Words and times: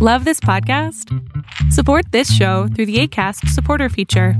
Love 0.00 0.24
this 0.24 0.38
podcast? 0.38 1.12
Support 1.72 2.12
this 2.12 2.32
show 2.32 2.68
through 2.68 2.86
the 2.86 3.00
ACAST 3.02 3.48
supporter 3.48 3.88
feature. 3.88 4.34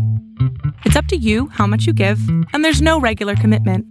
It's 0.85 0.95
up 0.95 1.07
to 1.07 1.17
you 1.17 1.49
how 1.49 1.67
much 1.67 1.85
you 1.85 1.93
give, 1.93 2.21
and 2.53 2.65
there's 2.65 2.81
no 2.81 3.01
regular 3.01 3.35
commitment. 3.35 3.85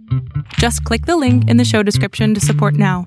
Just 0.54 0.82
click 0.84 1.04
the 1.04 1.18
link 1.18 1.46
in 1.50 1.58
the 1.58 1.66
show 1.66 1.82
description 1.82 2.32
to 2.32 2.40
support 2.40 2.72
now. 2.72 3.06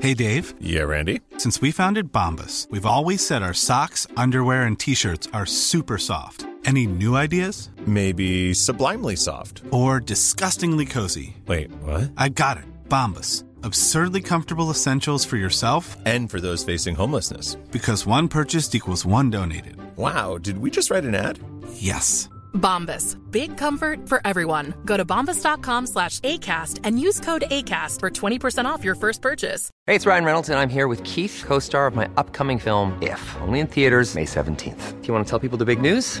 Hey, 0.00 0.14
Dave. 0.14 0.54
Yeah, 0.58 0.82
Randy. 0.82 1.20
Since 1.38 1.60
we 1.60 1.70
founded 1.70 2.10
Bombus, 2.10 2.66
we've 2.68 2.84
always 2.84 3.24
said 3.24 3.44
our 3.44 3.54
socks, 3.54 4.08
underwear, 4.16 4.64
and 4.64 4.76
t 4.76 4.96
shirts 4.96 5.28
are 5.32 5.46
super 5.46 5.98
soft. 5.98 6.46
Any 6.64 6.88
new 6.88 7.14
ideas? 7.14 7.70
Maybe 7.86 8.52
sublimely 8.54 9.14
soft. 9.14 9.62
Or 9.70 10.00
disgustingly 10.00 10.86
cozy? 10.86 11.36
Wait, 11.46 11.70
what? 11.82 12.10
I 12.16 12.28
got 12.28 12.56
it. 12.56 12.64
Bombus. 12.88 13.44
Absurdly 13.64 14.20
comfortable 14.20 14.68
essentials 14.70 15.24
for 15.24 15.38
yourself 15.38 15.96
And 16.04 16.28
for 16.30 16.38
those 16.38 16.62
facing 16.62 16.94
homelessness. 16.94 17.54
because 17.72 18.04
one 18.06 18.28
purchased 18.28 18.74
equals 18.74 19.06
one 19.06 19.30
donated. 19.30 19.76
Wow, 19.96 20.36
did 20.38 20.58
we 20.58 20.70
just 20.70 20.90
write 20.90 21.04
an 21.04 21.14
ad? 21.14 21.38
Yes. 21.72 22.28
Bombas. 22.52 23.16
Big 23.32 23.56
comfort 23.56 24.06
for 24.08 24.20
everyone. 24.26 24.74
Go 24.84 24.96
to 24.98 25.04
bombas.com 25.04 25.86
slash 25.86 26.20
ACAST 26.20 26.80
and 26.84 27.00
use 27.00 27.18
code 27.20 27.44
ACAST 27.50 28.00
for 28.00 28.10
20% 28.10 28.66
off 28.66 28.84
your 28.84 28.94
first 28.94 29.22
purchase. 29.22 29.70
Hey, 29.86 29.94
it's 29.96 30.06
Ryan 30.06 30.24
Reynolds, 30.26 30.50
and 30.50 30.58
I'm 30.58 30.68
here 30.68 30.86
with 30.86 31.02
Keith, 31.02 31.42
co 31.46 31.58
star 31.58 31.86
of 31.88 31.94
my 31.96 32.08
upcoming 32.18 32.58
film, 32.60 32.96
If, 33.02 33.36
only 33.40 33.60
in 33.60 33.66
theaters, 33.66 34.14
May 34.14 34.24
17th. 34.26 35.00
Do 35.00 35.08
you 35.08 35.14
want 35.14 35.26
to 35.26 35.30
tell 35.30 35.38
people 35.40 35.56
the 35.58 35.64
big 35.64 35.80
news? 35.80 36.20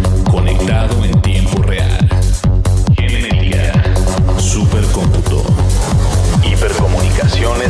conectado 0.31 1.03
en 1.03 1.21
tiempo 1.21 1.61
real. 1.61 2.07
Genética, 2.95 3.73
supercómputo, 4.39 5.43
hipercomunicaciones 6.49 7.60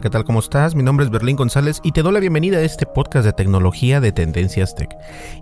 ¿qué 0.00 0.10
tal? 0.10 0.24
¿Cómo 0.24 0.38
estás? 0.38 0.76
Mi 0.76 0.84
nombre 0.84 1.04
es 1.04 1.10
Berlín 1.10 1.34
González 1.34 1.80
y 1.82 1.90
te 1.90 2.02
doy 2.02 2.12
la 2.12 2.20
bienvenida 2.20 2.58
a 2.58 2.62
este 2.62 2.86
podcast 2.86 3.24
de 3.24 3.32
tecnología 3.32 4.00
de 4.00 4.12
Tendencias 4.12 4.76
Tech. 4.76 4.90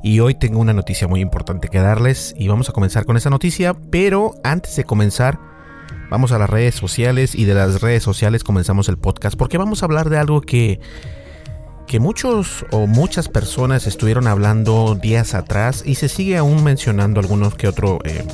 Y 0.03 0.21
hoy 0.21 0.35
tengo 0.35 0.61
una 0.61 0.73
noticia 0.73 1.07
muy 1.07 1.21
importante 1.21 1.69
que 1.69 1.79
darles 1.79 2.35
y 2.39 2.49
vamos 2.49 2.71
a 2.71 2.73
comenzar 2.73 3.05
con 3.05 3.19
esa 3.19 3.29
noticia, 3.29 3.75
pero 3.91 4.35
antes 4.45 4.75
de 4.77 4.85
comenzar, 4.85 5.39
vamos 6.11 6.33
a 6.33 6.39
las 6.39 6.49
redes 6.49 6.75
sociales 6.75 7.35
y 7.35 7.45
de 7.45 7.53
las 7.55 7.83
redes 7.83 8.03
sociales 8.03 8.45
comenzamos 8.45 8.89
el 8.89 8.97
podcast 8.97 9.37
porque 9.37 9.59
vamos 9.59 9.83
a 9.83 9.87
hablar 9.87 10.09
de 10.09 10.17
algo 10.17 10.41
que 10.41 10.81
que 11.87 12.01
muchos 12.01 12.67
o 12.73 12.87
muchas 12.87 13.29
personas 13.29 13.87
estuvieron 13.87 14.27
hablando 14.27 14.97
días 14.97 15.35
atrás 15.35 15.85
y 15.87 15.95
se 15.97 16.09
sigue 16.09 16.37
aún 16.37 16.65
mencionando 16.65 17.21
algunos 17.21 17.55
que 17.55 17.69
otro 17.69 18.01
eh, 18.05 18.25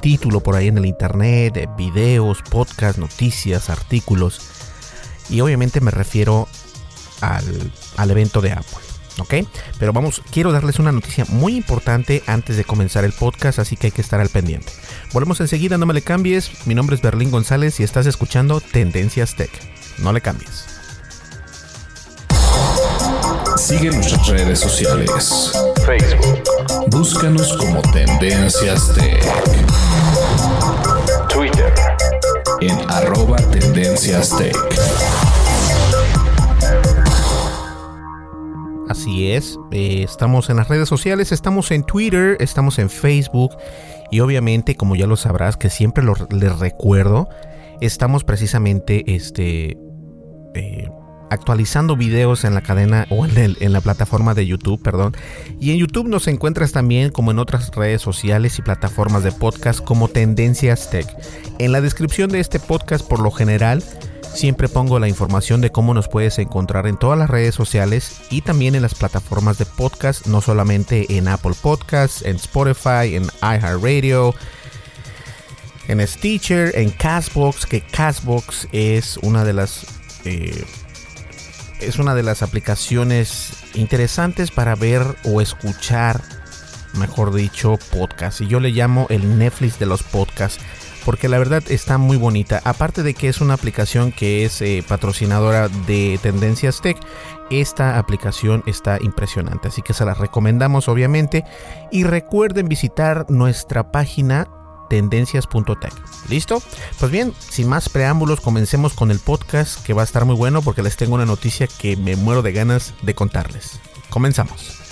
título 0.00 0.40
por 0.40 0.54
ahí 0.54 0.68
en 0.68 0.78
el 0.78 0.86
internet, 0.86 1.56
eh, 1.56 1.68
videos, 1.76 2.42
podcast, 2.48 2.98
noticias, 2.98 3.70
artículos. 3.70 4.51
Y 5.32 5.40
obviamente 5.40 5.80
me 5.80 5.90
refiero 5.90 6.46
al, 7.20 7.72
al 7.96 8.10
evento 8.10 8.40
de 8.40 8.52
Apple. 8.52 8.78
¿Ok? 9.18 9.34
Pero 9.78 9.92
vamos, 9.92 10.22
quiero 10.30 10.52
darles 10.52 10.78
una 10.78 10.92
noticia 10.92 11.26
muy 11.28 11.56
importante 11.56 12.22
antes 12.26 12.56
de 12.56 12.64
comenzar 12.64 13.04
el 13.04 13.12
podcast, 13.12 13.58
así 13.58 13.76
que 13.76 13.88
hay 13.88 13.90
que 13.90 14.00
estar 14.00 14.20
al 14.20 14.28
pendiente. 14.28 14.72
Volvemos 15.12 15.40
enseguida, 15.40 15.76
no 15.76 15.86
me 15.86 15.94
le 15.94 16.02
cambies. 16.02 16.66
Mi 16.66 16.74
nombre 16.74 16.96
es 16.96 17.02
Berlín 17.02 17.30
González 17.30 17.80
y 17.80 17.82
estás 17.82 18.06
escuchando 18.06 18.60
Tendencias 18.60 19.34
Tech. 19.34 19.50
No 19.98 20.12
le 20.12 20.20
cambies. 20.20 20.66
Sigue 23.56 23.90
nuestras 23.90 24.26
redes 24.28 24.60
sociales. 24.60 25.52
Facebook. 25.86 26.42
Búscanos 26.88 27.56
como 27.58 27.82
Tendencias 27.92 28.92
Tech. 28.94 29.22
En 32.62 32.78
arroba 32.88 33.38
Tendencias 33.38 34.36
Tech. 34.38 34.54
Así 38.88 39.32
es, 39.32 39.58
eh, 39.72 40.04
estamos 40.04 40.48
en 40.48 40.58
las 40.58 40.68
redes 40.68 40.88
sociales, 40.88 41.32
estamos 41.32 41.72
en 41.72 41.82
Twitter, 41.82 42.36
estamos 42.38 42.78
en 42.78 42.88
Facebook 42.88 43.56
y 44.12 44.20
obviamente, 44.20 44.76
como 44.76 44.94
ya 44.94 45.08
lo 45.08 45.16
sabrás, 45.16 45.56
que 45.56 45.70
siempre 45.70 46.04
lo, 46.04 46.14
les 46.30 46.56
recuerdo, 46.60 47.28
estamos 47.80 48.22
precisamente 48.22 49.12
este, 49.12 49.76
eh, 50.54 50.88
actualizando 51.32 51.96
videos 51.96 52.44
en 52.44 52.54
la 52.54 52.60
cadena 52.60 53.06
o 53.10 53.26
en, 53.26 53.72
la 53.72 53.80
plataforma 53.80 54.34
de 54.34 54.46
YouTube, 54.46 54.80
perdón. 54.82 55.16
Y 55.60 55.70
en 55.70 55.78
YouTube 55.78 56.08
nos 56.08 56.28
encuentras 56.28 56.72
también 56.72 57.10
como 57.10 57.30
en 57.30 57.38
otras 57.38 57.70
redes 57.74 58.02
sociales 58.02 58.58
y 58.58 58.62
plataformas 58.62 59.24
de 59.24 59.32
podcast 59.32 59.80
como 59.82 60.08
Tendencias 60.08 60.90
Tech. 60.90 61.06
En 61.58 61.72
la 61.72 61.80
descripción 61.80 62.30
de 62.30 62.40
este 62.40 62.60
podcast, 62.60 63.06
por 63.06 63.20
lo 63.20 63.30
general, 63.30 63.82
siempre 64.34 64.68
pongo 64.68 64.98
la 64.98 65.08
información 65.08 65.60
de 65.60 65.70
cómo 65.70 65.94
nos 65.94 66.08
puedes 66.08 66.38
encontrar 66.38 66.86
en 66.86 66.98
todas 66.98 67.18
las 67.18 67.30
redes 67.30 67.54
sociales 67.54 68.20
y 68.30 68.42
también 68.42 68.74
en 68.74 68.82
las 68.82 68.94
plataformas 68.94 69.58
de 69.58 69.66
podcast, 69.66 70.26
no 70.26 70.40
solamente 70.40 71.16
en 71.16 71.28
Apple 71.28 71.54
Podcasts, 71.60 72.22
en 72.24 72.36
Spotify, 72.36 73.14
en 73.14 73.24
iHeartRadio, 73.42 74.34
en 75.88 76.06
Stitcher, 76.06 76.72
en 76.76 76.90
Castbox, 76.90 77.66
que 77.66 77.80
Castbox 77.80 78.68
es 78.72 79.16
una 79.18 79.44
de 79.44 79.52
las 79.52 79.86
eh, 80.24 80.64
es 81.82 81.98
una 81.98 82.14
de 82.14 82.22
las 82.22 82.42
aplicaciones 82.42 83.52
interesantes 83.74 84.50
para 84.50 84.74
ver 84.74 85.02
o 85.24 85.40
escuchar, 85.40 86.20
mejor 86.94 87.34
dicho, 87.34 87.78
podcast. 87.92 88.40
Y 88.40 88.46
yo 88.46 88.60
le 88.60 88.70
llamo 88.70 89.06
el 89.10 89.38
Netflix 89.38 89.78
de 89.78 89.86
los 89.86 90.02
podcasts. 90.02 90.62
Porque 91.04 91.28
la 91.28 91.38
verdad 91.38 91.64
está 91.68 91.98
muy 91.98 92.16
bonita. 92.16 92.60
Aparte 92.64 93.02
de 93.02 93.14
que 93.14 93.28
es 93.28 93.40
una 93.40 93.54
aplicación 93.54 94.12
que 94.12 94.44
es 94.44 94.62
eh, 94.62 94.84
patrocinadora 94.86 95.68
de 95.68 96.18
Tendencias 96.22 96.80
Tech, 96.80 96.96
esta 97.50 97.98
aplicación 97.98 98.62
está 98.66 98.98
impresionante. 99.00 99.66
Así 99.66 99.82
que 99.82 99.94
se 99.94 100.04
la 100.04 100.14
recomendamos 100.14 100.88
obviamente. 100.88 101.44
Y 101.90 102.04
recuerden 102.04 102.68
visitar 102.68 103.26
nuestra 103.28 103.90
página 103.90 104.46
tendencias.tech. 104.92 105.94
¿Listo? 106.28 106.62
Pues 107.00 107.10
bien, 107.10 107.32
sin 107.38 107.66
más 107.66 107.88
preámbulos, 107.88 108.42
comencemos 108.42 108.92
con 108.92 109.10
el 109.10 109.20
podcast 109.20 109.82
que 109.86 109.94
va 109.94 110.02
a 110.02 110.04
estar 110.04 110.26
muy 110.26 110.34
bueno 110.34 110.60
porque 110.60 110.82
les 110.82 110.98
tengo 110.98 111.14
una 111.14 111.24
noticia 111.24 111.66
que 111.66 111.96
me 111.96 112.14
muero 112.14 112.42
de 112.42 112.52
ganas 112.52 112.92
de 113.00 113.14
contarles. 113.14 113.80
Comenzamos. 114.10 114.82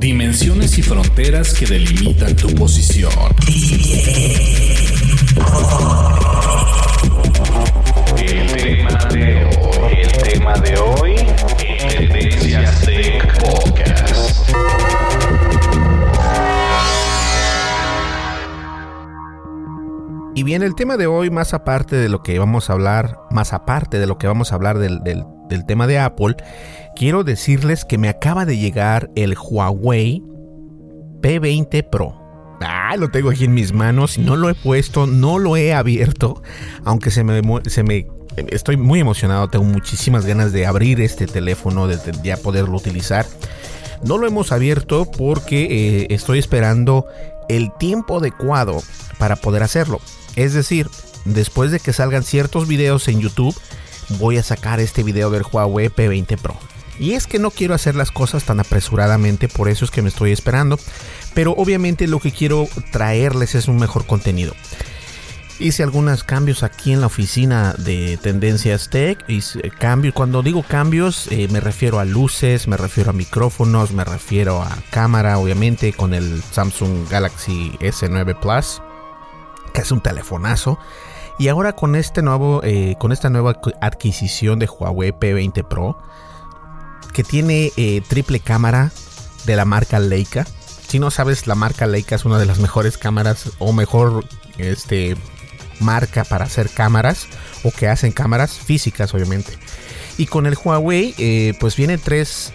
Dimensiones 0.00 0.76
y 0.78 0.82
fronteras 0.82 1.54
que 1.54 1.64
delimitan 1.66 2.34
tu 2.34 2.52
posición. 2.56 3.12
El 8.18 8.46
tema 8.56 9.04
de 9.12 9.44
hoy. 9.44 9.94
El 9.96 10.12
tema 10.24 10.54
de 10.54 10.76
hoy. 10.76 11.14
en 11.60 12.08
Tendencias 12.08 12.80
Tech 12.80 13.38
Podcast. 13.38 14.91
Y 20.42 20.44
bien, 20.44 20.64
el 20.64 20.74
tema 20.74 20.96
de 20.96 21.06
hoy, 21.06 21.30
más 21.30 21.54
aparte 21.54 21.94
de 21.94 22.08
lo 22.08 22.24
que 22.24 22.36
vamos 22.40 22.68
a 22.68 22.72
hablar, 22.72 23.20
más 23.30 23.52
aparte 23.52 24.00
de 24.00 24.08
lo 24.08 24.18
que 24.18 24.26
vamos 24.26 24.50
a 24.50 24.56
hablar 24.56 24.80
del, 24.80 25.24
tema 25.68 25.86
de 25.86 26.00
Apple, 26.00 26.34
quiero 26.96 27.22
decirles 27.22 27.84
que 27.84 27.96
me 27.96 28.08
acaba 28.08 28.44
de 28.44 28.58
llegar 28.58 29.08
el 29.14 29.36
Huawei 29.38 30.20
P20 31.20 31.88
Pro. 31.88 32.20
Ah, 32.60 32.96
lo 32.98 33.08
tengo 33.08 33.30
aquí 33.30 33.44
en 33.44 33.54
mis 33.54 33.72
manos, 33.72 34.18
no 34.18 34.34
lo 34.34 34.50
he 34.50 34.56
puesto, 34.56 35.06
no 35.06 35.38
lo 35.38 35.56
he 35.56 35.72
abierto, 35.72 36.42
aunque 36.84 37.12
se 37.12 37.22
me, 37.22 37.40
se 37.66 37.84
me 37.84 38.08
estoy 38.48 38.76
muy 38.76 38.98
emocionado, 38.98 39.48
tengo 39.48 39.66
muchísimas 39.66 40.26
ganas 40.26 40.52
de 40.52 40.66
abrir 40.66 41.00
este 41.02 41.28
teléfono, 41.28 41.86
de, 41.86 41.98
ya 42.24 42.36
poderlo 42.36 42.78
utilizar. 42.78 43.26
No 44.02 44.18
lo 44.18 44.26
hemos 44.26 44.50
abierto 44.50 45.08
porque 45.08 46.00
eh, 46.00 46.06
estoy 46.10 46.40
esperando 46.40 47.06
el 47.48 47.70
tiempo 47.78 48.18
adecuado 48.18 48.82
para 49.18 49.36
poder 49.36 49.62
hacerlo. 49.62 50.00
Es 50.36 50.54
decir, 50.54 50.88
después 51.24 51.70
de 51.70 51.80
que 51.80 51.92
salgan 51.92 52.22
ciertos 52.22 52.66
videos 52.66 53.08
en 53.08 53.20
YouTube, 53.20 53.54
voy 54.18 54.38
a 54.38 54.42
sacar 54.42 54.80
este 54.80 55.02
video 55.02 55.30
del 55.30 55.44
Huawei 55.50 55.88
P20 55.88 56.38
Pro. 56.38 56.56
Y 56.98 57.12
es 57.12 57.26
que 57.26 57.38
no 57.38 57.50
quiero 57.50 57.74
hacer 57.74 57.94
las 57.94 58.10
cosas 58.10 58.44
tan 58.44 58.60
apresuradamente, 58.60 59.48
por 59.48 59.68
eso 59.68 59.84
es 59.84 59.90
que 59.90 60.02
me 60.02 60.08
estoy 60.08 60.30
esperando. 60.32 60.78
Pero 61.34 61.52
obviamente 61.52 62.06
lo 62.06 62.20
que 62.20 62.32
quiero 62.32 62.68
traerles 62.92 63.54
es 63.54 63.68
un 63.68 63.78
mejor 63.78 64.06
contenido. 64.06 64.54
Hice 65.58 65.82
algunos 65.82 66.24
cambios 66.24 66.62
aquí 66.62 66.92
en 66.92 67.00
la 67.00 67.06
oficina 67.06 67.74
de 67.78 68.18
Tendencias 68.20 68.90
Tech. 68.90 69.24
Cambios, 69.78 70.14
cuando 70.14 70.42
digo 70.42 70.64
cambios, 70.64 71.28
eh, 71.30 71.46
me 71.50 71.60
refiero 71.60 72.00
a 72.00 72.04
luces, 72.04 72.66
me 72.66 72.76
refiero 72.76 73.10
a 73.10 73.12
micrófonos, 73.12 73.92
me 73.92 74.04
refiero 74.04 74.62
a 74.62 74.76
cámara, 74.90 75.38
obviamente, 75.38 75.92
con 75.92 76.14
el 76.14 76.42
Samsung 76.42 77.08
Galaxy 77.08 77.76
S9 77.80 78.40
Plus, 78.40 78.82
que 79.72 79.80
es 79.80 79.90
un 79.90 80.00
telefonazo. 80.00 80.78
Y 81.38 81.48
ahora 81.48 81.74
con 81.74 81.96
este 81.96 82.22
nuevo, 82.22 82.60
eh, 82.62 82.96
con 82.98 83.12
esta 83.12 83.30
nueva 83.30 83.58
adquisición 83.80 84.58
de 84.58 84.66
Huawei 84.66 85.12
P20 85.12 85.66
Pro, 85.66 85.98
que 87.12 87.24
tiene 87.24 87.72
eh, 87.76 88.02
triple 88.06 88.40
cámara 88.40 88.92
de 89.44 89.56
la 89.56 89.64
marca 89.64 89.98
Leica. 89.98 90.46
Si 90.86 90.98
no 90.98 91.10
sabes, 91.10 91.46
la 91.46 91.54
marca 91.54 91.86
Leica 91.86 92.14
es 92.14 92.24
una 92.24 92.38
de 92.38 92.46
las 92.46 92.58
mejores 92.58 92.98
cámaras 92.98 93.50
o 93.58 93.72
mejor 93.72 94.24
este, 94.58 95.16
marca 95.80 96.24
para 96.24 96.44
hacer 96.44 96.68
cámaras 96.68 97.26
o 97.64 97.70
que 97.70 97.88
hacen 97.88 98.12
cámaras 98.12 98.52
físicas, 98.52 99.14
obviamente. 99.14 99.58
Y 100.18 100.26
con 100.26 100.46
el 100.46 100.56
Huawei, 100.62 101.14
eh, 101.18 101.54
pues 101.58 101.76
viene 101.76 101.96
tres, 101.96 102.52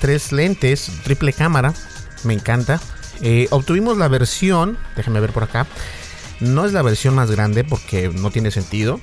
tres 0.00 0.30
lentes, 0.30 0.90
triple 1.02 1.32
cámara. 1.32 1.74
Me 2.22 2.34
encanta. 2.34 2.80
obtuvimos 3.50 3.98
la 3.98 4.08
versión, 4.08 4.78
déjenme 4.96 5.20
ver 5.20 5.32
por 5.32 5.42
acá. 5.42 5.66
No 6.42 6.66
es 6.66 6.72
la 6.72 6.82
versión 6.82 7.14
más 7.14 7.30
grande 7.30 7.62
porque 7.62 8.08
no 8.08 8.32
tiene 8.32 8.50
sentido. 8.50 8.98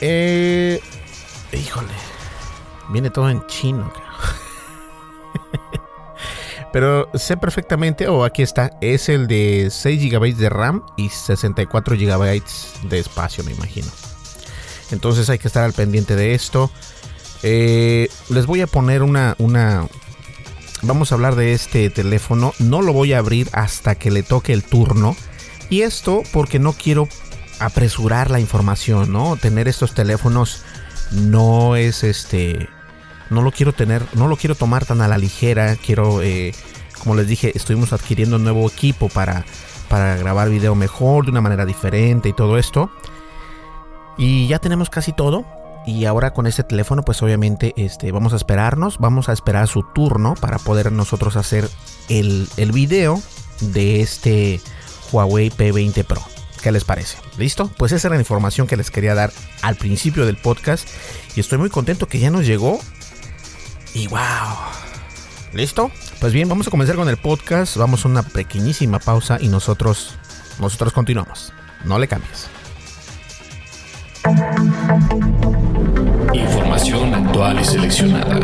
Eh, 0.00 0.80
híjole. 1.52 1.88
Viene 2.90 3.10
todo 3.10 3.28
en 3.28 3.44
chino, 3.48 3.92
Pero 6.72 7.10
sé 7.14 7.36
perfectamente, 7.36 8.08
oh, 8.08 8.24
aquí 8.24 8.42
está, 8.42 8.70
es 8.80 9.08
el 9.08 9.26
de 9.26 9.68
6 9.70 10.12
GB 10.12 10.36
de 10.36 10.48
RAM 10.48 10.84
y 10.96 11.08
64 11.08 11.96
GB 11.96 12.42
de 12.84 12.98
espacio, 12.98 13.42
me 13.42 13.52
imagino. 13.52 13.88
Entonces 14.90 15.28
hay 15.28 15.38
que 15.38 15.48
estar 15.48 15.64
al 15.64 15.72
pendiente 15.72 16.14
de 16.14 16.34
esto. 16.34 16.70
Eh, 17.42 18.08
les 18.28 18.46
voy 18.46 18.60
a 18.60 18.66
poner 18.66 19.02
una, 19.02 19.34
una... 19.38 19.88
Vamos 20.82 21.10
a 21.10 21.16
hablar 21.16 21.34
de 21.34 21.52
este 21.52 21.90
teléfono. 21.90 22.54
No 22.58 22.80
lo 22.80 22.92
voy 22.92 23.12
a 23.12 23.18
abrir 23.18 23.48
hasta 23.52 23.96
que 23.96 24.10
le 24.10 24.22
toque 24.22 24.52
el 24.52 24.62
turno 24.62 25.16
y 25.70 25.82
esto 25.82 26.22
porque 26.32 26.58
no 26.58 26.72
quiero 26.72 27.08
apresurar 27.60 28.30
la 28.30 28.40
información, 28.40 29.12
¿no? 29.12 29.36
Tener 29.36 29.68
estos 29.68 29.92
teléfonos 29.92 30.62
no 31.12 31.76
es 31.76 32.04
este. 32.04 32.68
No 33.30 33.42
lo 33.42 33.52
quiero 33.52 33.72
tener, 33.72 34.02
no 34.14 34.28
lo 34.28 34.36
quiero 34.36 34.54
tomar 34.54 34.86
tan 34.86 35.00
a 35.02 35.08
la 35.08 35.18
ligera. 35.18 35.76
Quiero, 35.76 36.22
eh, 36.22 36.54
como 36.98 37.14
les 37.14 37.26
dije, 37.26 37.52
estuvimos 37.54 37.92
adquiriendo 37.92 38.36
un 38.36 38.44
nuevo 38.44 38.66
equipo 38.68 39.08
para, 39.08 39.44
para 39.88 40.16
grabar 40.16 40.48
video 40.48 40.74
mejor, 40.74 41.24
de 41.24 41.32
una 41.32 41.40
manera 41.40 41.66
diferente 41.66 42.30
y 42.30 42.32
todo 42.32 42.58
esto. 42.58 42.90
Y 44.16 44.48
ya 44.48 44.58
tenemos 44.58 44.88
casi 44.88 45.12
todo. 45.12 45.44
Y 45.86 46.04
ahora 46.04 46.32
con 46.32 46.46
este 46.46 46.64
teléfono, 46.64 47.02
pues 47.02 47.22
obviamente 47.22 47.72
este, 47.76 48.12
vamos 48.12 48.32
a 48.32 48.36
esperarnos, 48.36 48.98
vamos 48.98 49.28
a 49.28 49.32
esperar 49.32 49.68
su 49.68 49.84
turno 49.94 50.34
para 50.40 50.58
poder 50.58 50.92
nosotros 50.92 51.36
hacer 51.36 51.68
el, 52.08 52.48
el 52.56 52.72
video 52.72 53.22
de 53.60 54.00
este 54.00 54.60
Huawei 55.12 55.50
P20 55.50 56.04
Pro. 56.04 56.22
¿Qué 56.62 56.72
les 56.72 56.84
parece? 56.84 57.18
¿Listo? 57.38 57.70
Pues 57.78 57.92
esa 57.92 58.08
era 58.08 58.16
la 58.16 58.22
información 58.22 58.66
que 58.66 58.76
les 58.76 58.90
quería 58.90 59.14
dar 59.14 59.32
al 59.62 59.76
principio 59.76 60.26
del 60.26 60.36
podcast. 60.36 60.88
Y 61.36 61.40
estoy 61.40 61.58
muy 61.58 61.70
contento 61.70 62.06
que 62.06 62.18
ya 62.18 62.30
nos 62.30 62.46
llegó. 62.46 62.80
Y 63.94 64.08
wow. 64.08 64.18
¿Listo? 65.52 65.90
Pues 66.20 66.32
bien, 66.32 66.48
vamos 66.48 66.66
a 66.66 66.70
comenzar 66.70 66.96
con 66.96 67.08
el 67.08 67.16
podcast. 67.16 67.76
Vamos 67.76 68.04
a 68.04 68.08
una 68.08 68.22
pequeñísima 68.22 68.98
pausa 68.98 69.38
y 69.40 69.48
nosotros, 69.48 70.16
nosotros 70.58 70.92
continuamos. 70.92 71.52
No 71.84 71.98
le 71.98 72.08
cambies. 72.08 72.48
Información 76.78 77.12
actual 77.12 77.60
y 77.60 77.64
seleccionada. 77.64 78.36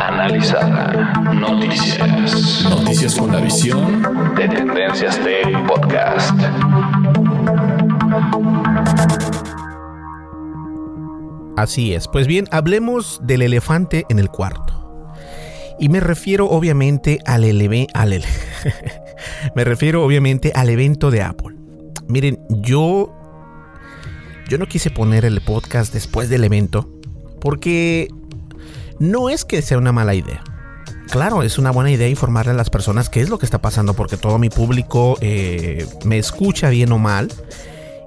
Analizada. 0.00 1.12
Noticias. 1.34 2.64
Noticias 2.64 3.14
con 3.14 3.30
la 3.30 3.40
visión 3.40 4.02
de 4.34 4.48
Tendencias 4.48 5.20
Tech 5.22 5.66
Podcast. 5.66 6.32
Así 11.58 11.92
es. 11.92 12.08
Pues 12.08 12.26
bien, 12.26 12.46
hablemos 12.52 13.20
del 13.22 13.42
elefante 13.42 14.06
en 14.08 14.18
el 14.18 14.30
cuarto. 14.30 15.12
Y 15.78 15.90
me 15.90 16.00
refiero 16.00 16.48
obviamente 16.48 17.18
al, 17.26 17.44
eleve 17.44 17.86
al 17.92 18.24
me 19.54 19.64
refiero 19.64 20.02
obviamente 20.02 20.52
al 20.54 20.70
evento 20.70 21.10
de 21.10 21.20
Apple. 21.20 21.54
Miren, 22.06 22.38
yo 22.48 23.14
yo 24.48 24.56
no 24.56 24.64
quise 24.64 24.90
poner 24.90 25.26
el 25.26 25.42
podcast 25.42 25.92
después 25.92 26.30
del 26.30 26.44
evento 26.44 26.97
porque 27.40 28.08
no 28.98 29.30
es 29.30 29.44
que 29.44 29.62
sea 29.62 29.78
una 29.78 29.92
mala 29.92 30.14
idea. 30.14 30.42
Claro, 31.10 31.42
es 31.42 31.58
una 31.58 31.70
buena 31.70 31.90
idea 31.90 32.08
informarle 32.08 32.52
a 32.52 32.54
las 32.54 32.68
personas 32.68 33.08
qué 33.08 33.22
es 33.22 33.30
lo 33.30 33.38
que 33.38 33.46
está 33.46 33.62
pasando 33.62 33.94
porque 33.94 34.16
todo 34.16 34.38
mi 34.38 34.50
público 34.50 35.16
eh, 35.20 35.86
me 36.04 36.18
escucha 36.18 36.68
bien 36.68 36.92
o 36.92 36.98
mal. 36.98 37.32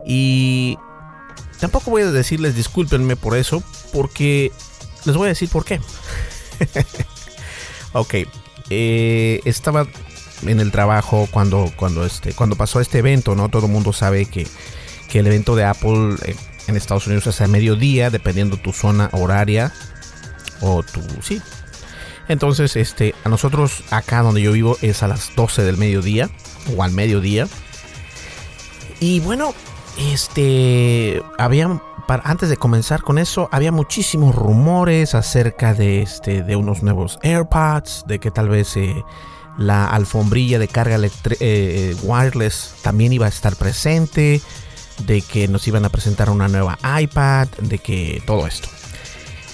Y 0.05 0.77
tampoco 1.59 1.89
voy 1.91 2.03
a 2.03 2.11
decirles 2.11 2.55
discúlpenme 2.55 3.15
por 3.15 3.35
eso 3.35 3.63
porque 3.91 4.51
les 5.05 5.15
voy 5.15 5.25
a 5.25 5.29
decir 5.29 5.49
por 5.49 5.65
qué. 5.65 5.79
ok, 7.93 8.15
eh, 8.69 9.41
estaba 9.45 9.88
en 10.45 10.59
el 10.59 10.71
trabajo 10.71 11.27
cuando, 11.31 11.71
cuando, 11.75 12.05
este, 12.05 12.33
cuando 12.33 12.55
pasó 12.55 12.79
este 12.79 13.00
evento, 13.00 13.35
¿no? 13.35 13.50
Todo 13.50 13.65
el 13.65 13.71
mundo 13.71 13.93
sabe 13.93 14.25
que, 14.25 14.47
que 15.09 15.19
el 15.19 15.27
evento 15.27 15.55
de 15.55 15.65
Apple 15.65 16.15
eh, 16.25 16.35
en 16.68 16.75
Estados 16.75 17.08
Unidos 17.08 17.27
es 17.27 17.41
a 17.41 17.48
mediodía, 17.48 18.10
dependiendo 18.10 18.58
tu 18.58 18.74
zona 18.74 19.10
horaria 19.13 19.72
o 20.62 20.84
tu... 20.84 21.01
Sí. 21.22 21.41
Entonces, 22.27 22.75
este, 22.75 23.15
a 23.24 23.30
nosotros 23.30 23.84
acá 23.91 24.22
donde 24.22 24.41
yo 24.41 24.51
vivo 24.51 24.77
es 24.82 25.03
a 25.03 25.08
las 25.08 25.36
12 25.36 25.63
del 25.63 25.77
mediodía 25.77 26.30
o 26.75 26.84
al 26.84 26.91
mediodía. 26.91 27.48
Y 29.00 29.20
bueno, 29.20 29.53
este, 29.98 31.22
había, 31.38 31.82
antes 32.08 32.50
de 32.50 32.58
comenzar 32.58 33.01
con 33.01 33.18
eso, 33.18 33.50
había 33.51 33.72
muchísimos 33.72 34.36
rumores 34.36 35.15
acerca 35.15 35.74
de, 35.74 36.01
este, 36.01 36.44
de 36.44 36.56
unos 36.56 36.84
nuevos 36.84 37.20
AirPods, 37.24 38.06
de 38.08 38.20
que 38.20 38.32
tal 38.32 38.48
vez 38.48 38.77
eh, 38.77 39.03
la 39.58 39.88
alfombrilla 39.88 40.60
de 40.60 40.68
carga 40.68 40.98
eh, 41.39 41.96
wireless 42.03 42.75
también 42.82 43.12
iba 43.12 43.25
a 43.25 43.30
estar 43.30 43.56
presente 43.56 44.41
de 45.00 45.21
que 45.21 45.48
nos 45.48 45.67
iban 45.67 45.86
a 45.86 45.89
presentar 45.89 46.29
una 46.29 46.48
nueva 46.48 46.77
iPad, 47.00 47.48
de 47.62 47.79
que 47.79 48.21
todo 48.25 48.48
esto. 48.48 48.69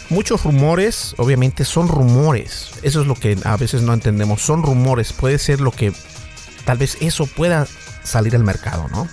Muchos 0.10 0.44
rumores, 0.44 1.16
obviamente 1.18 1.66
son 1.66 1.90
rumores. 1.90 2.72
Eso 2.82 3.02
es 3.02 3.08
lo 3.08 3.16
que 3.16 3.38
a 3.44 3.58
veces 3.58 3.82
no 3.82 3.94
entendemos. 3.94 4.42
Son 4.42 4.64
rumores. 4.64 5.12
Puede 5.12 5.38
ser 5.38 5.60
lo 5.60 5.72
que 5.72 5.92
tal 6.66 6.78
vez 6.78 6.98
eso 7.02 7.26
pueda 7.26 7.68
salir 8.04 8.36
al 8.36 8.44
mercado, 8.44 8.88
¿no? 8.90 9.08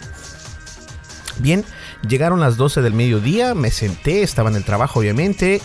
Bien, 1.38 1.64
llegaron 2.08 2.38
las 2.38 2.56
12 2.56 2.80
del 2.80 2.94
mediodía, 2.94 3.54
me 3.54 3.72
senté, 3.72 4.22
estaba 4.22 4.50
en 4.50 4.56
el 4.56 4.64
trabajo, 4.64 5.00
obviamente. 5.00 5.60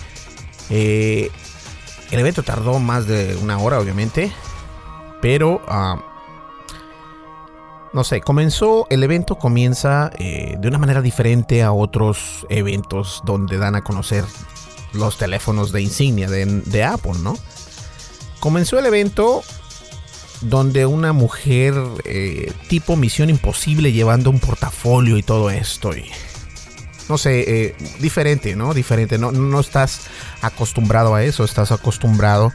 Eh, 0.72 1.30
el 2.10 2.20
evento 2.20 2.42
tardó 2.42 2.80
más 2.80 3.06
de 3.06 3.38
una 3.42 3.60
hora, 3.60 3.80
obviamente. 3.80 4.32
Pero 5.22 5.62
ah, 5.68 6.02
no 7.94 8.04
sé, 8.04 8.22
comenzó, 8.22 8.86
el 8.90 9.04
evento 9.04 9.36
comienza 9.36 10.12
eh, 10.18 10.56
de 10.60 10.68
una 10.68 10.78
manera 10.78 11.02
diferente 11.02 11.64
a 11.64 11.72
otros 11.72 12.46
eventos 12.50 13.22
donde 13.26 13.58
dan 13.58 13.76
a 13.76 13.84
conocer 13.84 14.24
los 14.94 15.18
teléfonos 15.18 15.72
de 15.72 15.82
insignia 15.82 16.30
de, 16.30 16.84
Apple, 16.84 17.14
¿no? 17.24 17.38
Comenzó 18.40 18.80
el 18.80 18.86
evento 18.86 19.44
donde 20.42 20.86
una 20.86 21.14
mujer 21.14 21.74
eh, 22.06 22.52
tipo 22.70 22.96
Misión 22.96 23.30
Imposible 23.30 23.92
llevando 23.92 24.30
un 24.30 24.40
portafolio 24.40 25.18
y 25.18 25.24
todo 25.24 25.50
esto. 25.50 25.92
No 27.08 27.18
sé, 27.18 27.66
eh, 27.66 27.76
diferente, 28.00 28.56
¿no? 28.56 28.74
Diferente, 28.74 29.18
no, 29.18 29.32
no 29.32 29.60
estás 29.60 30.02
acostumbrado 30.42 31.16
a 31.16 31.24
eso, 31.24 31.44
estás 31.44 31.72
acostumbrado 31.72 32.54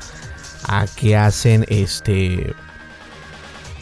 a 0.66 0.86
que 0.86 1.16
hacen 1.16 1.66
este 1.68 2.54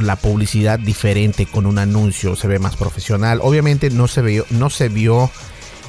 la 0.06 0.16
publicidad 0.16 0.78
diferente 0.78 1.46
con 1.46 1.66
un 1.66 1.78
anuncio, 1.78 2.36
se 2.36 2.48
ve 2.48 2.58
más 2.58 2.76
profesional. 2.76 3.40
Obviamente 3.42 3.90
no 3.90 4.08
se 4.08 4.22
vio, 4.22 4.44
no 4.50 4.70
se 4.70 4.88
vio, 4.88 5.30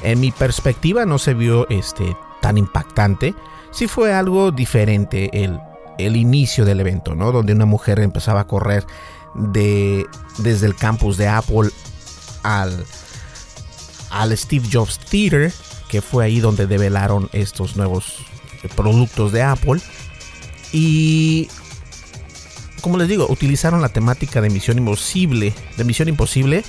en 0.04 0.20
mi 0.20 0.32
perspectiva, 0.32 1.06
no 1.06 1.18
se 1.18 1.34
vio 1.34 1.68
este 1.70 2.16
tan 2.42 2.58
impactante. 2.58 3.34
Sí 3.72 3.88
fue 3.88 4.14
algo 4.14 4.52
diferente 4.52 5.44
el, 5.44 5.60
el 5.98 6.16
inicio 6.16 6.66
del 6.66 6.80
evento, 6.80 7.16
¿no? 7.16 7.32
Donde 7.32 7.54
una 7.54 7.66
mujer 7.66 8.00
empezaba 8.00 8.42
a 8.42 8.48
correr 8.48 8.86
de, 9.34 10.06
desde 10.40 10.68
el 10.68 10.76
campus 10.76 11.18
de 11.18 11.28
Apple 11.28 11.70
al, 12.44 12.86
al 14.10 14.38
Steve 14.38 14.68
Jobs 14.72 15.00
Theater, 15.00 15.52
que 15.88 16.02
fue 16.02 16.26
ahí 16.26 16.40
donde 16.40 16.68
develaron 16.68 17.30
estos 17.34 17.76
nuevos 17.76 18.18
productos 18.76 19.32
de 19.32 19.44
Apple. 19.44 19.82
Y 20.72 21.50
como 22.84 22.98
les 22.98 23.08
digo, 23.08 23.28
utilizaron 23.30 23.82
la 23.82 23.88
temática 23.88 24.42
de 24.42 24.50
Misión 24.50 24.78
Imposible, 24.78 25.54
de 25.78 25.84
Misión 25.86 26.10
Imposible, 26.10 26.66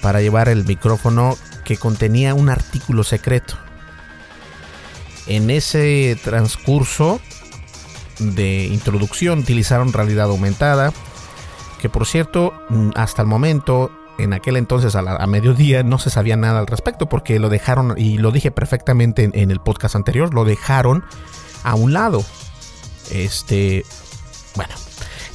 para 0.00 0.22
llevar 0.22 0.48
el 0.48 0.64
micrófono 0.64 1.36
que 1.62 1.76
contenía 1.76 2.32
un 2.32 2.48
artículo 2.48 3.04
secreto. 3.04 3.54
En 5.26 5.50
ese 5.50 6.18
transcurso 6.24 7.20
de 8.18 8.64
introducción 8.64 9.40
utilizaron 9.40 9.92
realidad 9.92 10.30
aumentada, 10.30 10.94
que 11.82 11.90
por 11.90 12.06
cierto, 12.06 12.54
hasta 12.94 13.20
el 13.20 13.28
momento, 13.28 13.90
en 14.16 14.32
aquel 14.32 14.56
entonces 14.56 14.96
a, 14.96 15.26
mediodía, 15.26 15.82
no 15.82 15.98
se 15.98 16.08
sabía 16.08 16.36
nada 16.36 16.60
al 16.60 16.66
respecto, 16.66 17.10
porque 17.10 17.38
lo 17.38 17.50
dejaron, 17.50 17.92
y 17.98 18.16
lo 18.16 18.30
dije 18.32 18.50
perfectamente 18.50 19.30
en 19.34 19.50
el 19.50 19.60
podcast 19.60 19.96
anterior, 19.96 20.32
lo 20.32 20.46
dejaron 20.46 21.04
a 21.62 21.74
un 21.74 21.92
lado. 21.92 22.24
Este, 23.10 23.84
bueno, 24.54 24.74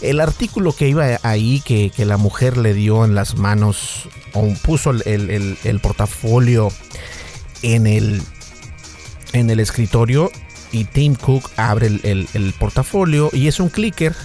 el 0.02 0.20
artículo 0.20 0.74
que 0.74 0.88
iba 0.88 1.20
ahí, 1.24 1.62
que, 1.62 1.92
la 2.06 2.18
mujer 2.18 2.58
le 2.58 2.74
dio 2.74 3.06
en 3.06 3.16
las 3.16 3.38
manos, 3.38 4.10
o 4.34 4.48
puso 4.64 4.92
el, 4.92 5.80
portafolio 5.82 6.70
en 7.62 7.88
el, 7.88 8.22
en 9.34 9.50
el 9.50 9.60
escritorio, 9.60 10.32
y 10.72 10.86
Tim 10.86 11.16
Cook 11.16 11.50
abre 11.58 11.88
el, 11.88 12.54
portafolio 12.60 13.30
y 13.34 13.48
es 13.48 13.60
un 13.60 13.70
clicker 13.70 14.16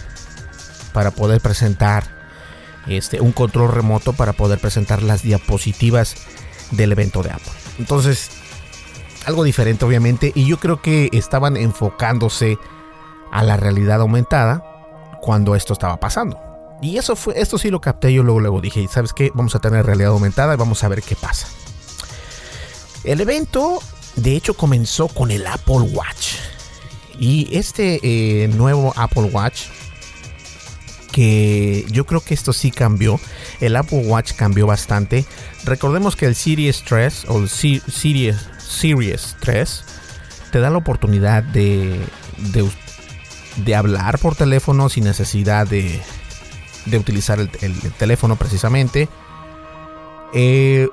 para 0.92 1.10
poder 1.10 1.40
presentar 1.40 2.04
este, 2.86 3.20
un 3.20 3.32
control 3.32 3.72
remoto 3.72 4.12
para 4.12 4.32
poder 4.32 4.60
presentar 4.60 5.02
las 5.02 5.22
diapositivas 5.22 6.14
del 6.70 6.92
evento 6.92 7.22
de 7.22 7.30
Apple. 7.30 7.52
Entonces, 7.78 8.30
algo 9.26 9.42
diferente 9.42 9.84
obviamente 9.84 10.30
y 10.34 10.46
yo 10.46 10.58
creo 10.58 10.80
que 10.80 11.10
estaban 11.12 11.56
enfocándose 11.56 12.58
a 13.32 13.42
la 13.42 13.56
realidad 13.56 14.00
aumentada 14.00 14.75
cuando 15.26 15.56
esto 15.56 15.72
estaba 15.72 15.98
pasando. 15.98 16.40
Y 16.80 16.98
eso 16.98 17.16
fue, 17.16 17.34
esto 17.40 17.58
sí 17.58 17.68
lo 17.68 17.80
capté 17.80 18.12
yo 18.12 18.22
luego, 18.22 18.38
luego 18.38 18.60
dije, 18.60 18.86
¿sabes 18.88 19.12
qué? 19.12 19.32
Vamos 19.34 19.56
a 19.56 19.58
tener 19.58 19.84
realidad 19.84 20.12
aumentada 20.12 20.54
y 20.54 20.56
vamos 20.56 20.84
a 20.84 20.88
ver 20.88 21.02
qué 21.02 21.16
pasa. 21.16 21.48
El 23.02 23.20
evento, 23.20 23.80
de 24.14 24.36
hecho, 24.36 24.54
comenzó 24.54 25.08
con 25.08 25.32
el 25.32 25.44
Apple 25.48 25.80
Watch. 25.92 26.36
Y 27.18 27.48
este 27.50 27.98
eh, 28.04 28.46
nuevo 28.46 28.92
Apple 28.94 29.24
Watch, 29.32 29.62
que 31.10 31.84
yo 31.90 32.06
creo 32.06 32.20
que 32.20 32.34
esto 32.34 32.52
sí 32.52 32.70
cambió, 32.70 33.18
el 33.60 33.74
Apple 33.74 34.06
Watch 34.06 34.34
cambió 34.34 34.68
bastante. 34.68 35.24
Recordemos 35.64 36.14
que 36.14 36.26
el 36.26 36.36
Series 36.36 36.84
3 36.84 37.24
o 37.30 37.38
el 37.38 37.48
Series, 37.48 38.36
Series 38.58 39.36
3 39.40 39.84
te 40.52 40.60
da 40.60 40.70
la 40.70 40.78
oportunidad 40.78 41.42
de 41.42 41.98
de 43.56 43.74
hablar 43.74 44.18
por 44.18 44.34
teléfono 44.34 44.88
sin 44.88 45.04
necesidad 45.04 45.66
de, 45.66 46.00
de 46.86 46.98
utilizar 46.98 47.38
el, 47.38 47.50
teléfono 47.98 48.36
precisamente. 48.36 49.08
Eh, 50.34 50.88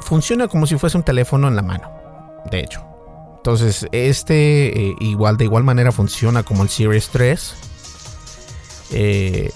funciona 0.00 0.48
como 0.48 0.66
si 0.66 0.76
fuese 0.76 0.96
un 0.96 1.02
teléfono 1.02 1.48
en 1.48 1.56
la 1.56 1.62
mano, 1.62 1.90
de 2.50 2.60
hecho. 2.60 2.84
Entonces, 3.36 3.86
este 3.92 4.88
eh, 4.88 4.96
igual 5.00 5.36
de 5.36 5.44
igual 5.44 5.62
manera 5.62 5.92
funciona 5.92 6.42
como 6.42 6.62
el 6.62 6.68
Series 6.68 7.08
3. 7.10 7.54
Eh, 8.92 9.52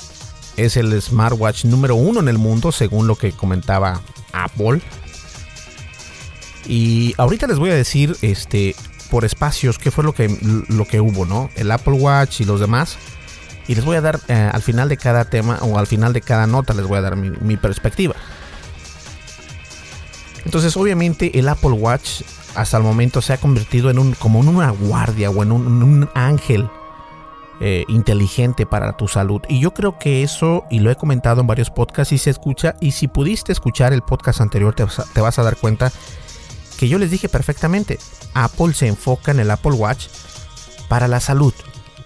es 0.56 0.76
el 0.76 1.00
smartwatch 1.00 1.64
número 1.64 1.94
uno 1.94 2.20
en 2.20 2.28
el 2.28 2.38
mundo, 2.38 2.72
según 2.72 3.06
lo 3.06 3.16
que 3.16 3.32
comentaba 3.32 4.00
Apple. 4.32 4.80
Y 6.66 7.14
ahorita 7.18 7.46
les 7.46 7.58
voy 7.58 7.70
a 7.70 7.74
decir 7.74 8.16
este, 8.22 8.76
por 9.10 9.24
espacios 9.24 9.78
qué 9.78 9.90
fue 9.90 10.04
lo 10.04 10.14
que, 10.14 10.34
lo 10.68 10.86
que 10.86 11.00
hubo, 11.00 11.26
¿no? 11.26 11.50
El 11.56 11.70
Apple 11.70 11.94
Watch 11.94 12.40
y 12.40 12.44
los 12.44 12.60
demás. 12.60 12.96
Y 13.66 13.74
les 13.74 13.84
voy 13.84 13.96
a 13.96 14.00
dar 14.00 14.20
eh, 14.28 14.50
al 14.52 14.62
final 14.62 14.88
de 14.88 14.96
cada 14.96 15.24
tema 15.26 15.58
o 15.62 15.78
al 15.78 15.86
final 15.86 16.12
de 16.12 16.20
cada 16.20 16.46
nota 16.46 16.74
les 16.74 16.86
voy 16.86 16.98
a 16.98 17.02
dar 17.02 17.16
mi, 17.16 17.56
perspectiva. 17.56 18.14
Entonces, 20.44 20.76
obviamente, 20.76 21.38
el 21.38 21.48
Apple 21.48 21.72
Watch 21.72 22.22
hasta 22.54 22.78
el 22.78 22.82
momento 22.82 23.20
se 23.20 23.32
ha 23.32 23.36
convertido 23.36 23.90
en 23.90 23.98
un 23.98 24.12
como 24.14 24.40
en 24.40 24.48
una 24.48 24.70
guardia 24.70 25.30
o 25.30 25.42
en 25.42 25.52
un, 25.52 26.10
ángel 26.14 26.68
eh, 27.60 27.84
inteligente 27.88 28.66
para 28.66 28.96
tu 28.96 29.06
salud. 29.06 29.42
Y 29.48 29.60
yo 29.60 29.72
creo 29.72 29.98
que 29.98 30.22
eso, 30.22 30.64
y 30.70 30.80
lo 30.80 30.90
he 30.90 30.96
comentado 30.96 31.42
en 31.42 31.46
varios 31.46 31.70
podcasts 31.70 32.12
y 32.12 32.18
se 32.18 32.30
escucha, 32.30 32.74
y 32.80 32.92
si 32.92 33.06
pudiste 33.06 33.52
escuchar 33.52 33.92
el 33.92 34.02
podcast 34.02 34.40
anterior, 34.40 34.74
te, 34.74 34.84
te 35.12 35.20
vas 35.20 35.38
a 35.38 35.42
dar 35.42 35.56
cuenta 35.56 35.92
que 36.80 36.88
yo 36.88 36.98
les 36.98 37.10
dije 37.10 37.28
perfectamente, 37.28 37.98
Apple 38.32 38.72
se 38.72 38.86
enfoca 38.86 39.32
en 39.32 39.40
el 39.40 39.50
Apple 39.50 39.72
Watch 39.72 40.06
para 40.88 41.08
la 41.08 41.20
salud. 41.20 41.52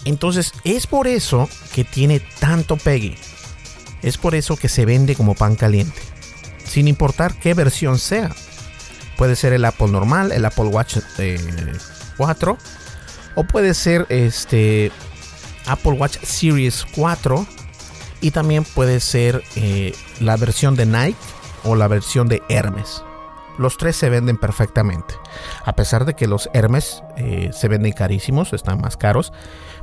Entonces 0.04 0.52
es 0.64 0.88
por 0.88 1.06
eso 1.06 1.48
que 1.72 1.84
tiene 1.84 2.18
tanto 2.40 2.76
pegue. 2.76 3.16
Es 4.02 4.18
por 4.18 4.34
eso 4.34 4.56
que 4.56 4.68
se 4.68 4.84
vende 4.84 5.14
como 5.14 5.36
pan 5.36 5.54
caliente. 5.54 6.00
Sin 6.64 6.88
importar 6.88 7.38
qué 7.38 7.54
versión 7.54 8.00
sea. 8.00 8.34
Puede 9.16 9.36
ser 9.36 9.52
el 9.52 9.64
Apple 9.64 9.86
normal, 9.86 10.32
el 10.32 10.44
Apple 10.44 10.64
Watch 10.64 10.96
4. 12.16 12.52
Eh, 12.52 12.56
o 13.36 13.44
puede 13.44 13.74
ser 13.74 14.06
este 14.08 14.90
Apple 15.66 15.92
Watch 15.92 16.18
Series 16.24 16.84
4. 16.96 17.46
Y 18.22 18.32
también 18.32 18.64
puede 18.64 18.98
ser 18.98 19.44
eh, 19.54 19.94
la 20.18 20.36
versión 20.36 20.74
de 20.74 20.86
Nike 20.86 21.18
o 21.62 21.76
la 21.76 21.86
versión 21.86 22.26
de 22.26 22.42
Hermes. 22.48 23.04
Los 23.58 23.76
tres 23.76 23.96
se 23.96 24.10
venden 24.10 24.36
perfectamente. 24.36 25.14
A 25.64 25.74
pesar 25.74 26.04
de 26.04 26.14
que 26.14 26.26
los 26.26 26.48
Hermes 26.52 27.02
eh, 27.16 27.50
se 27.52 27.68
venden 27.68 27.92
carísimos, 27.92 28.52
están 28.52 28.80
más 28.80 28.96
caros. 28.96 29.32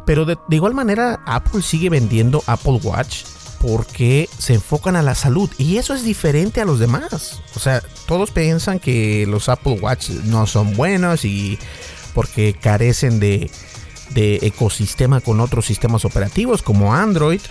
Pero 0.05 0.25
de, 0.25 0.37
igual 0.49 0.73
manera, 0.73 1.21
Apple 1.25 1.61
sigue 1.61 1.89
vendiendo 1.89 2.43
Apple 2.47 2.79
Watch 2.83 3.23
porque 3.59 4.27
se 4.37 4.55
enfocan 4.55 4.95
a 4.95 5.01
la 5.01 5.15
salud. 5.15 5.49
Y 5.57 5.77
eso 5.77 5.93
es 5.93 6.03
diferente 6.03 6.61
a 6.61 6.65
los 6.65 6.79
demás. 6.79 7.41
O 7.55 7.59
sea, 7.59 7.81
todos 8.07 8.31
piensan 8.31 8.79
que 8.79 9.25
los 9.27 9.47
Apple 9.49 9.79
Watch 9.79 10.09
no 10.25 10.47
son 10.47 10.75
buenos 10.75 11.23
y 11.23 11.59
porque 12.13 12.53
carecen 12.53 13.19
de, 13.19 13.49
ecosistema 14.15 15.21
con 15.21 15.39
otros 15.39 15.65
sistemas 15.65 16.03
operativos 16.03 16.61
como 16.61 16.93
Android. 16.93 17.41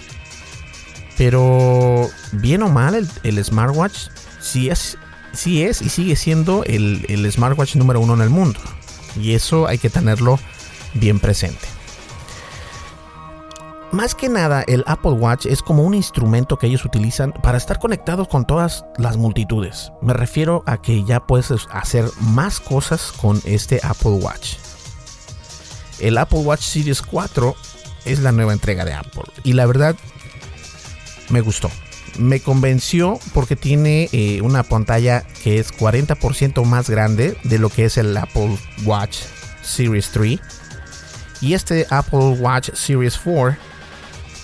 Pero 1.16 2.08
bien 2.32 2.62
o 2.62 2.68
mal, 2.68 2.94
el, 2.94 3.08
el 3.22 3.44
smartwatch 3.44 4.08
sí 4.40 4.70
es 4.70 4.98
sí 5.32 5.62
es 5.62 5.82
y 5.82 5.88
sigue 5.88 6.16
siendo 6.16 6.64
el, 6.64 7.30
smartwatch 7.30 7.76
número 7.76 8.00
uno 8.00 8.14
en 8.14 8.20
el 8.20 8.30
mundo. 8.30 8.60
Y 9.20 9.34
eso 9.34 9.66
hay 9.66 9.78
que 9.78 9.90
tenerlo 9.90 10.38
bien 10.94 11.18
presente. 11.18 11.66
Más 13.92 14.14
que 14.14 14.28
nada, 14.28 14.62
el 14.68 14.84
Apple 14.87 15.12
Watch 15.12 15.46
es 15.46 15.62
como 15.62 15.82
un 15.82 15.94
instrumento 15.94 16.56
que 16.58 16.68
ellos 16.68 16.84
utilizan 16.84 17.32
para 17.32 17.58
estar 17.58 17.80
conectados 17.80 18.28
con 18.28 18.46
todas 18.46 18.84
las 18.99 19.16
multitudes. 19.16 19.90
Me 20.00 20.12
refiero 20.12 20.62
a 20.66 20.80
que 20.80 21.02
ya 21.02 21.26
puedes 21.26 21.50
hacer 21.72 22.04
más 22.20 22.60
cosas 22.60 23.12
con 23.20 23.42
este 23.44 23.80
Apple 23.82 24.12
Watch. 24.12 24.54
El 25.99 26.18
Apple 26.18 26.38
Watch 26.40 26.62
Series 26.62 27.02
4 27.02 27.56
es 28.04 28.20
la 28.20 28.30
nueva 28.30 28.52
entrega 28.52 28.84
de 28.84 28.94
Apple. 28.94 29.25
Y 29.42 29.54
la 29.54 29.66
verdad, 29.66 29.96
me 31.28 31.40
gustó 31.40 31.68
me 32.19 32.40
convenció 32.40 33.19
porque 33.33 33.57
tiene 33.57 34.09
eh, 34.12 34.40
una 34.43 34.62
pantalla 34.62 35.25
que 35.43 35.59
es 35.59 35.73
40% 35.73 36.64
más 36.64 36.90
grande 36.90 37.37
de 37.45 37.59
lo 37.59 37.69
que 37.69 37.85
es 37.85 37.97
el 37.99 38.17
Apple 38.17 38.59
Watch 38.85 39.19
Series 39.62 40.11
3. 40.11 40.40
Y 41.40 41.55
este 41.55 41.87
Apple 41.90 42.37
Watch 42.38 42.71
Series 42.75 43.19
4 43.19 43.57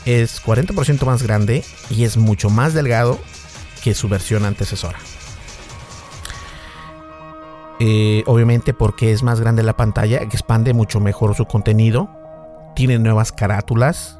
es 0.07 0.43
40% 0.43 1.05
más 1.05 1.23
grande 1.23 1.65
y 1.91 2.05
es 2.05 2.17
mucho 2.17 2.49
más 2.49 2.75
delgado 2.75 3.19
que 3.83 3.95
su 3.95 4.09
versión 4.09 4.45
antecesora. 4.45 4.99
Eh, 7.79 8.23
obviamente 8.27 8.73
porque 8.73 9.13
es 9.13 9.23
más 9.23 9.41
grande 9.41 9.63
la 9.63 9.77
pantalla, 9.77 10.19
expande 10.19 10.73
mucho 10.73 10.99
mejor 10.99 11.35
su 11.35 11.45
contenido, 11.45 12.09
tiene 12.75 12.99
nuevas 12.99 13.33
carátulas, 13.33 14.19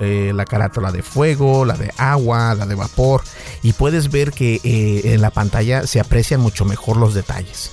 eh, 0.00 0.32
la 0.34 0.44
carátula 0.44 0.90
de 0.90 1.02
fuego, 1.02 1.64
la 1.64 1.74
de 1.74 1.92
agua, 1.96 2.54
la 2.54 2.66
de 2.66 2.74
vapor, 2.74 3.22
y 3.62 3.72
puedes 3.72 4.10
ver 4.10 4.32
que 4.32 4.60
eh, 4.64 5.14
en 5.14 5.20
la 5.20 5.30
pantalla 5.30 5.86
se 5.86 6.00
aprecian 6.00 6.40
mucho 6.40 6.64
mejor 6.64 6.96
los 6.96 7.14
detalles. 7.14 7.72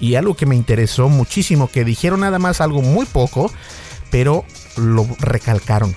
Y 0.00 0.14
algo 0.14 0.34
que 0.34 0.46
me 0.46 0.56
interesó 0.56 1.08
muchísimo, 1.08 1.68
que 1.68 1.84
dijeron 1.84 2.20
nada 2.20 2.38
más 2.38 2.60
algo 2.60 2.82
muy 2.82 3.06
poco, 3.06 3.52
pero 4.10 4.44
lo 4.76 5.06
recalcaron. 5.20 5.94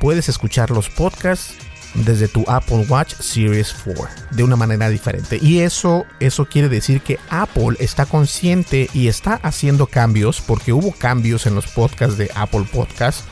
Puedes 0.00 0.28
escuchar 0.28 0.70
los 0.70 0.90
podcasts 0.90 1.54
desde 1.94 2.28
tu 2.28 2.44
Apple 2.46 2.84
Watch 2.88 3.14
Series 3.14 3.74
4 3.84 4.06
de 4.32 4.42
una 4.42 4.56
manera 4.56 4.88
diferente. 4.88 5.38
Y 5.40 5.60
eso, 5.60 6.04
eso 6.20 6.46
quiere 6.46 6.68
decir 6.68 7.00
que 7.00 7.18
Apple 7.30 7.76
está 7.78 8.06
consciente 8.06 8.90
y 8.92 9.08
está 9.08 9.40
haciendo 9.42 9.86
cambios, 9.86 10.40
porque 10.40 10.72
hubo 10.72 10.92
cambios 10.92 11.46
en 11.46 11.54
los 11.54 11.66
podcasts 11.68 12.18
de 12.18 12.30
Apple 12.34 12.66
Podcasts 12.70 13.24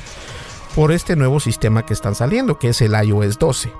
por 0.74 0.90
este 0.90 1.14
nuevo 1.14 1.38
sistema 1.40 1.86
que 1.86 1.94
están 1.94 2.14
saliendo, 2.14 2.58
que 2.58 2.70
es 2.70 2.80
el 2.80 2.92
iOS 2.92 3.38
12. 3.38 3.72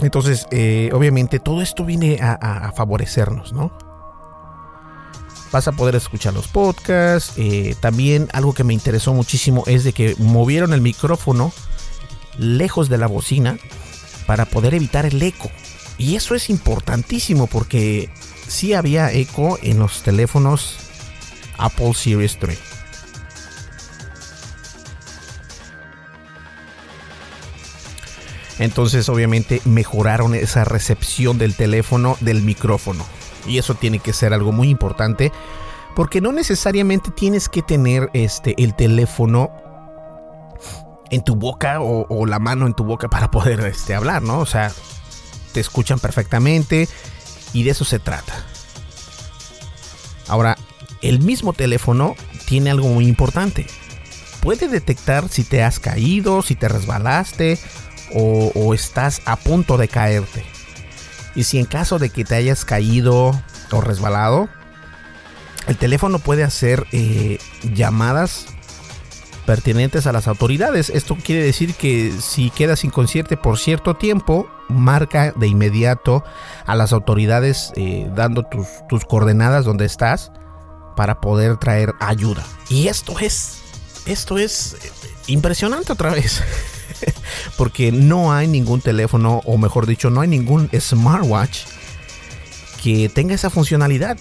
Entonces, 0.00 0.46
eh, 0.50 0.90
obviamente, 0.92 1.38
todo 1.38 1.60
esto 1.62 1.84
viene 1.84 2.18
a, 2.20 2.72
favorecernos, 2.74 3.52
¿no? 3.52 3.76
Vas 5.52 5.68
a 5.68 5.72
poder 5.72 5.94
escuchar 5.94 6.34
los 6.34 6.48
podcasts. 6.48 7.34
Eh, 7.36 7.76
también 7.78 8.28
algo 8.32 8.54
que 8.54 8.64
me 8.64 8.74
interesó 8.74 9.12
muchísimo 9.12 9.62
es 9.66 9.84
de 9.84 9.92
que 9.92 10.16
movieron 10.18 10.72
el 10.72 10.80
micrófono 10.80 11.52
lejos 12.38 12.88
de 12.88 12.98
la 12.98 13.06
bocina 13.06 13.56
para 14.26 14.46
poder 14.46 14.74
evitar 14.74 15.06
el 15.06 15.22
eco. 15.22 15.50
Y 15.96 16.16
eso 16.16 16.34
es 16.34 16.50
importantísimo 16.50 17.46
porque 17.46 18.10
sí 18.48 18.74
había 18.74 19.12
eco 19.12 19.58
en 19.62 19.78
los 19.78 20.02
teléfonos 20.02 20.76
Apple 21.56 21.94
Series 21.94 22.38
3. 22.38 22.73
Entonces 28.58 29.08
obviamente 29.08 29.60
mejoraron 29.64 30.34
esa 30.34 30.64
recepción 30.64 31.38
del 31.38 31.56
teléfono 31.56 32.16
del 32.20 32.42
micrófono. 32.42 33.04
Y 33.46 33.58
eso 33.58 33.74
tiene 33.74 33.98
que 33.98 34.12
ser 34.12 34.32
algo 34.32 34.52
muy 34.52 34.68
importante 34.68 35.32
porque 35.94 36.20
no 36.20 36.32
necesariamente 36.32 37.10
tienes 37.10 37.48
que 37.48 37.62
tener 37.62 38.10
este 38.14 38.54
el 38.62 38.74
teléfono 38.74 39.50
en 41.10 41.22
tu 41.22 41.36
boca 41.36 41.80
o, 41.80 42.26
la 42.26 42.38
mano 42.38 42.66
en 42.66 42.74
tu 42.74 42.84
boca 42.84 43.08
para 43.08 43.30
poder 43.30 43.60
este, 43.60 43.94
hablar, 43.94 44.22
¿no? 44.22 44.38
O 44.40 44.46
sea, 44.46 44.72
te 45.52 45.60
escuchan 45.60 46.00
perfectamente 46.00 46.88
y 47.52 47.62
de 47.62 47.70
eso 47.70 47.84
se 47.84 47.98
trata. 47.98 48.34
Ahora, 50.26 50.56
el 51.02 51.20
mismo 51.20 51.52
teléfono 51.52 52.16
tiene 52.46 52.70
algo 52.70 52.88
muy 52.88 53.06
importante. 53.06 53.66
Puede 54.40 54.68
detectar 54.68 55.28
si 55.28 55.44
te 55.44 55.62
has 55.62 55.78
caído, 55.78 56.42
si 56.42 56.54
te 56.56 56.68
resbalaste 56.68 57.58
o, 58.14 58.74
estás 58.74 59.20
a 59.26 59.36
punto 59.36 59.76
de 59.76 59.88
caerte. 59.88 60.44
Y 61.34 61.44
si 61.44 61.58
en 61.58 61.66
caso 61.66 61.98
de 61.98 62.10
que 62.10 62.24
te 62.24 62.36
hayas 62.36 62.64
caído 62.64 63.32
o 63.72 63.80
resbalado, 63.80 64.48
el 65.66 65.76
teléfono 65.76 66.18
puede 66.18 66.44
hacer 66.44 66.86
eh, 66.92 67.38
llamadas 67.74 68.46
pertinentes 69.46 70.06
a 70.06 70.12
las 70.12 70.28
autoridades. 70.28 70.90
Esto 70.90 71.16
quiere 71.16 71.42
decir 71.42 71.74
que 71.74 72.12
si 72.20 72.50
quedas 72.50 72.84
inconsciente 72.84 73.36
por 73.36 73.58
cierto 73.58 73.96
tiempo, 73.96 74.48
marca 74.68 75.32
de 75.36 75.46
inmediato 75.46 76.24
a 76.66 76.74
las 76.74 76.92
autoridades 76.92 77.72
eh, 77.76 78.08
dando 78.14 78.44
tus, 78.44 78.66
tus 78.88 79.04
coordenadas 79.04 79.64
donde 79.64 79.84
estás 79.84 80.30
para 80.96 81.20
poder 81.20 81.56
traer 81.56 81.92
ayuda. 82.00 82.44
Y 82.68 82.88
esto 82.88 83.18
es, 83.18 83.58
esto 84.06 84.38
es 84.38 84.74
eh, 84.74 84.90
impresionante 85.26 85.92
otra 85.92 86.10
vez. 86.10 86.42
Porque 87.56 87.92
no 87.92 88.32
hay 88.32 88.46
ningún 88.46 88.80
teléfono, 88.80 89.40
o 89.44 89.58
mejor 89.58 89.86
dicho, 89.86 90.10
no 90.10 90.20
hay 90.20 90.28
ningún 90.28 90.68
smartwatch 90.78 91.64
que 92.82 93.08
tenga 93.08 93.34
esa 93.34 93.50
funcionalidad. 93.50 94.18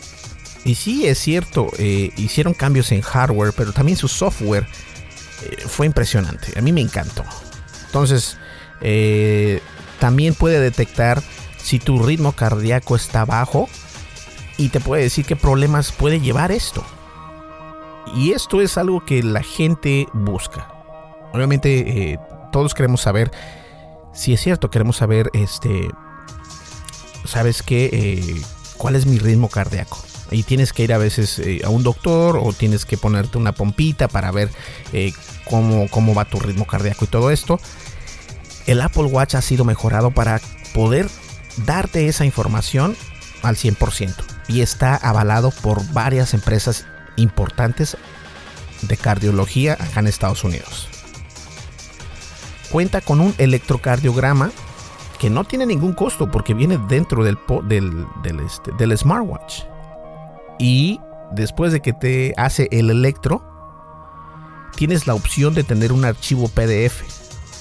Y 0.65 0.75
sí, 0.75 1.05
es 1.05 1.19
cierto, 1.19 1.67
eh, 1.77 2.11
hicieron 2.15 2.53
cambios 2.53 2.91
en 2.91 3.01
hardware, 3.01 3.53
pero 3.55 3.73
también 3.73 3.97
su 3.97 4.07
software 4.07 4.65
eh, 5.43 5.57
fue 5.67 5.85
impresionante. 5.85 6.57
A 6.57 6.61
mí 6.61 6.71
me 6.71 6.81
encantó. 6.81 7.25
Entonces, 7.87 8.37
eh, 8.81 9.59
también 9.99 10.33
puede 10.33 10.59
detectar 10.59 11.21
si 11.57 11.79
tu 11.79 12.01
ritmo 12.01 12.31
cardíaco 12.31 12.95
está 12.95 13.25
bajo 13.25 13.67
y 14.57 14.69
te 14.69 14.79
puede 14.79 15.03
decir 15.03 15.25
qué 15.25 15.35
problemas 15.35 15.91
puede 15.91 16.21
llevar 16.21 16.51
esto. 16.51 16.85
Y 18.15 18.31
esto 18.31 18.61
es 18.61 18.77
algo 18.77 19.05
que 19.05 19.23
la 19.23 19.43
gente 19.43 20.07
busca. 20.13 20.69
Obviamente, 21.33 22.17
todos 22.53 22.73
queremos 22.73 23.01
saber 23.01 23.31
si 24.13 24.31
es 24.31 24.41
cierto, 24.41 24.69
queremos 24.69 24.97
saber, 24.97 25.29
este, 25.33 25.89
¿sabes 27.25 27.63
qué? 27.63 27.89
Eh, 27.91 28.41
¿Cuál 28.77 28.95
es 28.95 29.07
mi 29.07 29.17
ritmo 29.17 29.49
cardíaco? 29.49 29.97
Y 30.29 30.43
tienes 30.43 30.71
que 30.71 30.83
ir 30.83 30.93
a 30.93 30.99
veces 30.99 31.39
eh, 31.39 31.61
a 31.65 31.69
un 31.69 31.83
doctor 31.83 32.39
o 32.41 32.53
tienes 32.53 32.85
que 32.85 32.95
ponerte 32.95 33.39
una 33.39 33.53
pompita 33.53 34.07
para 34.07 34.31
ver 34.31 34.51
eh, 34.93 35.13
cómo, 35.49 35.87
cómo 35.89 36.13
va 36.13 36.25
tu 36.25 36.39
ritmo 36.39 36.65
cardíaco 36.65 37.05
y 37.05 37.07
todo 37.07 37.31
esto. 37.31 37.59
El 38.67 38.81
Apple 38.81 39.05
Watch 39.05 39.33
ha 39.33 39.41
sido 39.41 39.65
mejorado 39.65 40.11
para 40.11 40.39
poder 40.75 41.09
darte 41.65 42.07
esa 42.07 42.23
información 42.23 42.95
al 43.41 43.55
100% 43.55 44.13
y 44.47 44.61
está 44.61 44.95
avalado 44.95 45.51
por 45.63 45.83
varias 45.91 46.35
empresas 46.35 46.85
importantes 47.15 47.97
de 48.83 48.95
cardiología 48.95 49.73
acá 49.73 50.01
en 50.01 50.07
Estados 50.07 50.43
Unidos 50.43 50.92
cuenta 52.73 53.01
con 53.01 53.21
un 53.21 53.35
electrocardiograma 53.37 54.51
que 55.19 55.29
no 55.29 55.43
tiene 55.43 55.67
ningún 55.67 55.93
costo 55.93 56.31
porque 56.31 56.55
viene 56.55 56.79
dentro 56.89 57.23
del, 57.23 57.37
del, 57.67 58.39
este, 58.39 58.71
del 58.79 58.97
smartwatch. 58.97 59.65
Y 60.57 60.99
después 61.31 61.71
de 61.71 61.81
que 61.81 61.93
te 61.93 62.33
hace 62.35 62.67
el 62.71 62.89
electro, 62.89 63.45
tienes 64.75 65.05
la 65.05 65.13
opción 65.13 65.53
de 65.53 65.63
tener 65.63 65.93
un 65.93 66.03
archivo 66.03 66.47
PDF 66.47 67.03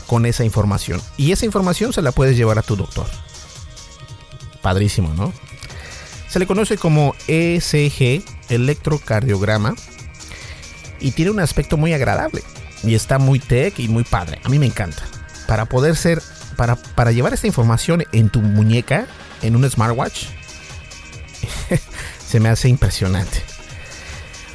con 0.07 0.25
esa 0.25 0.45
información. 0.45 0.99
Y 1.19 1.33
esa 1.33 1.45
información 1.45 1.93
se 1.93 2.01
la 2.01 2.13
puedes 2.13 2.35
llevar 2.35 2.59
a 2.59 2.63
tu 2.63 2.75
doctor. 2.75 3.07
Padrísimo, 4.63 5.13
¿no? 5.13 5.31
Se 6.29 6.39
le 6.39 6.47
conoce 6.47 6.79
como 6.79 7.15
ECG, 7.29 8.25
electrocardiograma, 8.49 9.75
y 11.01 11.11
tiene 11.11 11.33
un 11.33 11.41
aspecto 11.41 11.77
muy 11.77 11.93
agradable 11.93 12.43
y 12.83 12.95
está 12.95 13.19
muy 13.19 13.39
tech 13.39 13.79
y 13.79 13.89
muy 13.89 14.05
padre. 14.05 14.41
A 14.45 14.49
mí 14.49 14.59
me 14.59 14.67
encanta. 14.67 15.03
Para 15.47 15.67
poder 15.67 15.97
ser, 15.97 16.23
para, 16.57 16.77
para 16.77 17.13
llevar 17.13 17.33
esta 17.33 17.47
información 17.47 18.05
en 18.13 18.29
tu 18.29 18.41
muñeca, 18.41 19.07
en 19.43 19.57
un 19.57 19.69
smartwatch, 19.69 20.27
se 22.27 22.41
me 22.41 22.49
hace 22.49 22.69
impresionante. 22.69 23.43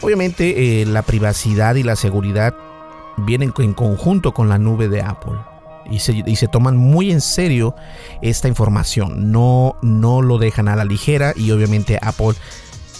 Obviamente 0.01 0.81
eh, 0.81 0.85
la 0.85 1.01
privacidad 1.01 1.75
y 1.75 1.83
la 1.83 1.95
seguridad 1.95 2.55
vienen 3.17 3.53
en 3.57 3.73
conjunto 3.73 4.33
con 4.33 4.49
la 4.49 4.57
nube 4.57 4.87
de 4.87 5.01
Apple. 5.01 5.37
Y 5.89 5.99
se, 5.99 6.23
y 6.25 6.35
se, 6.35 6.49
toman 6.49 6.75
muy 6.75 7.11
en 7.11 7.21
serio 7.21 7.73
esta 8.21 8.49
información. 8.49 9.31
No, 9.31 9.77
no 9.81 10.21
lo 10.21 10.37
dejan 10.37 10.67
a 10.67 10.75
la 10.75 10.83
ligera 10.83 11.33
y 11.35 11.51
obviamente 11.51 11.97
Apple 12.01 12.33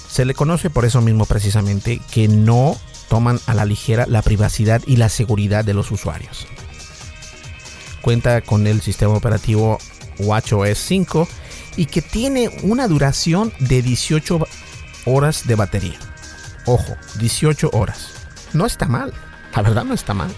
se 0.09 0.23
le 0.23 0.33
conoce 0.33 0.69
por 0.69 0.85
eso 0.85 1.01
mismo 1.01 1.25
precisamente 1.25 1.99
que 2.11 2.29
no 2.29 2.77
toman 3.09 3.39
a 3.45 3.53
la 3.53 3.65
ligera 3.65 4.05
la 4.07 4.21
privacidad 4.21 4.81
y 4.85 4.97
la 4.97 5.09
seguridad 5.09 5.65
de 5.65 5.73
los 5.73 5.91
usuarios. 5.91 6.47
Cuenta 8.01 8.41
con 8.41 8.67
el 8.67 8.81
sistema 8.81 9.13
operativo 9.13 9.79
WatchOS 10.19 10.77
5 10.77 11.27
y 11.75 11.85
que 11.85 12.01
tiene 12.01 12.49
una 12.63 12.87
duración 12.87 13.53
de 13.59 13.81
18 13.81 14.39
horas 15.05 15.47
de 15.47 15.55
batería. 15.55 15.99
Ojo, 16.65 16.95
18 17.19 17.69
horas. 17.73 18.09
No 18.53 18.65
está 18.65 18.87
mal, 18.87 19.13
la 19.55 19.61
verdad 19.61 19.83
no 19.85 19.93
está 19.93 20.13
mal. 20.13 20.33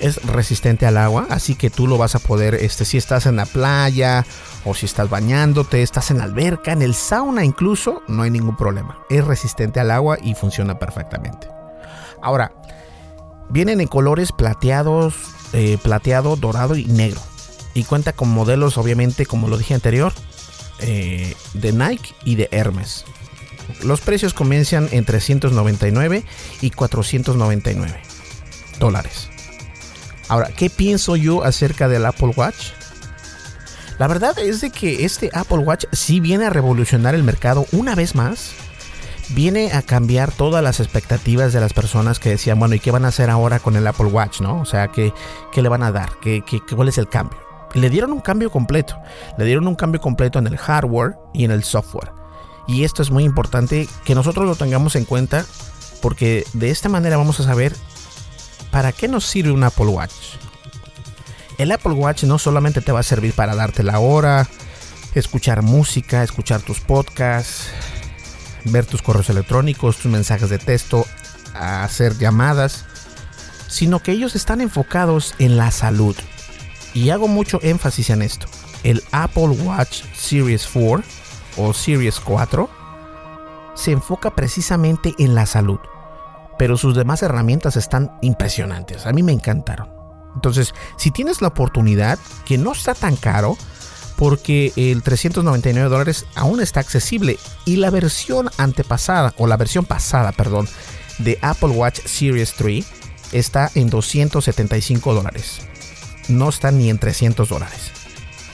Es 0.00 0.22
resistente 0.24 0.84
al 0.84 0.96
agua, 0.96 1.26
así 1.30 1.54
que 1.54 1.70
tú 1.70 1.86
lo 1.86 1.96
vas 1.96 2.16
a 2.16 2.18
poder, 2.18 2.54
este, 2.54 2.84
si 2.84 2.98
estás 2.98 3.26
en 3.26 3.36
la 3.36 3.46
playa 3.46 4.26
o 4.64 4.74
si 4.74 4.86
estás 4.86 5.08
bañándote, 5.08 5.82
estás 5.82 6.10
en 6.10 6.18
la 6.18 6.24
alberca, 6.24 6.72
en 6.72 6.82
el 6.82 6.94
sauna 6.94 7.44
incluso, 7.44 8.02
no 8.08 8.22
hay 8.22 8.30
ningún 8.30 8.56
problema. 8.56 8.98
Es 9.08 9.24
resistente 9.24 9.78
al 9.78 9.92
agua 9.92 10.18
y 10.20 10.34
funciona 10.34 10.78
perfectamente. 10.78 11.61
Ahora, 12.22 12.52
vienen 13.50 13.80
en 13.80 13.88
colores 13.88 14.32
plateados, 14.32 15.14
eh, 15.52 15.78
plateado, 15.82 16.36
dorado 16.36 16.76
y 16.76 16.86
negro. 16.86 17.20
Y 17.74 17.84
cuenta 17.84 18.12
con 18.12 18.28
modelos, 18.30 18.78
obviamente, 18.78 19.26
como 19.26 19.48
lo 19.48 19.58
dije 19.58 19.74
anterior, 19.74 20.12
eh, 20.80 21.34
de 21.54 21.72
Nike 21.72 22.14
y 22.24 22.36
de 22.36 22.48
Hermes. 22.50 23.04
Los 23.82 24.00
precios 24.00 24.34
comienzan 24.34 24.88
en 24.92 25.04
399 25.04 26.24
y 26.60 26.70
499 26.70 28.00
dólares. 28.78 29.28
Ahora, 30.28 30.48
¿qué 30.48 30.70
pienso 30.70 31.16
yo 31.16 31.44
acerca 31.44 31.88
del 31.88 32.06
Apple 32.06 32.32
Watch? 32.36 32.70
La 33.98 34.08
verdad 34.08 34.38
es 34.38 34.60
de 34.60 34.70
que 34.70 35.04
este 35.04 35.30
Apple 35.32 35.58
Watch 35.58 35.84
sí 35.92 36.20
viene 36.20 36.46
a 36.46 36.50
revolucionar 36.50 37.14
el 37.14 37.22
mercado 37.22 37.66
una 37.72 37.94
vez 37.94 38.14
más 38.14 38.52
viene 39.34 39.72
a 39.72 39.82
cambiar 39.82 40.32
todas 40.32 40.62
las 40.62 40.80
expectativas 40.80 41.52
de 41.52 41.60
las 41.60 41.72
personas 41.72 42.18
que 42.18 42.30
decían, 42.30 42.58
bueno, 42.58 42.74
¿y 42.74 42.80
qué 42.80 42.90
van 42.90 43.04
a 43.04 43.08
hacer 43.08 43.30
ahora 43.30 43.58
con 43.58 43.76
el 43.76 43.86
Apple 43.86 44.06
Watch? 44.06 44.40
¿no? 44.40 44.60
O 44.60 44.64
sea, 44.64 44.88
¿qué, 44.88 45.12
qué 45.52 45.62
le 45.62 45.68
van 45.68 45.82
a 45.82 45.92
dar? 45.92 46.12
¿Qué, 46.20 46.42
qué, 46.46 46.60
cuál 46.74 46.88
es 46.88 46.98
el 46.98 47.08
cambio? 47.08 47.38
le 47.74 47.90
dieron 47.90 48.12
un 48.12 48.20
cambio 48.20 48.50
completo. 48.50 48.98
Le 49.38 49.44
dieron 49.44 49.66
un 49.66 49.74
cambio 49.74 50.00
completo 50.00 50.38
en 50.38 50.46
el 50.46 50.56
hardware 50.56 51.16
y 51.32 51.44
en 51.44 51.50
el 51.50 51.64
software. 51.64 52.12
Y 52.66 52.84
esto 52.84 53.02
es 53.02 53.10
muy 53.10 53.24
importante 53.24 53.88
que 54.04 54.14
nosotros 54.14 54.46
lo 54.46 54.54
tengamos 54.54 54.94
en 54.96 55.04
cuenta 55.04 55.44
porque 56.00 56.44
de 56.52 56.70
esta 56.70 56.88
manera 56.88 57.16
vamos 57.16 57.40
a 57.40 57.44
saber 57.44 57.74
para 58.70 58.92
qué 58.92 59.08
nos 59.08 59.24
sirve 59.24 59.52
un 59.52 59.64
Apple 59.64 59.86
Watch. 59.86 60.12
El 61.58 61.70
Apple 61.72 61.92
Watch 61.92 62.24
no 62.24 62.38
solamente 62.38 62.80
te 62.80 62.92
va 62.92 63.00
a 63.00 63.04
servir 63.04 63.34
para 63.34 63.54
darte 63.54 63.82
la 63.82 63.98
hora, 63.98 64.48
escuchar 65.14 65.62
música, 65.62 66.22
escuchar 66.22 66.60
tus 66.62 66.80
podcasts, 66.80 67.68
ver 68.64 68.86
tus 68.86 69.02
correos 69.02 69.30
electrónicos, 69.30 69.96
tus 69.96 70.10
mensajes 70.10 70.50
de 70.50 70.58
texto, 70.58 71.06
hacer 71.54 72.16
llamadas, 72.18 72.84
sino 73.68 74.00
que 74.00 74.12
ellos 74.12 74.34
están 74.34 74.60
enfocados 74.60 75.34
en 75.38 75.56
la 75.56 75.70
salud. 75.70 76.16
Y 76.94 77.10
hago 77.10 77.28
mucho 77.28 77.58
énfasis 77.62 78.10
en 78.10 78.22
esto. 78.22 78.46
El 78.82 79.02
Apple 79.12 79.48
Watch 79.48 80.02
Series 80.14 80.68
4 80.72 81.02
o 81.56 81.72
Series 81.72 82.20
4 82.20 82.68
se 83.74 83.92
enfoca 83.92 84.34
precisamente 84.34 85.14
en 85.18 85.34
la 85.34 85.46
salud. 85.46 85.78
Pero 86.58 86.76
sus 86.76 86.94
demás 86.94 87.22
herramientas 87.22 87.76
están 87.76 88.12
impresionantes. 88.20 89.06
A 89.06 89.12
mí 89.12 89.22
me 89.22 89.32
encantaron. 89.32 89.88
Entonces, 90.34 90.74
si 90.96 91.10
tienes 91.10 91.42
la 91.42 91.48
oportunidad, 91.48 92.18
que 92.44 92.58
no 92.58 92.72
está 92.72 92.94
tan 92.94 93.16
caro, 93.16 93.56
porque 94.22 94.72
el 94.76 95.02
399 95.02 95.88
dólares 95.88 96.26
aún 96.36 96.60
está 96.60 96.78
accesible 96.78 97.40
y 97.64 97.74
la 97.74 97.90
versión 97.90 98.50
antepasada 98.56 99.34
o 99.36 99.48
la 99.48 99.56
versión 99.56 99.84
pasada, 99.84 100.30
perdón, 100.30 100.68
de 101.18 101.40
Apple 101.42 101.70
Watch 101.70 101.98
Series 102.04 102.54
3 102.54 102.86
está 103.32 103.68
en 103.74 103.90
275 103.90 105.12
dólares. 105.12 105.62
No 106.28 106.50
está 106.50 106.70
ni 106.70 106.88
en 106.88 107.00
300 107.00 107.48
dólares. 107.48 107.90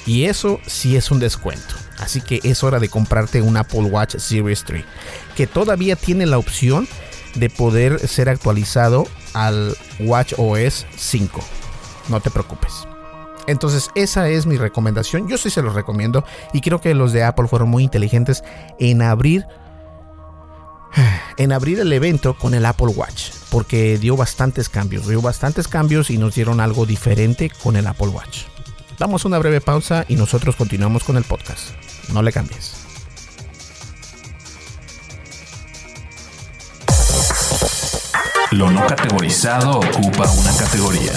Y 0.07 0.25
eso 0.25 0.59
sí 0.67 0.97
es 0.97 1.11
un 1.11 1.21
descuento. 1.21 1.75
Así 1.99 2.23
que 2.23 2.41
es 2.45 2.65
hora 2.65 2.81
de 2.81 2.89
comprarte 2.89 3.43
un 3.43 3.59
Apple 3.59 3.83
Watch 3.83 4.17
Series 4.17 4.65
3, 4.65 4.87
que 5.37 5.47
todavía 5.47 5.97
tiene 5.97 6.25
la 6.25 6.39
opción 6.39 6.89
de 7.35 7.51
poder 7.51 8.09
ser 8.09 8.31
actualizado 8.31 9.07
al 9.35 9.77
Watch 10.01 10.33
OS 10.39 10.87
5. 10.97 11.45
No 12.09 12.21
te 12.23 12.31
preocupes. 12.31 12.73
Entonces 13.49 13.91
esa 13.95 14.29
es 14.29 14.47
mi 14.47 14.57
recomendación. 14.57 15.27
Yo 15.27 15.39
sí 15.39 15.51
se 15.51 15.63
los 15.63 15.75
recomiendo 15.75 16.25
y 16.53 16.61
creo 16.61 16.81
que 16.81 16.95
los 16.95 17.13
de 17.13 17.25
Apple 17.25 17.49
fueron 17.49 17.69
muy 17.71 17.83
inteligentes 17.83 18.45
en 18.79 19.03
abrir 19.03 19.47
en 21.39 21.53
abrir 21.53 21.81
el 21.81 21.93
evento 21.93 22.35
con 22.35 22.55
el 22.55 22.67
Apple 22.67 22.89
Watch 22.89 23.31
porque 23.51 23.99
dio 23.99 24.17
bastantes 24.17 24.69
cambios, 24.69 25.09
dio 25.09 25.23
bastantes 25.23 25.67
cambios 25.67 26.11
y 26.11 26.19
nos 26.19 26.35
dieron 26.35 26.61
algo 26.61 26.87
diferente 26.87 27.51
con 27.63 27.77
el 27.77 27.87
Apple 27.87 28.09
Watch. 28.09 28.43
Damos 28.99 29.25
una 29.25 29.39
breve 29.39 29.61
pausa 29.61 30.05
y 30.09 30.17
nosotros 30.17 30.57
continuamos 30.57 31.05
con 31.05 31.17
el 31.17 31.25
podcast. 31.25 31.71
No 32.13 32.23
le 32.23 32.33
cambies. 32.33 32.75
Lo 38.51 38.71
no 38.71 38.87
categorizado 38.87 39.79
ocupa 39.79 40.31
una 40.31 40.57
categoría. 40.57 41.13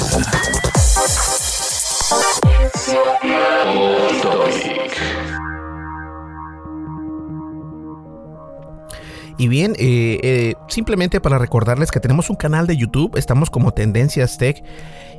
Y 9.41 9.47
bien, 9.47 9.74
eh, 9.80 10.19
eh, 10.21 10.54
simplemente 10.67 11.19
para 11.19 11.39
recordarles 11.39 11.89
que 11.89 12.00
tenemos 12.00 12.30
un 12.30 12.36
canal 12.36 12.67
de 12.67 12.78
YouTube, 12.78 13.17
estamos 13.17 13.50
como 13.50 13.74
Tendencias 13.74 14.38
Tech 14.38 14.63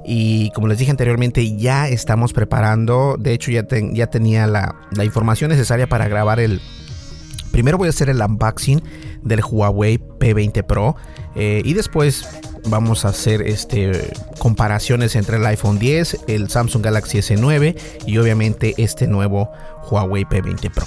y 0.04 0.50
como 0.50 0.68
les 0.68 0.78
dije 0.78 0.92
anteriormente 0.92 1.56
ya 1.56 1.88
estamos 1.88 2.32
preparando, 2.32 3.16
de 3.18 3.32
hecho 3.32 3.50
ya, 3.50 3.64
ya 3.68 4.06
tenía 4.06 4.46
la, 4.46 4.76
información 5.02 5.50
necesaria 5.50 5.88
para 5.88 6.06
grabar 6.06 6.38
el... 6.38 6.60
Primero 7.52 7.78
voy 7.78 7.86
a 7.86 7.90
hacer 7.90 8.08
el 8.08 8.20
unboxing 8.20 8.82
del 9.22 9.42
Huawei 9.44 9.98
P20 9.98 10.64
Pro 10.64 10.96
eh, 11.36 11.62
y 11.64 11.74
después 11.74 12.26
vamos 12.64 13.04
a 13.04 13.08
hacer 13.08 13.42
este, 13.42 14.12
comparaciones 14.38 15.16
entre 15.16 15.36
el 15.36 15.46
iPhone 15.46 15.78
10, 15.78 16.24
el 16.28 16.48
Samsung 16.48 16.82
Galaxy 16.82 17.18
S9 17.18 17.76
y 18.06 18.18
obviamente 18.18 18.74
este 18.78 19.06
nuevo 19.06 19.50
Huawei 19.90 20.24
P20 20.24 20.70
Pro. 20.72 20.86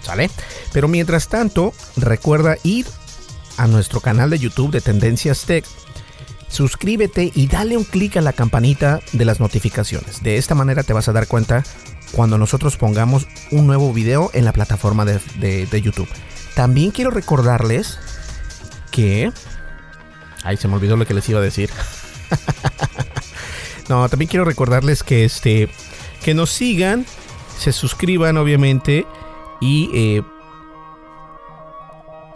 ¿Sale? 0.00 0.30
Pero 0.72 0.88
mientras 0.88 1.28
tanto, 1.28 1.72
recuerda 1.96 2.56
ir 2.62 2.86
a 3.56 3.66
nuestro 3.66 4.00
canal 4.00 4.30
de 4.30 4.38
YouTube 4.38 4.72
de 4.72 4.80
Tendencias 4.80 5.44
Tech. 5.46 5.64
Suscríbete 6.48 7.32
y 7.34 7.46
dale 7.46 7.76
un 7.76 7.84
clic 7.84 8.16
a 8.16 8.20
la 8.20 8.32
campanita 8.32 9.00
de 9.12 9.24
las 9.24 9.40
notificaciones. 9.40 10.22
De 10.22 10.36
esta 10.36 10.54
manera 10.54 10.82
te 10.82 10.92
vas 10.92 11.08
a 11.08 11.12
dar 11.12 11.26
cuenta 11.26 11.64
cuando 12.14 12.38
nosotros 12.38 12.76
pongamos 12.76 13.26
un 13.50 13.66
nuevo 13.66 13.92
video 13.92 14.30
en 14.34 14.44
la 14.44 14.52
plataforma 14.52 15.04
de, 15.04 15.20
de 15.66 15.82
YouTube. 15.82 16.08
También 16.54 16.90
quiero 16.90 17.10
recordarles 17.10 17.98
que 18.90 19.32
Ay, 20.44 20.58
se 20.58 20.68
me 20.68 20.74
olvidó 20.74 20.96
lo 20.96 21.06
que 21.06 21.14
les 21.14 21.26
iba 21.28 21.40
a 21.40 21.42
decir. 21.42 21.70
no, 23.88 24.06
también 24.10 24.28
quiero 24.28 24.44
recordarles 24.44 25.02
que 25.02 25.24
este 25.24 25.70
que 26.22 26.34
nos 26.34 26.50
sigan, 26.50 27.06
se 27.58 27.72
suscriban 27.72 28.36
obviamente 28.36 29.06
y 29.60 29.90
eh, 29.94 30.22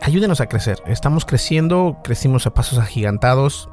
ayúdenos 0.01 0.41
a 0.41 0.47
crecer. 0.47 0.83
Estamos 0.87 1.27
creciendo, 1.27 1.99
crecimos 2.03 2.47
a 2.47 2.55
pasos 2.55 2.79
agigantados. 2.79 3.69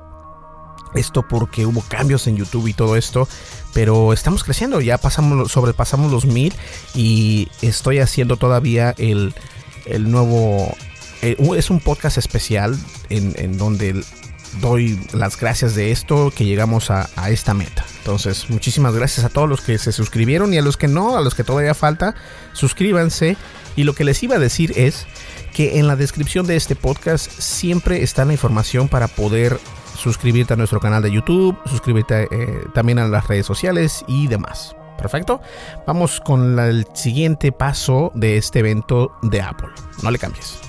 Esto 0.96 1.28
porque 1.28 1.66
hubo 1.66 1.82
cambios 1.82 2.28
en 2.28 2.38
YouTube 2.38 2.68
y 2.68 2.74
todo 2.74 2.96
esto, 2.96 3.28
pero 3.74 4.14
estamos 4.14 4.44
creciendo. 4.44 4.82
Ya 4.82 4.98
pasamos, 4.98 5.52
sobrepasamos 5.52 6.12
los 6.12 6.26
mil 6.26 6.54
y 6.94 7.50
estoy 7.62 8.00
haciendo 8.00 8.38
todavía 8.38 8.94
el, 8.98 9.34
el 9.86 10.10
nuevo. 10.10 10.76
Eh, 11.22 11.38
es 11.58 11.70
un 11.70 11.80
podcast 11.80 12.18
especial 12.18 12.78
en, 13.10 13.34
en 13.38 13.58
donde 13.58 14.04
doy 14.62 15.00
las 15.14 15.38
gracias 15.38 15.76
de 15.76 15.92
esto 15.92 16.32
que 16.36 16.46
llegamos 16.46 16.90
a, 16.92 17.10
esta 17.30 17.54
meta. 17.54 17.86
Entonces, 18.00 18.50
muchísimas 18.50 18.94
gracias 18.94 19.26
a 19.26 19.30
todos 19.30 19.50
los 19.50 19.62
que 19.62 19.78
se 19.78 19.92
suscribieron 19.92 20.54
y 20.54 20.58
a 20.58 20.62
los 20.62 20.78
que 20.78 20.88
no, 20.88 21.18
a 21.18 21.22
los 21.22 21.36
que 21.36 21.44
todavía 21.44 21.74
falta, 21.74 22.16
suscríbanse. 22.54 23.38
Y 23.76 23.84
lo 23.84 23.94
que 23.94 24.04
les 24.04 24.22
iba 24.24 24.36
a 24.36 24.40
decir 24.40 24.74
es 24.76 25.06
que 25.54 25.80
en 25.80 25.88
la 25.88 25.96
descripción 25.96 26.48
de 26.48 26.56
este 26.56 26.76
podcast 26.76 27.30
siempre 27.30 28.04
está 28.04 28.26
la 28.26 28.34
información 28.34 28.88
para 28.88 29.08
poder 29.08 29.60
suscribirte 29.96 30.54
a 30.54 30.58
nuestro 30.58 30.80
canal 30.80 31.02
de 31.02 31.12
YouTube, 31.12 31.58
suscribirte 31.66 32.28
eh, 32.32 32.66
también 32.74 33.00
a 33.00 33.08
las 33.08 33.28
redes 33.28 33.46
sociales 33.46 34.04
y 34.08 34.28
demás. 34.28 34.76
Perfecto. 34.98 35.42
Vamos 35.86 36.22
con 36.22 36.58
el 36.60 36.88
siguiente 36.94 37.52
paso 37.52 38.12
de 38.16 38.38
este 38.38 38.60
evento 38.60 39.12
de 39.22 39.42
Apple. 39.42 39.70
No 40.04 40.12
le 40.12 40.18
cambies. 40.18 40.60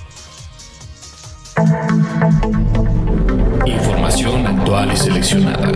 Información 3.65 4.45
actual 4.45 4.91
y 4.93 4.97
seleccionada. 4.97 5.69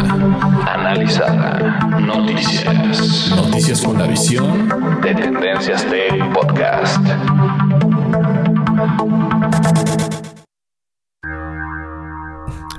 Analizada. 0.68 1.80
Noticias. 2.00 3.32
Noticias 3.36 3.82
con 3.82 3.98
la 3.98 4.06
visión 4.06 4.70
de 5.02 5.16
Tendencias 5.16 5.84
Tech 5.86 6.34
Podcast. 6.34 7.02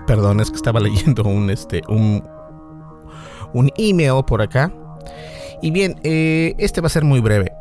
Perdón, 0.06 0.40
es 0.40 0.50
que 0.50 0.56
estaba 0.56 0.80
leyendo 0.80 1.24
un 1.24 1.50
este 1.50 1.82
un 1.88 2.22
un 3.52 3.70
email 3.76 4.24
por 4.26 4.42
acá. 4.42 4.72
Y 5.60 5.70
bien, 5.70 6.00
eh, 6.02 6.54
este 6.58 6.80
va 6.80 6.86
a 6.86 6.90
ser 6.90 7.04
muy 7.04 7.20
breve. 7.20 7.52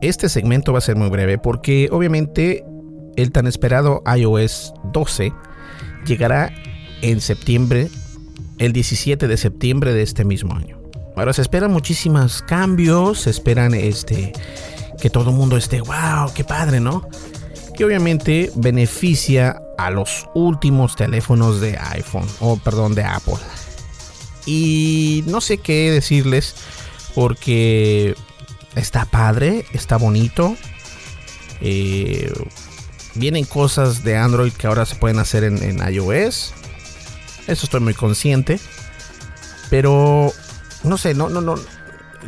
Este 0.00 0.28
segmento 0.28 0.72
va 0.72 0.78
a 0.78 0.82
ser 0.82 0.96
muy 0.96 1.08
breve 1.08 1.38
porque 1.38 1.88
obviamente 1.90 2.64
el 3.16 3.32
tan 3.32 3.48
esperado 3.48 4.02
iOS 4.16 4.72
12 4.92 5.32
llegará 6.06 6.52
en 7.02 7.20
septiembre, 7.20 7.88
el 8.58 8.72
17 8.72 9.26
de 9.26 9.36
septiembre 9.36 9.92
de 9.92 10.02
este 10.02 10.24
mismo 10.24 10.54
año. 10.54 10.78
Ahora 11.16 11.32
se 11.32 11.42
esperan 11.42 11.72
muchísimos 11.72 12.42
cambios, 12.42 13.22
se 13.22 13.30
esperan 13.30 13.74
este 13.74 14.32
que 15.00 15.10
todo 15.10 15.30
el 15.30 15.36
mundo 15.36 15.56
esté, 15.56 15.80
wow, 15.80 16.32
qué 16.34 16.44
padre, 16.44 16.78
¿no? 16.78 17.02
Que 17.76 17.84
obviamente 17.84 18.52
beneficia 18.54 19.60
a 19.78 19.90
los 19.90 20.28
últimos 20.34 20.96
teléfonos 20.96 21.60
de 21.60 21.78
iPhone, 21.78 22.26
o 22.40 22.58
perdón, 22.58 22.94
de 22.94 23.04
Apple. 23.04 23.38
Y 24.44 25.24
no 25.26 25.40
sé 25.40 25.58
qué 25.58 25.90
decirles 25.90 26.54
porque 27.14 28.14
está 28.74 29.06
padre, 29.06 29.64
está 29.72 29.96
bonito. 29.96 30.56
Eh, 31.60 32.32
vienen 33.14 33.44
cosas 33.44 34.04
de 34.04 34.16
Android 34.16 34.52
que 34.52 34.66
ahora 34.66 34.84
se 34.84 34.96
pueden 34.96 35.18
hacer 35.18 35.44
en 35.44 35.78
iOS. 35.92 36.52
Eso 37.46 37.64
estoy 37.64 37.80
muy 37.80 37.94
consciente. 37.94 38.60
Pero 39.70 40.32
no 40.82 40.98
sé, 40.98 41.14
no, 41.14 41.28
no, 41.28 41.40
no. 41.40 41.56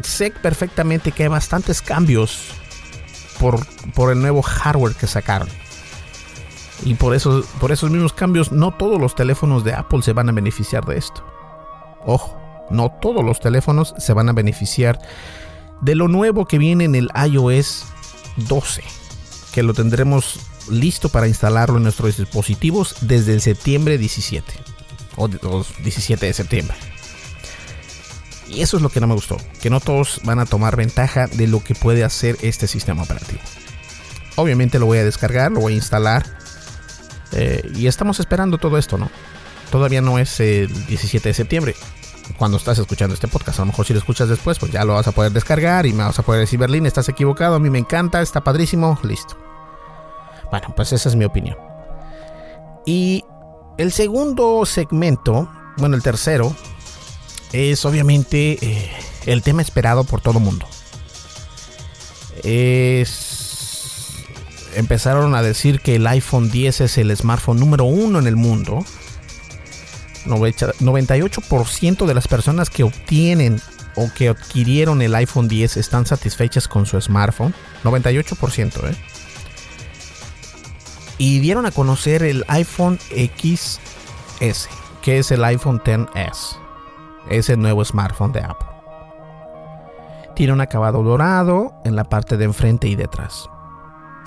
Sé 0.03 0.31
perfectamente 0.31 1.13
que 1.13 1.25
hay 1.25 1.29
bastantes 1.29 1.83
cambios 1.83 2.49
por, 3.39 3.65
por 3.93 4.13
el 4.13 4.21
nuevo 4.21 4.43
hardware 4.43 4.95
que 4.95 5.07
sacaron. 5.07 5.49
Y 6.85 6.95
por, 6.95 7.15
eso, 7.15 7.45
por 7.61 7.73
esos 7.73 7.91
mismos 7.91 8.13
cambios, 8.13 8.53
no 8.53 8.73
todos 8.73 9.01
los 9.01 9.15
teléfonos 9.15 9.65
de 9.65 9.75
Apple 9.75 10.03
se 10.03 10.13
van 10.13 10.29
a 10.29 10.33
beneficiar 10.33 10.85
de 10.87 10.97
esto. 10.97 11.25
Ojo, 12.05 12.41
no 12.71 12.91
todos 13.01 13.25
los 13.25 13.41
teléfonos 13.41 13.95
se 13.99 14.13
van 14.13 14.29
a 14.29 14.33
beneficiar 14.33 14.99
de 15.81 15.95
lo 15.95 16.09
nuevo 16.09 16.47
que 16.47 16.59
viene 16.59 16.85
en 16.85 16.95
el 16.95 17.11
iOS 17.15 17.87
12, 18.37 18.83
que 19.53 19.63
lo 19.63 19.75
tendremos 19.75 20.41
listo 20.71 21.09
para 21.09 21.29
instalarlo 21.29 21.77
en 21.77 21.83
nuestros 21.83 22.17
dispositivos 22.17 22.97
desde 23.01 23.35
el 23.35 23.41
septiembre 23.41 23.99
17 23.99 24.53
o, 25.17 25.29
17 25.29 26.27
de 26.27 26.33
septiembre. 26.33 26.77
Y 28.49 28.63
eso 28.63 28.77
es 28.77 28.83
lo 28.83 28.89
que 28.89 29.01
no 29.01 29.07
me 29.07 29.15
gustó, 29.15 29.37
que 29.61 29.71
no 29.71 29.81
todos 29.81 30.21
van 30.25 30.41
a 30.41 30.47
tomar 30.47 30.77
ventaja 30.77 31.29
de 31.29 31.47
lo 31.47 31.63
que 31.63 31.75
puede 31.75 32.05
hacer 32.05 32.37
este 32.43 32.67
sistema 32.67 33.03
operativo. 33.03 33.41
Obviamente 34.37 34.79
lo 34.79 34.87
voy 34.87 34.99
a 34.99 35.05
descargar, 35.05 35.53
lo 35.53 35.61
voy 35.61 35.75
a 35.75 35.77
instalar 35.77 36.39
eh, 37.33 37.71
y 37.75 37.87
estamos 37.87 38.21
esperando 38.21 38.59
todo 38.59 38.79
esto, 38.79 38.99
¿no? 38.99 39.11
Todavía 39.71 40.01
no 40.01 40.19
es 40.19 40.41
el 40.41 40.69
17 40.87 41.29
de 41.29 41.35
septiembre, 41.35 41.75
cuando 42.37 42.57
estás 42.57 42.79
escuchando 42.79 43.15
este 43.15 43.29
podcast. 43.29 43.59
A 43.59 43.63
lo 43.63 43.67
mejor 43.67 43.87
si 43.87 43.93
lo 43.93 43.99
escuchas 43.99 44.29
después, 44.29 44.59
pues 44.59 44.73
ya 44.73 44.85
lo 44.85 44.95
vas 44.95 45.07
a 45.07 45.13
poder 45.13 45.33
descargar 45.33 45.87
y 45.87 45.93
me 45.93 46.05
vas 46.05 46.19
a 46.19 46.23
poder 46.23 46.41
decir, 46.41 46.59
Berlín, 46.59 46.87
estás 46.87 47.09
equivocado, 47.09 47.55
a 47.55 47.59
mí 47.59 47.71
me 47.71 47.79
encanta, 47.79 48.21
está 48.21 48.43
padrísimo, 48.43 48.99
listo. 49.03 49.37
Bueno, 50.51 50.73
pues 50.75 50.93
esa 50.93 51.09
es 51.09 51.17
mi 51.17 51.25
opinión. 51.25 51.57
Y 52.87 53.25
el 53.79 53.93
segundo 53.93 54.65
segmento, 54.67 55.49
bueno, 55.77 55.97
el 55.97 56.03
tercero, 56.03 56.55
es 57.53 57.85
obviamente 57.85 58.59
eh, 58.61 58.91
el 59.27 59.43
tema 59.43 59.63
esperado 59.63 60.05
por 60.05 60.21
todo 60.21 60.41
mundo. 60.41 60.67
Es... 62.43 63.30
Empezaron 64.75 65.35
a 65.35 65.43
decir 65.43 65.81
que 65.81 65.97
el 65.97 66.07
iPhone 66.07 66.51
10 66.51 66.83
es 66.83 66.99
el 66.99 67.17
smartphone 67.17 67.59
número 67.59 67.85
uno 67.85 68.19
en 68.19 68.27
el 68.27 68.37
mundo 68.37 68.85
98% 70.27 72.07
de 72.07 72.15
las 72.15 72.29
personas 72.29 72.71
que 72.71 72.85
obtienen 72.85 73.61
o 73.97 74.09
que 74.15 74.29
adquirieron 74.29 75.03
el 75.03 75.15
iPhone 75.15 75.49
10 75.49 75.77
están 75.77 76.07
satisfechas 76.07 76.69
con 76.69 76.87
su 76.87 77.01
smartphone. 77.01 77.55
98%, 77.85 78.91
¿eh? 78.91 78.97
Y 81.19 81.41
dieron 81.41 81.67
a 81.67 81.71
conocer 81.71 82.23
el 82.23 82.45
iPhone 82.49 82.99
XS, 83.11 84.69
que 85.03 85.19
es 85.19 85.31
el 85.31 85.45
iPhone 85.45 85.81
10S. 85.81 86.57
Es 87.29 87.51
el 87.51 87.61
nuevo 87.61 87.85
smartphone 87.85 88.33
de 88.33 88.41
Apple. 88.41 88.69
Tiene 90.35 90.55
un 90.55 90.63
acabado 90.63 91.03
dorado 91.03 91.75
en 91.85 91.95
la 91.95 92.05
parte 92.05 92.39
de 92.39 92.47
enfrente 92.47 92.89
y 92.89 92.97
detrás. 92.97 93.51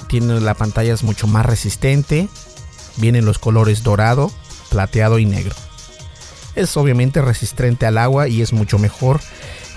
Tiene 0.07 0.39
la 0.39 0.53
pantalla 0.53 0.93
es 0.93 1.03
mucho 1.03 1.27
más 1.27 1.45
resistente. 1.45 2.27
Vienen 2.97 3.25
los 3.25 3.39
colores 3.39 3.83
dorado, 3.83 4.31
plateado 4.69 5.19
y 5.19 5.25
negro 5.25 5.55
es 6.55 6.77
obviamente 6.77 7.21
resistente 7.21 7.85
al 7.85 7.97
agua 7.97 8.27
y 8.27 8.41
es 8.41 8.53
mucho 8.53 8.77
mejor 8.77 9.19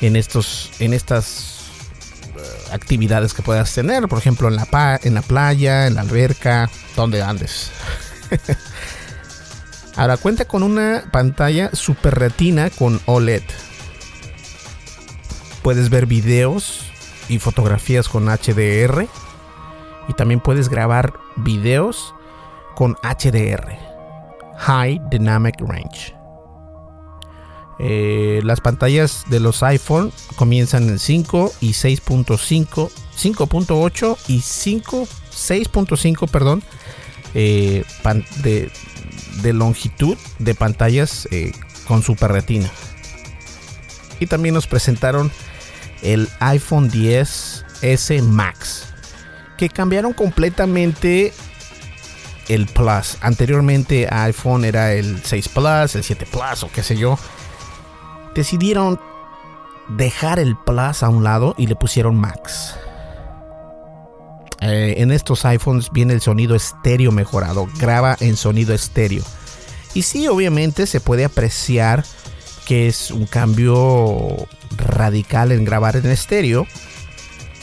en 0.00 0.16
estos 0.16 0.70
en 0.78 0.92
estas 0.92 1.64
eh, 2.36 2.72
actividades 2.72 3.32
que 3.32 3.42
puedas 3.42 3.72
tener, 3.72 4.08
por 4.08 4.18
ejemplo 4.18 4.48
en 4.48 4.56
la, 4.56 5.00
en 5.02 5.14
la 5.14 5.22
playa, 5.22 5.86
en 5.86 5.94
la 5.94 6.02
alberca, 6.02 6.70
donde 6.94 7.22
andes. 7.22 7.70
Ahora 9.96 10.18
cuenta 10.18 10.44
con 10.44 10.62
una 10.62 11.04
pantalla 11.10 11.70
super 11.72 12.18
retina 12.18 12.68
con 12.68 13.00
OLED. 13.06 13.42
Puedes 15.62 15.88
ver 15.88 16.04
videos 16.04 16.82
y 17.28 17.38
fotografías 17.38 18.08
con 18.08 18.26
HDR 18.26 19.08
y 20.08 20.14
también 20.14 20.40
puedes 20.40 20.68
grabar 20.68 21.14
videos 21.36 22.14
con 22.74 22.96
HDR, 23.02 23.76
High 24.58 25.00
Dynamic 25.10 25.60
Range. 25.60 26.14
Eh, 27.78 28.40
las 28.42 28.60
pantallas 28.60 29.24
de 29.28 29.38
los 29.38 29.62
iPhone 29.62 30.10
comienzan 30.36 30.88
en 30.88 30.98
5 30.98 31.52
y 31.60 31.70
6.5, 31.72 32.90
5.8 33.16 34.16
y 34.28 34.40
5, 34.40 35.08
6.5, 35.30 36.30
perdón, 36.30 36.62
eh, 37.34 37.84
de, 38.42 39.52
longitud 39.52 40.16
de 40.38 40.54
pantallas 40.54 41.28
eh, 41.30 41.52
con 41.86 42.02
super 42.02 42.32
retina. 42.32 42.70
Y 44.20 44.26
también 44.26 44.54
nos 44.54 44.66
presentaron 44.66 45.30
el 46.02 46.30
iPhone 46.40 46.90
10S 46.90 48.22
Max, 48.22 48.94
que 49.56 49.68
cambiaron 49.68 50.12
completamente 50.12 51.32
el 52.48 52.66
Plus. 52.66 53.18
Anteriormente 53.20 54.08
iPhone 54.10 54.64
era 54.64 54.92
el 54.92 55.22
6 55.22 55.48
Plus, 55.48 55.94
el 55.94 56.04
7 56.04 56.26
Plus 56.30 56.62
o 56.62 56.70
qué 56.72 56.82
sé 56.82 56.96
yo 56.96 57.18
decidieron 58.36 59.00
dejar 59.88 60.38
el 60.38 60.56
Plus 60.56 61.02
a 61.02 61.08
un 61.08 61.24
lado 61.24 61.54
y 61.58 61.66
le 61.66 61.74
pusieron 61.74 62.16
Max. 62.16 62.76
Eh, 64.60 64.94
en 64.98 65.10
estos 65.10 65.44
iPhones 65.44 65.90
viene 65.90 66.12
el 66.12 66.20
sonido 66.20 66.54
estéreo 66.54 67.12
mejorado, 67.12 67.66
graba 67.78 68.16
en 68.20 68.36
sonido 68.36 68.74
estéreo. 68.74 69.24
Y 69.94 70.02
sí, 70.02 70.28
obviamente 70.28 70.86
se 70.86 71.00
puede 71.00 71.24
apreciar 71.24 72.04
que 72.66 72.88
es 72.88 73.10
un 73.10 73.26
cambio 73.26 74.48
radical 74.76 75.52
en 75.52 75.64
grabar 75.64 75.96
en 75.96 76.06
estéreo. 76.06 76.66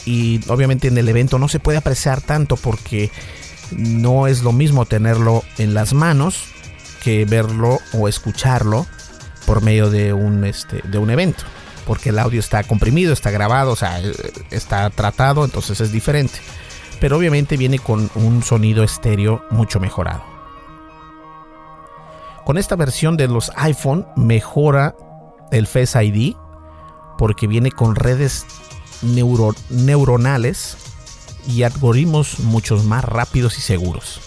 Y 0.04 0.40
obviamente 0.48 0.88
en 0.88 0.98
el 0.98 1.08
evento 1.08 1.38
no 1.38 1.48
se 1.48 1.60
puede 1.60 1.78
apreciar 1.78 2.20
tanto 2.20 2.56
porque 2.56 3.10
no 3.70 4.26
es 4.26 4.42
lo 4.42 4.52
mismo 4.52 4.84
tenerlo 4.84 5.42
en 5.58 5.74
las 5.74 5.94
manos 5.94 6.44
que 7.02 7.24
verlo 7.24 7.78
o 7.92 8.08
escucharlo 8.08 8.86
por 9.46 9.62
medio 9.62 9.90
de 9.90 10.12
un, 10.12 10.44
este, 10.44 10.80
de 10.84 10.98
un 10.98 11.10
evento. 11.10 11.44
Porque 11.86 12.10
el 12.10 12.18
audio 12.18 12.40
está 12.40 12.62
comprimido, 12.64 13.12
está 13.12 13.30
grabado, 13.30 13.72
o 13.72 13.76
sea, 13.76 14.00
eh, 14.00 14.12
está 14.50 14.88
tratado, 14.90 15.44
entonces 15.44 15.80
es 15.80 15.92
diferente. 15.92 16.38
Pero 17.00 17.18
obviamente 17.18 17.56
viene 17.56 17.78
con 17.78 18.10
un 18.14 18.42
sonido 18.42 18.82
estéreo 18.84 19.44
mucho 19.50 19.80
mejorado. 19.80 20.22
Con 22.44 22.58
esta 22.58 22.76
versión 22.76 23.16
de 23.16 23.28
los 23.28 23.50
iPhone 23.56 24.06
mejora 24.16 24.94
el 25.50 25.66
Face 25.66 26.02
ID 26.02 26.36
porque 27.16 27.46
viene 27.46 27.70
con 27.70 27.94
redes 27.94 28.46
neuronales 29.04 30.76
y 31.46 31.62
algoritmos 31.62 32.40
mucho 32.40 32.76
más 32.84 33.04
rápidos 33.04 33.58
y 33.58 33.60
seguros 33.60 34.20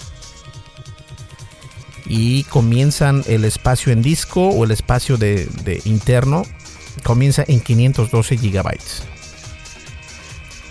y 2.10 2.44
comienzan 2.46 3.24
el 3.28 3.46
espacio 3.46 3.92
en 3.92 4.02
disco 4.02 4.50
o 4.50 4.64
el 4.64 4.72
espacio 4.72 5.18
de, 5.18 5.82
interno 5.86 6.44
comienza 7.04 7.44
en 7.48 7.60
512 7.60 8.38
gigabytes. 8.38 9.04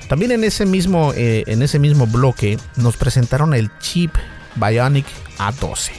También 0.08 0.32
en 0.32 0.44
ese 0.44 0.66
mismo 0.66 1.12
eh, 1.14 1.44
en 1.46 1.62
ese 1.62 1.78
mismo 1.78 2.06
bloque 2.06 2.58
nos 2.76 2.96
presentaron 2.96 3.54
el 3.54 3.70
chip 3.80 4.14
Bionic 4.54 5.06
A12. 5.38 5.90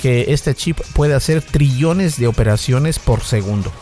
Que 0.00 0.32
este 0.32 0.54
chip 0.54 0.80
puede 0.94 1.14
hacer 1.14 1.42
trillones 1.42 2.16
de 2.18 2.26
operaciones 2.26 2.98
por 2.98 3.22
segundo. 3.22 3.72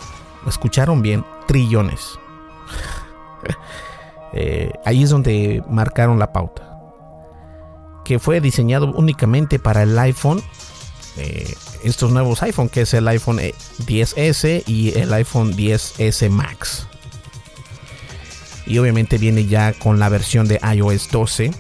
¿Escucharon 0.47 1.01
bien? 1.01 1.25
Trillones. 1.49 2.19
Eh, 4.35 4.71
ahí 4.85 5.05
es 5.05 5.09
donde 5.09 5.65
marcaron 5.71 6.19
la 6.19 6.35
pauta 6.35 6.69
que 8.09 8.19
fue 8.19 8.41
diseñado 8.41 8.91
únicamente 8.95 9.59
para 9.59 9.83
el 9.83 9.97
iPhone. 9.99 10.43
Eh, 11.19 11.55
estos 11.85 12.11
nuevos 12.11 12.43
iPhone, 12.43 12.71
que 12.71 12.81
es 12.81 12.95
el 12.95 13.07
iPhone 13.07 13.39
10S 13.39 14.45
eh, 14.49 14.63
y 14.67 14.99
el 14.99 15.13
iPhone 15.13 15.55
10S 15.55 16.31
Max. 16.31 16.87
Y 18.65 18.79
obviamente 18.79 19.19
viene 19.19 19.45
ya 19.45 19.75
con 19.75 19.99
la 19.99 20.09
versión 20.09 20.49
de 20.49 20.59
iOS 20.75 21.11
12. 21.11 21.51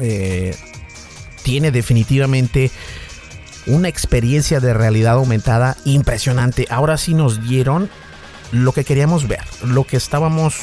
Eh, 0.00 0.56
tiene 1.42 1.70
definitivamente 1.70 2.70
una 3.66 3.88
experiencia 3.88 4.58
de 4.58 4.72
realidad 4.72 5.16
aumentada 5.16 5.76
impresionante. 5.84 6.66
Ahora 6.70 6.96
sí 6.96 7.12
nos 7.12 7.46
dieron 7.46 7.90
lo 8.52 8.72
que 8.72 8.84
queríamos 8.84 9.26
ver, 9.26 9.44
lo 9.64 9.84
que 9.84 9.96
estábamos 9.96 10.54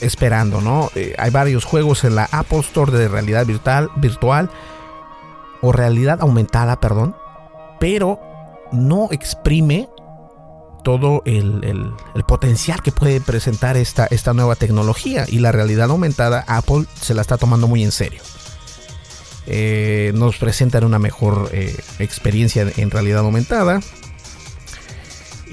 esperando, 0.00 0.60
¿no? 0.60 0.90
Eh, 0.94 1.14
hay 1.16 1.30
varios 1.30 1.64
juegos 1.64 2.04
en 2.04 2.16
la 2.16 2.28
Apple 2.32 2.58
Store 2.58 2.92
de 2.92 3.08
realidad 3.08 3.46
virtual, 3.46 3.90
virtual 3.96 4.50
o 5.62 5.72
realidad 5.72 6.20
aumentada, 6.20 6.80
perdón, 6.80 7.16
pero 7.78 8.20
no 8.72 9.08
exprime 9.12 9.88
todo 10.82 11.22
el, 11.24 11.94
potencial 12.26 12.82
que 12.82 12.90
puede 12.90 13.20
presentar 13.20 13.76
esta, 13.76 14.06
esta 14.06 14.34
nueva 14.34 14.56
tecnología 14.56 15.24
y 15.28 15.38
la 15.38 15.52
realidad 15.52 15.90
aumentada 15.90 16.44
Apple 16.48 16.86
se 17.00 17.14
la 17.14 17.22
está 17.22 17.38
tomando 17.38 17.68
muy 17.68 17.84
en 17.84 17.92
serio. 17.92 18.22
Eh, 19.46 20.12
nos 20.14 20.36
presentan 20.36 20.84
una 20.84 20.98
mejor 20.98 21.50
eh, 21.52 21.76
experiencia 21.98 22.66
en 22.76 22.90
realidad 22.90 23.20
aumentada 23.20 23.80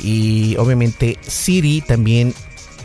y 0.02 0.56
obviamente 0.58 1.18
Siri 1.22 1.82
también 1.82 2.34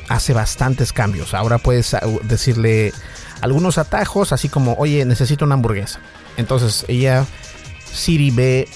hace 0.09 0.33
bastantes 0.33 0.93
cambios. 0.93 1.35
Ahora 1.35 1.59
puedes 1.59 1.95
ah, 1.95 2.03
decirle 2.23 2.93
algunos 3.41 3.79
atajos, 3.79 4.33
así 4.33 4.49
como, 4.49 4.75
oye, 4.75 5.05
necesito 5.05 5.45
una 5.45 5.55
hamburguesa. 5.55 6.01
Entonces 6.37 6.85
ella, 6.89 7.27
Siri 7.93 8.31
ve 8.31 8.69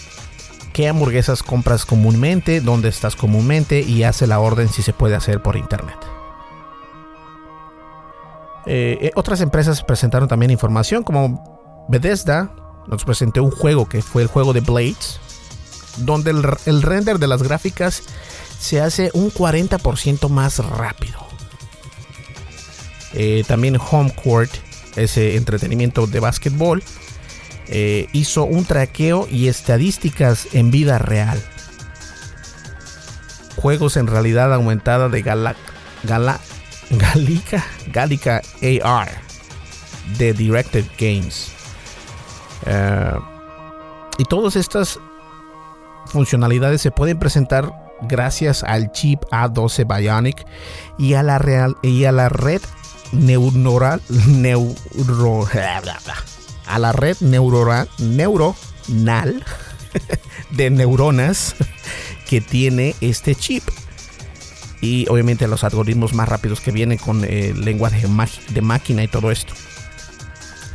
qué 0.73 0.89
hamburguesas 0.89 1.43
compras 1.43 1.85
comúnmente, 1.85 2.61
dónde 2.61 2.89
estás 2.89 3.17
comúnmente 3.17 3.81
y 3.81 4.05
hace 4.05 4.27
la 4.27 4.41
orden 4.41 4.69
si 4.69 4.83
se 4.83 4.93
puede 4.93 5.17
hacer 5.17 5.43
por 5.43 5.57
internet. 5.57 5.97
Eh, 8.67 8.99
eh, 9.01 9.11
otras 9.15 9.41
empresas 9.41 9.83
presentaron 9.83 10.29
también 10.29 10.51
información 10.51 11.03
como 11.03 11.87
Bethesda 11.89 12.53
nos 12.87 13.05
presentó 13.05 13.43
un 13.43 13.51
juego 13.51 13.89
que 13.89 14.03
fue 14.03 14.23
el 14.23 14.29
juego 14.29 14.53
de 14.53 14.61
Blades, 14.61 15.21
donde 16.01 16.31
el, 16.31 16.83
render 16.83 17.19
de 17.19 17.27
las 17.27 17.43
gráficas 17.43 18.03
se 18.59 18.81
hace 18.81 19.11
un 19.15 19.33
40% 19.33 20.29
más 20.29 20.59
rápido. 20.59 21.27
Eh, 23.15 23.45
también 23.47 23.79
Home 23.91 24.13
Court, 24.15 24.51
ese 24.97 25.37
entretenimiento 25.37 26.07
de 26.07 26.21
básquetbol, 26.21 26.83
hizo 28.13 28.45
un 28.45 28.65
traqueo 28.65 29.29
y 29.31 29.49
estadísticas 29.49 30.49
en 30.55 30.71
vida 30.71 30.99
real. 30.99 31.39
Juegos 33.57 33.99
en 33.99 34.07
realidad 34.07 34.55
aumentada 34.55 35.11
de 35.11 35.21
Gala, 35.21 35.55
Gala, 36.03 36.41
Gallica, 36.91 37.63
Gallica 37.93 38.41
AR 38.83 39.29
de 40.17 40.33
Directed 40.33 40.85
Games. 40.99 41.53
Eh, 42.67 43.13
y 44.19 44.25
todas 44.25 44.57
estas 44.57 44.99
funcionalidades 46.09 46.81
se 46.81 46.91
pueden 46.91 47.19
presentar 47.19 47.73
gracias 48.03 48.63
al 48.63 48.93
chip 48.93 49.23
A12 49.31 49.87
Bionic 49.87 50.47
y 50.99 51.15
a 51.15 51.23
la, 51.23 51.39
real, 51.39 51.77
y 51.83 52.05
a 52.05 52.13
la 52.13 52.29
red 52.29 52.63
neuronal, 53.13 54.01
neuro, 54.29 55.47
a 56.67 56.79
la 56.79 56.93
red 56.93 57.17
neuronal, 57.21 57.89
neuronal 57.99 59.45
de 60.51 60.71
neuronas 60.71 61.55
que 62.29 62.41
tiene 62.41 62.95
este 63.01 63.35
chip 63.35 63.65
y 64.81 65.09
obviamente 65.09 65.49
los 65.49 65.65
algoritmos 65.65 66.15
más 66.15 66.29
rápidos 66.29 66.61
que 66.61 66.71
vienen 66.71 66.99
con 66.99 67.25
el 67.25 67.65
lenguaje 67.65 68.07
de 68.51 68.63
máquina 68.63 69.03
y 69.03 69.09
todo 69.09 69.31
esto. 69.31 69.55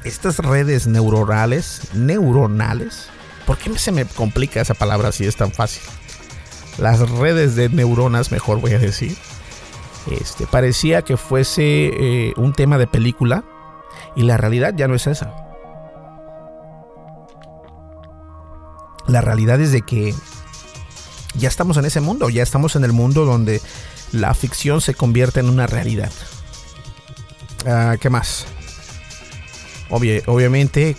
Estas 0.04 0.40
redes 0.40 0.88
neuronales, 0.88 1.88
neuronales, 1.94 3.08
¿por 3.46 3.58
qué 3.58 3.78
se 3.78 3.92
me 3.92 4.06
complica 4.06 4.62
esa 4.62 4.74
palabra 4.74 5.12
si 5.12 5.26
es 5.26 5.36
tan 5.36 5.52
fácil? 5.52 5.84
Las 6.78 7.08
redes 7.10 7.56
de 7.56 7.70
neuronas, 7.70 8.32
mejor 8.32 8.60
voy 8.60 8.74
a 8.74 8.80
decir. 8.80 9.16
Este, 10.12 10.48
parecía 10.48 11.04
que 11.04 11.18
fuese 11.18 11.64
eh, 11.64 12.34
un 12.36 12.54
tema 12.54 12.78
de 12.78 12.88
película 12.88 13.44
y 14.16 14.24
la 14.24 14.38
realidad 14.38 14.74
ya 14.76 14.88
no 14.88 14.96
es 14.96 15.08
esa. 15.08 15.34
La 19.08 19.22
realidad 19.22 19.62
es 19.62 19.72
de 19.72 19.82
que 19.82 20.14
ya 21.36 21.48
estamos 21.48 21.78
en 21.78 21.86
ese 21.86 22.02
mundo, 22.02 22.30
ya 22.30 22.44
estamos 22.44 22.76
en 22.76 22.84
el 22.84 22.94
mundo 22.94 23.26
donde 23.26 23.62
la 24.12 24.34
ficción 24.34 24.82
se 24.82 24.94
convierte 24.94 25.40
en 25.40 25.50
una 25.50 25.68
realidad. 25.68 26.12
Ah, 27.66 27.96
¿Qué 28.00 28.10
más? 28.10 28.46
obviamente 30.26 30.98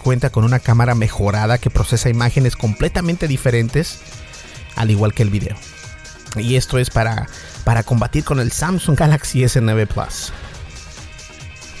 cuenta 0.00 0.30
con 0.30 0.44
una 0.44 0.58
cámara 0.58 0.94
mejorada 0.94 1.58
que 1.58 1.70
procesa 1.70 2.08
imágenes 2.08 2.56
completamente 2.56 3.28
diferentes, 3.28 4.00
al 4.76 4.90
igual 4.90 5.14
que 5.14 5.22
el 5.22 5.30
video. 5.30 5.56
Y 6.36 6.56
esto 6.56 6.78
es 6.78 6.90
para, 6.90 7.28
para 7.64 7.82
combatir 7.82 8.24
con 8.24 8.40
el 8.40 8.52
Samsung 8.52 8.96
Galaxy 8.96 9.42
S9 9.42 9.86
Plus. 9.86 10.32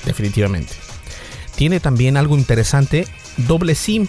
Definitivamente. 0.04 0.74
Tiene 1.56 1.80
también 1.80 2.16
algo 2.16 2.36
interesante, 2.36 3.06
doble 3.36 3.74
SIM 3.74 4.08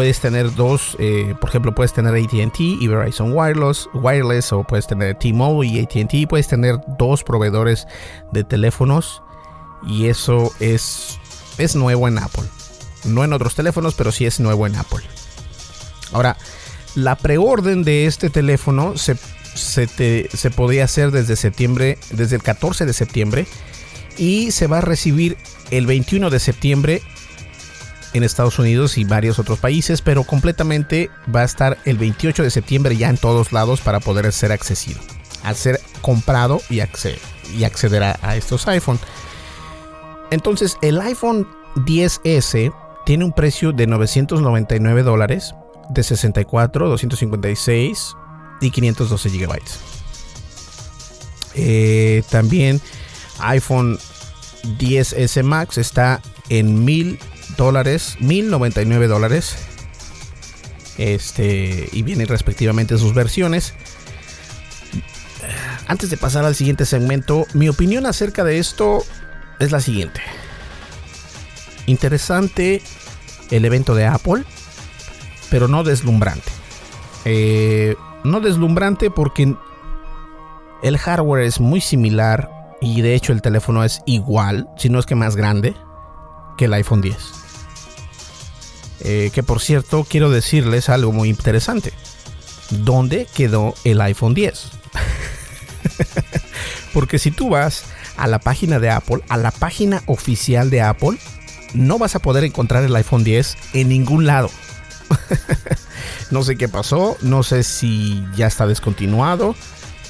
puedes 0.00 0.20
tener 0.20 0.54
dos, 0.54 0.96
eh, 0.98 1.34
por 1.40 1.50
ejemplo, 1.50 1.74
puedes 1.74 1.92
tener 1.92 2.14
ATT 2.14 2.58
y 2.60 2.86
Verizon 2.86 3.32
Wireless, 3.32 3.88
Wireless 3.92 4.50
o 4.52 4.64
puedes 4.64 4.86
tener 4.86 5.16
T-Mobile 5.16 5.70
y 5.70 5.80
ATT, 5.80 6.28
puedes 6.28 6.48
tener 6.48 6.76
dos 6.98 7.22
proveedores 7.22 7.86
de 8.32 8.42
teléfonos 8.44 9.22
y 9.86 10.06
eso 10.06 10.52
es, 10.60 11.18
es 11.58 11.76
nuevo 11.76 12.08
en 12.08 12.18
Apple. 12.18 12.44
No 13.04 13.24
en 13.24 13.32
otros 13.32 13.54
teléfonos, 13.54 13.94
pero 13.94 14.12
sí 14.12 14.26
es 14.26 14.40
nuevo 14.40 14.66
en 14.66 14.76
Apple. 14.76 15.02
Ahora, 16.12 16.36
la 16.94 17.16
preorden 17.16 17.84
de 17.84 18.06
este 18.06 18.30
teléfono 18.30 18.96
se, 18.96 19.16
se, 19.54 20.82
hacer 20.82 21.10
desde 21.10 21.36
septiembre, 21.36 21.98
desde 22.10 22.36
el 22.36 22.42
14 22.42 22.86
de 22.86 22.92
septiembre 22.92 23.46
y 24.16 24.50
se 24.50 24.66
va 24.66 24.78
a 24.78 24.82
recibir 24.82 25.36
el 25.70 25.86
21 25.86 26.30
de 26.30 26.40
septiembre 26.40 27.02
en 28.12 28.24
Estados 28.24 28.58
Unidos 28.58 28.98
y 28.98 29.04
varios 29.04 29.38
otros 29.38 29.58
países, 29.60 30.02
pero 30.02 30.24
completamente 30.24 31.10
va 31.34 31.42
a 31.42 31.44
estar 31.44 31.78
el 31.84 31.96
28 31.96 32.42
de 32.42 32.50
septiembre 32.50 32.96
ya 32.96 33.08
en 33.08 33.16
todos 33.16 33.52
lados 33.52 33.80
para 33.80 34.00
poder 34.00 34.30
ser 34.32 34.50
accesible, 34.50 35.00
al 35.44 35.54
ser 35.54 35.80
comprado 36.00 36.60
y, 36.68 36.80
acceder, 36.80 37.20
acceder 37.64 38.02
a, 38.02 38.36
estos 38.36 38.66
iPhone. 38.66 38.98
Entonces, 40.32 40.76
el 40.82 41.00
iPhone 41.00 41.46
10S 41.76 42.72
tiene 43.10 43.24
un 43.24 43.32
precio 43.32 43.72
de 43.72 43.88
999 43.88 45.02
dólares, 45.02 45.56
de 45.88 46.04
64, 46.04 46.88
256 46.88 48.14
y 48.60 48.70
512 48.70 49.30
gigabytes. 49.30 49.80
Eh, 51.56 52.22
también 52.30 52.80
iPhone 53.40 53.98
10S 54.78 55.42
Max 55.42 55.76
está 55.76 56.22
en 56.50 56.84
1000 56.84 57.18
dólares, 57.56 58.16
1099 58.20 59.08
dólares. 59.08 59.56
Este, 60.96 61.88
y 61.90 62.02
vienen 62.02 62.28
respectivamente 62.28 62.96
sus 62.96 63.12
versiones. 63.12 63.74
Antes 65.88 66.10
de 66.10 66.16
pasar 66.16 66.44
al 66.44 66.54
siguiente 66.54 66.86
segmento, 66.86 67.44
mi 67.54 67.68
opinión 67.68 68.06
acerca 68.06 68.44
de 68.44 68.60
esto 68.60 69.02
es 69.58 69.72
la 69.72 69.80
siguiente. 69.80 70.20
Interesante 71.90 72.82
el 73.50 73.64
evento 73.64 73.96
de 73.96 74.06
Apple, 74.06 74.44
pero 75.50 75.66
no 75.66 75.82
deslumbrante. 75.82 76.52
Eh, 77.24 77.96
no 78.22 78.40
deslumbrante 78.40 79.10
porque 79.10 79.56
el 80.84 80.98
hardware 80.98 81.42
es 81.42 81.58
muy 81.58 81.80
similar 81.80 82.48
y 82.80 83.02
de 83.02 83.16
hecho 83.16 83.32
el 83.32 83.42
teléfono 83.42 83.82
es 83.82 84.02
igual, 84.06 84.68
si 84.76 84.88
no 84.88 85.00
es 85.00 85.06
que 85.06 85.16
más 85.16 85.34
grande 85.34 85.74
que 86.56 86.66
el 86.66 86.74
iPhone 86.74 87.00
10. 87.00 87.16
Eh, 89.00 89.30
que 89.34 89.42
por 89.42 89.60
cierto, 89.60 90.06
quiero 90.08 90.30
decirles 90.30 90.88
algo 90.88 91.10
muy 91.10 91.28
interesante. 91.28 91.92
¿Dónde 92.70 93.26
quedó 93.34 93.74
el 93.82 94.00
iPhone 94.00 94.34
10? 94.34 94.70
Porque 96.94 97.18
si 97.18 97.32
tú 97.32 97.48
vas 97.48 97.84
a 98.16 98.28
la 98.28 98.38
página 98.38 98.78
de 98.78 98.90
Apple, 98.90 99.22
a 99.28 99.36
la 99.36 99.50
página 99.50 100.04
oficial 100.06 100.70
de 100.70 100.82
Apple, 100.82 101.18
no 101.74 101.98
vas 101.98 102.14
a 102.14 102.20
poder 102.20 102.44
encontrar 102.44 102.84
el 102.84 102.94
iPhone 102.96 103.24
10 103.24 103.56
en 103.74 103.88
ningún 103.88 104.26
lado. 104.26 104.50
no 106.30 106.42
sé 106.42 106.56
qué 106.56 106.68
pasó, 106.68 107.16
no 107.22 107.42
sé 107.42 107.62
si 107.62 108.24
ya 108.36 108.46
está 108.46 108.66
descontinuado, 108.66 109.54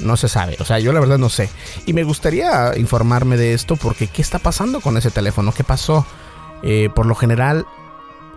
no 0.00 0.16
se 0.16 0.28
sabe. 0.28 0.56
O 0.60 0.64
sea, 0.64 0.78
yo 0.78 0.92
la 0.92 1.00
verdad 1.00 1.18
no 1.18 1.28
sé. 1.28 1.48
Y 1.86 1.92
me 1.92 2.04
gustaría 2.04 2.76
informarme 2.76 3.36
de 3.36 3.54
esto 3.54 3.76
porque 3.76 4.06
¿qué 4.06 4.22
está 4.22 4.38
pasando 4.38 4.80
con 4.80 4.96
ese 4.96 5.10
teléfono? 5.10 5.52
¿Qué 5.52 5.64
pasó? 5.64 6.06
Eh, 6.62 6.90
por 6.94 7.06
lo 7.06 7.14
general, 7.14 7.66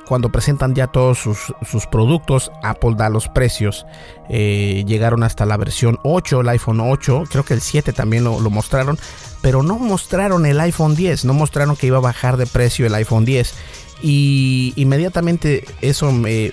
cuando 0.08 0.30
presentan 0.30 0.76
ya 0.76 0.88
todos 0.88 1.20
sus, 1.20 1.88
productos, 1.88 2.52
Apple 2.62 2.94
da 2.98 3.10
los 3.10 3.28
precios. 3.28 3.86
Eh, 4.30 4.84
llegaron 4.88 5.24
hasta 5.24 5.46
la 5.46 5.58
versión 5.58 6.00
8, 6.04 6.42
el 6.42 6.50
iPhone 6.50 6.80
8, 6.80 7.24
creo 7.30 7.44
que 7.44 7.54
el 7.54 7.62
7 7.62 7.94
también 7.94 8.24
lo, 8.24 8.40
mostraron, 8.50 8.98
pero 9.42 9.64
no 9.64 9.80
mostraron 9.80 10.46
el 10.46 10.60
iPhone 10.60 10.96
10, 10.96 11.26
no 11.26 11.34
mostraron 11.34 11.76
que 11.76 11.88
iba 11.88 11.98
a 11.98 12.02
bajar 12.02 12.38
de 12.38 12.46
precio 12.46 12.86
el 12.86 12.96
iPhone 12.96 13.26
10. 13.26 13.54
Y 14.02 14.74
inmediatamente 14.76 15.64
eso 15.80 16.12
me, 16.12 16.52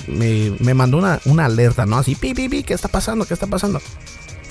mandó 0.75 0.99
una, 0.99 1.21
una, 1.25 1.47
alerta, 1.47 1.85
¿no? 1.85 1.99
Así, 1.99 2.15
pi, 2.15 2.33
pi, 2.33 2.49
pi, 2.49 2.63
¿qué 2.63 2.75
está 2.75 2.87
pasando? 2.87 3.25
¿Qué 3.25 3.35
está 3.35 3.49
pasando? 3.49 3.81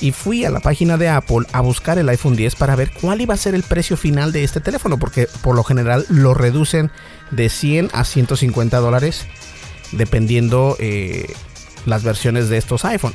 Y 0.02 0.12
fui 0.12 0.46
a 0.46 0.50
la 0.50 0.60
página 0.60 0.98
de 0.98 1.10
Apple 1.10 1.46
a 1.52 1.62
buscar 1.62 1.98
el 1.98 2.10
iPhone 2.10 2.36
10 2.36 2.56
para 2.56 2.76
ver 2.76 2.92
cuál 2.92 3.22
iba 3.22 3.34
a 3.34 3.38
ser 3.38 3.56
el 3.56 3.64
precio 3.64 3.98
final 3.98 4.32
de 4.32 4.44
este 4.44 4.62
teléfono, 4.62 4.98
porque 4.98 5.28
por 5.42 5.56
lo 5.56 5.64
general 5.64 6.06
lo 6.10 6.34
reducen 6.34 6.92
de 7.32 7.50
100 7.50 7.90
a 7.94 8.06
150 8.06 8.78
dólares 8.80 9.28
dependiendo 9.92 10.76
eh, 10.80 11.34
las 11.86 12.04
versiones 12.04 12.50
de 12.50 12.58
estos 12.58 12.86
iPhone. 12.86 13.14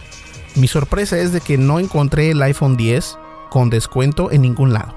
Mi 0.57 0.69
sorpresa 0.69 1.19
es 1.19 1.33
de 1.33 1.41
que 1.41 1.59
no 1.59 1.81
encontré 1.81 2.31
el 2.31 2.43
iPhone 2.43 2.77
10 2.77 3.19
con 3.51 3.71
descuento 3.71 4.31
en 4.31 4.43
ningún 4.43 4.73
lado. 4.73 4.95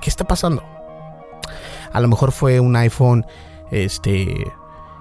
¿Qué 0.00 0.10
está 0.10 0.24
pasando? 0.24 0.64
A 1.92 2.00
lo 2.00 2.08
mejor 2.08 2.32
fue 2.32 2.60
un 2.60 2.76
iPhone 2.76 3.24
este 3.70 4.52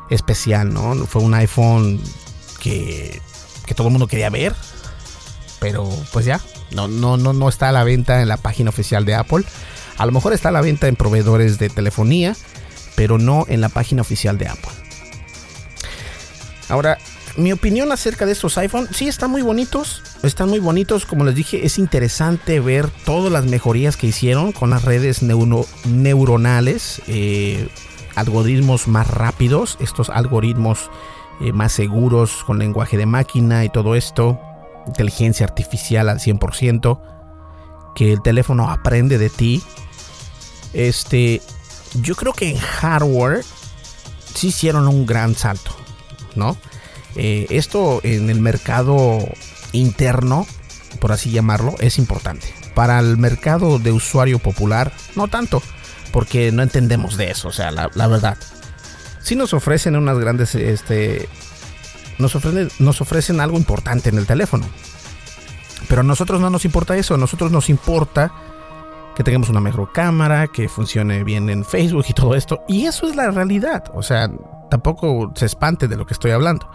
especial, 0.10 0.74
¿no? 0.74 0.95
Fue 1.08 1.22
un 1.22 1.34
iPhone 1.34 1.99
que, 2.60 3.22
que 3.66 3.74
todo 3.74 3.88
el 3.88 3.91
mundo 3.91 4.08
quería 4.08 4.30
ver 4.30 4.56
pero 5.66 5.89
pues 6.13 6.28
ya, 6.28 6.39
no, 6.76 6.88
no, 6.88 7.18
no, 7.18 7.34
no 7.34 7.49
está 7.49 7.70
a 7.70 7.72
la 7.72 7.84
venta 7.84 8.22
en 8.22 8.28
la 8.28 8.38
página 8.38 8.70
oficial 8.70 9.03
de 9.03 9.16
Apple. 9.16 9.43
A 9.97 10.05
lo 10.05 10.11
mejor 10.11 10.32
está 10.32 10.49
a 10.49 10.51
la 10.51 10.61
venta 10.61 10.88
en 10.88 10.95
proveedores 10.95 11.57
de 11.57 11.70
telefonía, 11.70 12.36
pero 12.93 13.18
no 13.18 13.45
en 13.47 13.61
la 13.61 13.70
página 13.70 14.03
oficial 14.03 14.38
de 14.38 14.47
Apple. 14.47 14.70
Ahora, 16.70 16.99
mi 17.36 17.51
opinión 17.51 17.91
acerca 17.91 18.28
de 18.28 18.34
estos 18.34 18.59
iPhone, 18.59 18.88
sí 18.91 19.07
están 19.07 19.32
muy 19.32 19.41
bonitos, 19.41 20.03
están 20.22 20.49
muy 20.49 20.59
bonitos, 20.59 21.07
como 21.07 21.26
les 21.26 21.34
dije, 21.34 21.66
es 21.66 21.80
interesante 21.80 22.59
ver 22.59 22.88
todas 23.03 23.32
las 23.32 23.45
mejorías 23.45 23.97
que 23.97 24.05
hicieron 24.05 24.51
con 24.51 24.70
las 24.70 24.86
redes 24.86 25.24
neuronales, 25.24 27.01
eh, 27.07 27.70
algoritmos 28.13 28.88
más 28.88 29.07
rápidos, 29.07 29.80
estos 29.82 30.11
algoritmos 30.11 30.91
eh, 31.41 31.53
más 31.53 31.72
seguros 31.72 32.43
con 32.43 32.59
lenguaje 32.59 32.97
de 32.97 33.07
máquina 33.07 33.66
y 33.66 33.70
todo 33.70 33.95
esto, 33.95 34.39
inteligencia 34.88 35.46
artificial 35.46 36.10
al 36.10 36.20
100%, 36.20 37.02
que 37.96 38.14
el 38.14 38.22
teléfono 38.22 38.70
aprende 38.70 39.18
de 39.18 39.30
ti. 39.30 39.64
Este, 40.74 41.42
yo 42.02 42.16
creo 42.16 42.34
que 42.34 42.52
en 42.52 42.58
hardware 42.58 43.44
sí 44.34 44.48
hicieron 44.48 44.88
un 44.88 45.06
gran 45.06 45.36
salto, 45.36 45.72
¿no? 46.36 46.58
Eh, 47.16 47.48
esto 47.50 48.02
en 48.04 48.30
el 48.30 48.42
mercado 48.42 49.20
interno, 49.72 50.46
por 51.00 51.12
así 51.12 51.32
llamarlo, 51.32 51.76
es 51.80 51.98
importante. 51.98 52.54
Para 52.74 53.00
el 53.00 53.18
mercado 53.18 53.80
de 53.80 53.92
usuario 53.92 54.40
popular, 54.40 54.92
no 55.16 55.30
tanto, 55.30 55.62
porque 56.12 56.52
no 56.52 56.62
entendemos 56.62 57.18
de 57.18 57.32
eso, 57.32 57.48
o 57.48 57.52
sea, 57.54 57.72
la, 57.72 58.08
verdad. 58.08 58.38
Si 59.22 59.36
nos 59.36 59.54
ofrecen 59.54 59.96
unas 59.96 60.20
grandes, 60.20 60.54
este, 60.56 61.30
nos 62.18 62.36
ofrecen, 62.36 62.70
nos 62.80 63.01
ofrecen 63.01 63.39
algo 63.39 63.57
importante 63.57 64.09
en 64.09 64.18
el 64.18 64.26
teléfono. 64.26 64.66
Pero 65.88 66.01
a 66.01 66.03
nosotros 66.03 66.41
no 66.41 66.49
nos 66.49 66.66
importa 66.66 66.97
eso, 66.97 67.16
a 67.16 67.18
nosotros 67.18 67.51
nos 67.51 67.70
importa 67.70 68.34
que 69.16 69.24
tengamos 69.24 69.49
una 69.49 69.61
mejor 69.61 69.91
cámara, 69.91 70.47
que 70.47 70.68
funcione 70.68 71.24
bien 71.24 71.49
en 71.49 71.63
Facebook 71.63 72.05
y 72.09 72.13
todo 72.13 72.36
esto. 72.36 72.63
Y 72.68 72.86
eso 72.86 73.07
es 73.07 73.16
la 73.16 73.32
realidad, 73.32 73.84
o 73.93 74.03
sea, 74.03 74.30
tampoco 74.70 75.32
se 75.36 75.45
espante 75.45 75.88
de 75.88 75.95
lo 75.95 76.05
que 76.05 76.13
estoy 76.13 76.32
hablando 76.32 76.70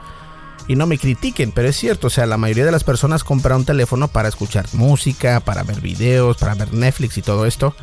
y 0.71 0.77
no 0.77 0.87
me 0.87 0.99
critiquen, 0.99 1.51
pero 1.51 1.69
es 1.69 1.77
cierto, 1.77 2.07
o 2.07 2.11
sea, 2.11 2.27
la 2.27 2.37
mayoría 2.37 2.65
de 2.65 2.71
las 2.71 2.85
personas 2.85 3.25
compran 3.25 3.59
un 3.59 3.65
teléfono 3.65 4.07
para 4.07 4.29
escuchar 4.29 4.67
música, 4.73 5.41
para 5.41 5.65
ver 5.65 5.81
videos, 5.81 6.37
para 6.37 6.55
ver 6.55 6.73
Netflix 6.73 7.19
y 7.19 7.23
todo 7.23 7.45
esto. 7.45 7.75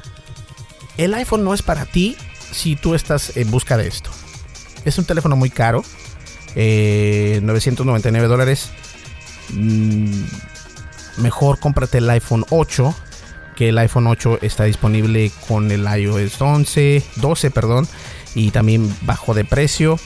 El 0.96 1.14
iPhone 1.14 1.44
no 1.44 1.54
es 1.54 1.62
para 1.62 1.86
ti 1.86 2.16
si 2.52 2.78
tú 2.78 2.96
estás 2.96 3.36
en 3.36 3.52
busca 3.52 3.76
de 3.76 3.88
esto. 3.88 4.10
Es 4.86 4.98
un 4.98 5.04
teléfono 5.04 5.36
muy 5.36 5.50
caro, 5.50 5.84
999 6.56 8.26
eh, 8.26 8.28
dólares. 8.28 8.72
Mm, 9.50 10.24
mejor 11.18 11.60
cómprate 11.60 12.00
el 12.00 12.10
iPhone 12.10 12.46
8, 12.50 12.96
que 13.56 13.70
el 13.70 13.78
iPhone 13.78 14.08
8 14.08 14.40
está 14.42 14.66
disponible 14.66 15.32
con 15.48 15.72
el 15.72 15.86
iOS 15.86 16.42
11, 16.42 17.04
12, 17.18 17.52
perdón, 17.52 17.88
y 18.36 18.52
también 18.52 18.94
bajo 19.02 19.34
de 19.34 19.46
precio. 19.46 20.00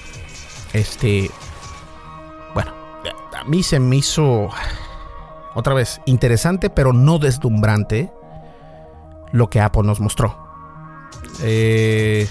Este, 0.74 1.30
a 3.42 3.44
mí 3.44 3.64
se 3.64 3.80
me 3.80 3.96
hizo 3.96 4.50
otra 5.56 5.74
vez 5.74 6.00
interesante, 6.06 6.70
pero 6.70 6.94
no 6.94 7.18
deslumbrante 7.18 8.12
lo 9.32 9.50
que 9.50 9.60
Apple 9.60 9.82
nos 9.84 10.00
mostró. 10.00 10.38
Eh, 11.42 12.30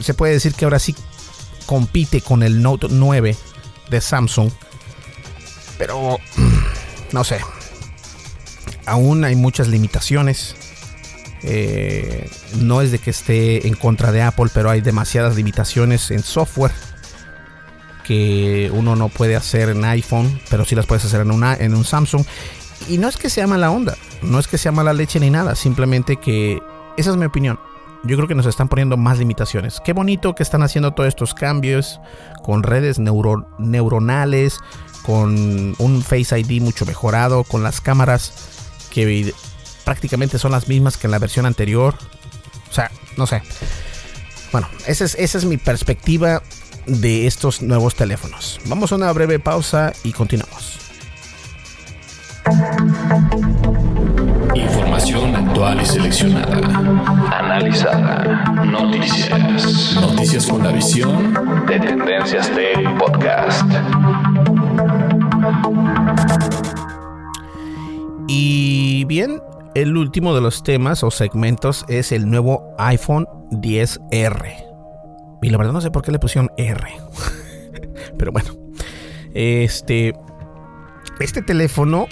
se 0.00 0.14
puede 0.14 0.32
decir 0.32 0.54
que 0.54 0.64
ahora 0.64 0.78
sí 0.78 0.96
compite 1.66 2.20
con 2.20 2.42
el 2.42 2.62
Note 2.62 2.86
9 2.90 3.36
de 3.90 4.00
Samsung, 4.00 4.50
pero 5.78 6.18
no 7.12 7.24
sé. 7.24 7.40
Aún 8.86 9.24
hay 9.24 9.34
muchas 9.34 9.68
limitaciones. 9.68 10.54
Eh, 11.42 12.30
no 12.60 12.80
es 12.80 12.90
de 12.90 12.98
que 12.98 13.10
esté 13.10 13.66
en 13.66 13.74
contra 13.74 14.10
de 14.12 14.22
Apple, 14.22 14.46
pero 14.54 14.70
hay 14.70 14.80
demasiadas 14.80 15.36
limitaciones 15.36 16.10
en 16.10 16.22
software 16.22 16.72
que 18.04 18.70
uno 18.72 18.94
no 18.94 19.08
puede 19.08 19.34
hacer 19.34 19.68
en 19.68 19.84
iPhone, 19.84 20.40
pero 20.48 20.64
sí 20.64 20.76
las 20.76 20.86
puedes 20.86 21.04
hacer 21.04 21.20
en, 21.20 21.32
una, 21.32 21.54
en 21.54 21.74
un 21.74 21.84
Samsung. 21.84 22.24
Y 22.88 22.98
no 22.98 23.08
es 23.08 23.16
que 23.16 23.28
sea 23.28 23.46
mala 23.46 23.70
onda, 23.70 23.96
no 24.22 24.38
es 24.38 24.46
que 24.46 24.58
sea 24.58 24.70
mala 24.70 24.92
leche 24.92 25.18
ni 25.18 25.30
nada, 25.30 25.56
simplemente 25.56 26.16
que 26.16 26.60
esa 26.96 27.10
es 27.10 27.16
mi 27.16 27.26
opinión. 27.26 27.58
Yo 28.04 28.16
creo 28.16 28.28
que 28.28 28.34
nos 28.34 28.46
están 28.46 28.68
poniendo 28.68 28.96
más 28.96 29.18
limitaciones. 29.18 29.80
Qué 29.84 29.92
bonito 29.92 30.34
que 30.34 30.42
están 30.42 30.62
haciendo 30.62 30.92
todos 30.92 31.08
estos 31.08 31.34
cambios 31.34 32.00
con 32.42 32.62
redes 32.62 32.98
neuronales, 32.98 34.60
con 35.02 35.74
un 35.78 36.02
Face 36.02 36.38
ID 36.38 36.62
mucho 36.62 36.86
mejorado, 36.86 37.44
con 37.44 37.62
las 37.62 37.80
cámaras 37.80 38.78
que 38.90 39.32
prácticamente 39.84 40.38
son 40.38 40.52
las 40.52 40.68
mismas 40.68 40.96
que 40.96 41.06
en 41.06 41.10
la 41.12 41.18
versión 41.18 41.46
anterior. 41.46 41.94
O 42.70 42.72
sea, 42.72 42.90
no 43.16 43.26
sé. 43.26 43.42
Bueno, 44.52 44.68
esa 44.86 45.04
es, 45.04 45.14
esa 45.16 45.38
es 45.38 45.44
mi 45.44 45.56
perspectiva 45.56 46.42
de 46.86 47.26
estos 47.26 47.62
nuevos 47.62 47.94
teléfonos. 47.94 48.60
Vamos 48.66 48.92
a 48.92 48.96
una 48.96 49.12
breve 49.12 49.38
pausa 49.38 49.92
y 50.04 50.12
continuamos. 50.12 50.78
Información 54.54 55.34
actual 55.34 55.80
y 55.82 55.86
seleccionada. 55.86 57.15
Analizada. 57.84 58.64
Noticias. 58.64 59.96
Noticias 60.00 60.46
con 60.46 60.62
la 60.62 60.72
visión 60.72 61.34
de 61.66 61.78
Tendencias 61.78 62.50
Tech 62.54 62.98
Podcast. 62.98 63.70
Y 68.28 69.04
bien, 69.04 69.42
el 69.74 69.96
último 69.96 70.34
de 70.34 70.40
los 70.40 70.62
temas 70.62 71.04
o 71.04 71.10
segmentos 71.10 71.84
es 71.88 72.12
el 72.12 72.30
nuevo 72.30 72.74
iPhone 72.78 73.26
10R. 73.50 74.64
Y 75.42 75.50
la 75.50 75.58
verdad 75.58 75.72
no 75.74 75.80
sé 75.82 75.90
por 75.90 76.02
qué 76.02 76.12
le 76.12 76.18
pusieron 76.18 76.50
R. 76.56 76.80
Pero 78.18 78.32
bueno. 78.32 78.52
Este. 79.34 80.14
Este 81.20 81.42
teléfono 81.42 82.06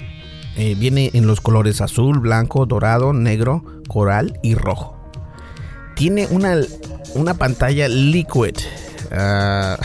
eh, 0.57 0.75
viene 0.77 1.09
en 1.13 1.25
los 1.25 1.41
colores 1.41 1.81
azul, 1.81 2.19
blanco, 2.19 2.65
dorado, 2.65 3.13
negro, 3.13 3.63
coral 3.87 4.39
y 4.43 4.55
rojo. 4.55 4.94
Tiene 5.95 6.27
una, 6.27 6.57
una 7.13 7.33
pantalla 7.33 7.87
liquid. 7.87 8.57
Ah, 9.11 9.77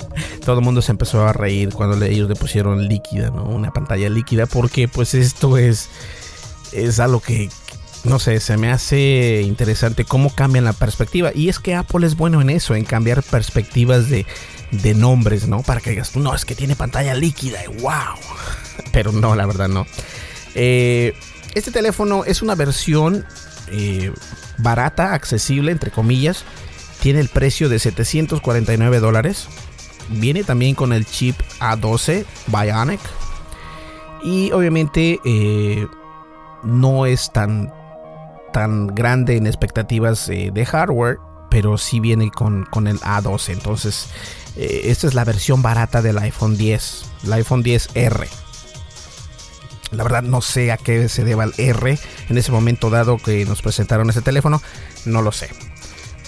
todo 0.44 0.58
el 0.58 0.64
mundo 0.64 0.82
se 0.82 0.92
empezó 0.92 1.26
a 1.26 1.32
reír 1.32 1.70
cuando 1.74 2.02
ellos 2.04 2.28
le 2.28 2.34
pusieron 2.34 2.88
líquida, 2.88 3.30
¿no? 3.30 3.44
Una 3.44 3.70
pantalla 3.70 4.08
líquida 4.08 4.46
porque 4.46 4.88
pues 4.88 5.14
esto 5.14 5.58
es, 5.58 5.88
es 6.72 7.00
algo 7.00 7.20
que, 7.20 7.50
no 8.04 8.18
sé, 8.18 8.40
se 8.40 8.56
me 8.56 8.70
hace 8.70 9.42
interesante 9.42 10.04
cómo 10.04 10.34
cambian 10.34 10.64
la 10.64 10.72
perspectiva. 10.72 11.32
Y 11.34 11.48
es 11.48 11.58
que 11.58 11.74
Apple 11.74 12.06
es 12.06 12.16
bueno 12.16 12.40
en 12.40 12.50
eso, 12.50 12.74
en 12.74 12.84
cambiar 12.84 13.22
perspectivas 13.22 14.08
de, 14.08 14.24
nombres, 14.94 15.48
¿no? 15.48 15.62
Para 15.62 15.80
que 15.80 15.90
digas, 15.90 16.16
no, 16.16 16.34
es 16.34 16.44
que 16.44 16.54
tiene 16.54 16.76
pantalla 16.76 17.14
líquida 17.14 17.60
wow. 17.80 18.18
Pero 18.92 19.12
no, 19.12 19.34
la 19.34 19.46
verdad 19.46 19.68
no. 19.68 19.86
Eh, 20.54 21.14
este 21.54 21.70
teléfono 21.70 22.24
es 22.24 22.42
una 22.42 22.54
versión 22.54 23.26
eh, 23.70 24.12
barata, 24.58 25.14
accesible, 25.14 25.72
entre 25.72 25.90
comillas. 25.90 26.44
Tiene 27.00 27.20
el 27.20 27.28
precio 27.28 27.68
de 27.68 27.78
749 27.78 29.00
dólares. 29.00 29.48
Viene 30.10 30.44
también 30.44 30.74
con 30.74 30.92
el 30.92 31.06
chip 31.06 31.36
A12 31.60 32.24
Bionic. 32.46 33.00
Y 34.24 34.50
obviamente 34.52 35.20
eh, 35.24 35.86
no 36.64 37.06
es 37.06 37.32
tan 37.32 37.72
tan 38.52 38.88
grande 38.88 39.36
en 39.36 39.46
expectativas 39.46 40.28
eh, 40.28 40.50
de 40.52 40.66
hardware, 40.66 41.18
pero 41.50 41.78
sí 41.78 42.00
viene 42.00 42.30
con, 42.30 42.66
el 42.86 42.98
A12. 43.00 43.52
Entonces, 43.52 44.08
eh, 44.56 44.82
esta 44.84 45.06
es 45.06 45.14
la 45.14 45.24
versión 45.24 45.62
barata 45.62 46.02
del 46.02 46.18
iPhone 46.18 46.56
10, 46.56 47.04
el 47.24 47.32
iPhone 47.34 47.62
10R. 47.62 48.26
La 49.90 50.04
verdad 50.04 50.22
no 50.22 50.42
sé 50.42 50.70
a 50.70 50.76
qué 50.76 51.08
se 51.08 51.24
deba 51.24 51.44
el 51.44 51.54
R 51.56 51.98
en 52.28 52.38
ese 52.38 52.52
momento 52.52 52.90
dado 52.90 53.16
que 53.18 53.44
nos 53.46 53.62
presentaron 53.62 54.10
ese 54.10 54.22
teléfono, 54.22 54.60
no 55.06 55.22
lo 55.22 55.32
sé. 55.32 55.48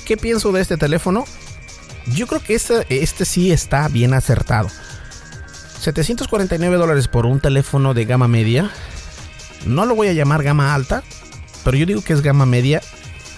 ¿Qué 0.07 0.17
pienso 0.17 0.51
de 0.53 0.63
este 0.63 0.77
teléfono? 0.77 1.25
Yo 2.07 2.27
creo 2.27 2.43
que 2.43 2.55
este, 2.55 2.85
este 2.89 3.25
sí 3.25 3.53
está 3.53 3.89
bien 3.89 4.15
acertado. 4.15 4.69
749 5.81 6.77
dólares 6.77 7.09
por 7.09 7.27
un 7.27 7.41
teléfono 7.41 7.95
de 7.95 8.05
gama 8.05 8.29
media. 8.29 8.71
No 9.67 9.87
lo 9.87 9.95
voy 9.95 10.09
a 10.09 10.13
llamar 10.13 10.43
gama 10.43 10.75
alta, 10.75 11.03
pero 11.65 11.77
yo 11.77 11.87
digo 11.87 12.03
que 12.03 12.13
es 12.13 12.23
gama 12.23 12.47
media 12.47 12.81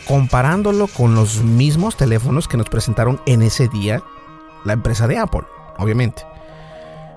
comparándolo 0.07 0.89
con 0.89 1.14
los 1.14 1.43
mismos 1.43 1.97
teléfonos 1.97 2.49
que 2.49 2.57
nos 2.57 2.68
presentaron 2.68 3.20
en 3.27 3.43
ese 3.43 3.68
día 3.68 4.03
la 4.64 4.73
empresa 4.73 5.07
de 5.07 5.18
Apple, 5.18 5.43
obviamente. 5.79 6.23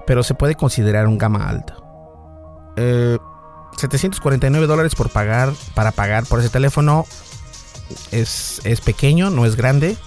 Pero 0.05 0.23
se 0.23 0.35
puede 0.35 0.55
considerar 0.55 1.07
un 1.07 1.17
gama 1.17 1.49
alta. 1.49 1.84
749 2.75 4.63
eh, 4.63 4.67
dólares 4.67 4.95
por 4.95 5.09
pagar, 5.09 5.53
para 5.73 5.91
pagar 5.91 6.25
por 6.25 6.39
ese 6.39 6.49
teléfono 6.49 7.05
es, 8.11 8.61
es 8.63 8.81
pequeño, 8.81 9.29
no 9.29 9.45
es 9.45 9.55
grande. 9.55 9.97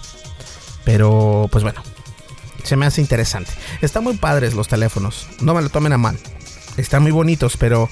Pero 0.84 1.48
pues 1.50 1.64
bueno, 1.64 1.82
se 2.64 2.76
me 2.76 2.86
hace 2.86 3.00
interesante. 3.00 3.52
Están 3.82 4.04
muy 4.04 4.16
padres 4.16 4.54
los 4.54 4.68
teléfonos, 4.68 5.26
no 5.40 5.54
me 5.54 5.62
lo 5.62 5.68
tomen 5.68 5.92
a 5.92 5.98
mal. 5.98 6.18
Están 6.76 7.02
muy 7.02 7.12
bonitos, 7.12 7.56
pero 7.56 7.88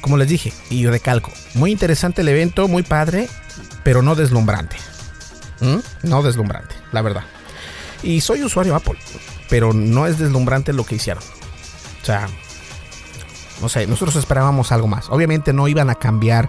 como 0.00 0.16
les 0.16 0.28
dije, 0.28 0.52
y 0.70 0.86
recalco, 0.86 1.30
muy 1.54 1.70
interesante 1.70 2.22
el 2.22 2.28
evento, 2.28 2.68
muy 2.68 2.82
padre, 2.82 3.28
pero 3.84 4.02
no 4.02 4.14
deslumbrante. 4.14 4.76
¿Mm? 5.60 5.78
No 6.08 6.22
deslumbrante, 6.22 6.74
la 6.92 7.02
verdad. 7.02 7.24
Y 8.02 8.20
soy 8.20 8.42
usuario 8.42 8.74
Apple, 8.74 8.98
pero 9.48 9.72
no 9.72 10.06
es 10.06 10.18
deslumbrante 10.18 10.72
lo 10.72 10.84
que 10.84 10.96
hicieron. 10.96 11.22
O 12.02 12.04
sea, 12.04 12.28
no 13.60 13.68
sé, 13.68 13.86
nosotros 13.86 14.16
esperábamos 14.16 14.72
algo 14.72 14.86
más. 14.86 15.08
Obviamente 15.10 15.52
no 15.52 15.68
iban 15.68 15.90
a 15.90 15.94
cambiar 15.94 16.48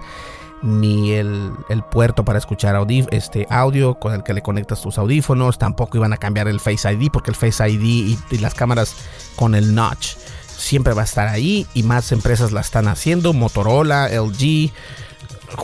ni 0.62 1.12
el, 1.12 1.54
puerto 1.92 2.26
para 2.26 2.40
escuchar 2.40 2.76
este 3.12 3.46
audio 3.50 4.00
con 4.00 4.14
el 4.14 4.24
que 4.24 4.34
le 4.34 4.42
conectas 4.42 4.82
tus 4.82 4.98
audífonos, 4.98 5.60
tampoco 5.60 5.98
iban 5.98 6.14
a 6.14 6.18
cambiar 6.18 6.48
el 6.48 6.60
Face 6.60 6.92
ID 6.92 7.10
porque 7.12 7.30
el 7.30 7.36
Face 7.36 7.68
ID 7.70 7.84
y, 7.84 8.20
y 8.32 8.38
las 8.40 8.56
cámaras 8.56 8.96
con 9.36 9.54
el 9.54 9.76
notch 9.76 10.16
siempre 10.58 10.94
va 10.94 11.02
a 11.02 11.06
estar 11.06 11.28
ahí 11.28 11.68
y 11.74 11.84
más 11.84 12.12
empresas 12.12 12.52
la 12.52 12.62
están 12.62 12.88
haciendo, 12.88 13.34
Motorola, 13.34 14.10
LG, 14.10 14.72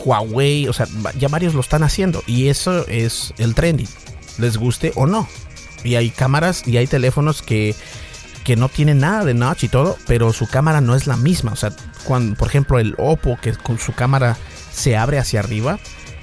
Huawei, 0.04 0.68
o 0.68 0.72
sea, 0.72 0.86
ya 1.18 1.28
varios 1.28 1.54
lo 1.54 1.60
están 1.60 1.82
haciendo 1.82 2.22
y 2.26 2.48
eso 2.48 2.86
es 2.86 3.34
el 3.38 3.54
trending, 3.54 3.88
les 4.38 4.56
guste 4.56 4.92
o 4.94 5.06
no. 5.06 5.28
Y 5.84 5.96
hay 5.96 6.10
cámaras 6.10 6.66
y 6.66 6.76
hay 6.76 6.86
teléfonos 6.86 7.42
que, 7.42 7.74
que 8.44 8.56
no 8.56 8.68
tienen 8.68 8.98
nada 8.98 9.24
de 9.24 9.34
notch 9.34 9.64
y 9.64 9.68
todo, 9.68 9.96
pero 10.06 10.32
su 10.32 10.46
cámara 10.46 10.80
no 10.80 10.94
es 10.94 11.06
la 11.06 11.16
misma. 11.16 11.52
O 11.52 11.56
sea, 11.56 11.72
cuando, 12.04 12.36
por 12.36 12.48
ejemplo, 12.48 12.78
el 12.78 12.94
Oppo, 12.98 13.38
que 13.40 13.52
con 13.52 13.78
su 13.78 13.92
cámara 13.92 14.36
se 14.72 14.96
abre 14.96 15.18
hacia 15.18 15.40
arriba, 15.40 15.78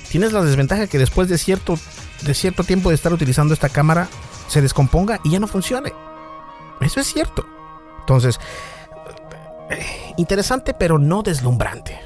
tienes 0.09 0.33
la 0.33 0.41
desventaja 0.41 0.87
que 0.87 0.97
después 0.97 1.29
de 1.29 1.37
cierto, 1.37 1.77
de 2.23 2.33
cierto 2.33 2.63
tiempo 2.63 2.89
de 2.89 2.95
estar 2.95 3.13
utilizando 3.13 3.53
esta 3.53 3.69
cámara, 3.69 4.07
se 4.47 4.61
descomponga 4.61 5.19
y 5.23 5.31
ya 5.31 5.39
no 5.39 5.47
funcione. 5.47 5.93
Eso 6.81 6.99
es 6.99 7.07
cierto. 7.07 7.45
Entonces, 8.01 8.39
interesante 10.17 10.73
pero 10.73 10.97
no 10.97 11.21
deslumbrante. 11.21 11.99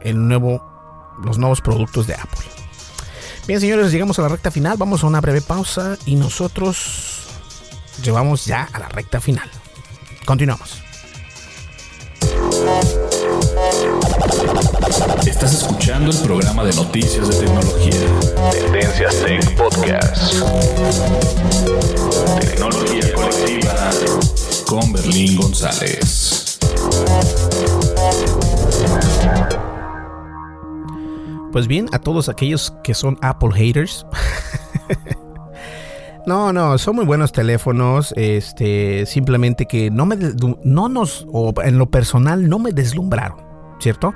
El 0.00 0.26
nuevo, 0.26 1.14
los 1.22 1.38
nuevos 1.38 1.60
productos 1.60 2.06
de 2.06 2.14
Apple. 2.14 2.46
Bien, 3.46 3.60
señores, 3.60 3.92
llegamos 3.92 4.18
a 4.18 4.22
la 4.22 4.28
recta 4.28 4.50
final. 4.50 4.76
Vamos 4.78 5.02
a 5.02 5.06
una 5.06 5.20
breve 5.20 5.40
pausa 5.40 5.96
y 6.06 6.16
nosotros 6.16 7.28
llevamos 8.02 8.46
ya 8.46 8.68
a 8.72 8.78
la 8.78 8.88
recta 8.88 9.20
final. 9.20 9.50
Continuamos. 10.24 10.82
Estás 15.26 15.54
escuchando 15.54 16.10
el 16.10 16.18
programa 16.18 16.64
de 16.64 16.74
noticias 16.74 17.28
de 17.28 17.46
tecnología. 17.46 18.00
Tendencias 18.52 19.16
Tech 19.24 19.56
Podcast. 19.56 20.34
Tecnología 22.40 23.12
colectiva 23.14 23.90
con 24.66 24.92
Berlín 24.92 25.36
González. 25.36 26.58
Pues 31.52 31.66
bien, 31.66 31.88
a 31.92 31.98
todos 31.98 32.28
aquellos 32.28 32.72
que 32.82 32.94
son 32.94 33.18
Apple 33.20 33.50
haters. 33.54 34.06
no, 36.26 36.52
no, 36.52 36.78
son 36.78 36.96
muy 36.96 37.04
buenos 37.04 37.32
teléfonos. 37.32 38.12
Este, 38.16 39.06
simplemente 39.06 39.66
que 39.66 39.90
no 39.90 40.06
me, 40.06 40.16
no 40.62 40.88
nos, 40.88 41.26
o 41.32 41.52
en 41.62 41.78
lo 41.78 41.90
personal, 41.90 42.48
no 42.48 42.58
me 42.58 42.72
deslumbraron, 42.72 43.38
¿cierto? 43.80 44.14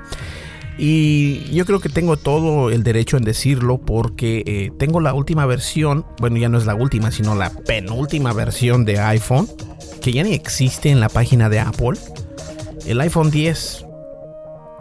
Y 0.77 1.51
yo 1.51 1.65
creo 1.65 1.79
que 1.79 1.89
tengo 1.89 2.17
todo 2.17 2.69
el 2.69 2.83
derecho 2.83 3.17
en 3.17 3.23
decirlo 3.23 3.79
porque 3.79 4.43
eh, 4.45 4.71
tengo 4.77 4.99
la 4.99 5.13
última 5.13 5.45
versión, 5.47 6.05
bueno, 6.19 6.37
ya 6.37 6.49
no 6.49 6.59
es 6.59 6.67
la 6.67 6.75
última, 6.75 7.11
sino 7.11 7.33
la 7.33 7.49
penúltima 7.49 8.31
versión 8.31 8.85
de 8.85 8.99
iPhone, 8.99 9.49
que 10.01 10.11
ya 10.11 10.23
ni 10.23 10.33
existe 10.33 10.91
en 10.91 10.99
la 10.99 11.09
página 11.09 11.49
de 11.49 11.59
Apple, 11.59 11.97
el 12.85 13.01
iPhone 13.01 13.31
10. 13.31 13.85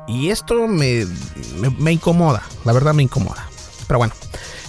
Y 0.08 0.28
esto 0.28 0.68
me, 0.68 1.06
me, 1.78 1.92
incomoda, 1.92 2.42
la 2.64 2.72
verdad 2.72 2.92
me 2.92 3.02
incomoda. 3.02 3.48
Pero 3.88 3.98
bueno, 3.98 4.14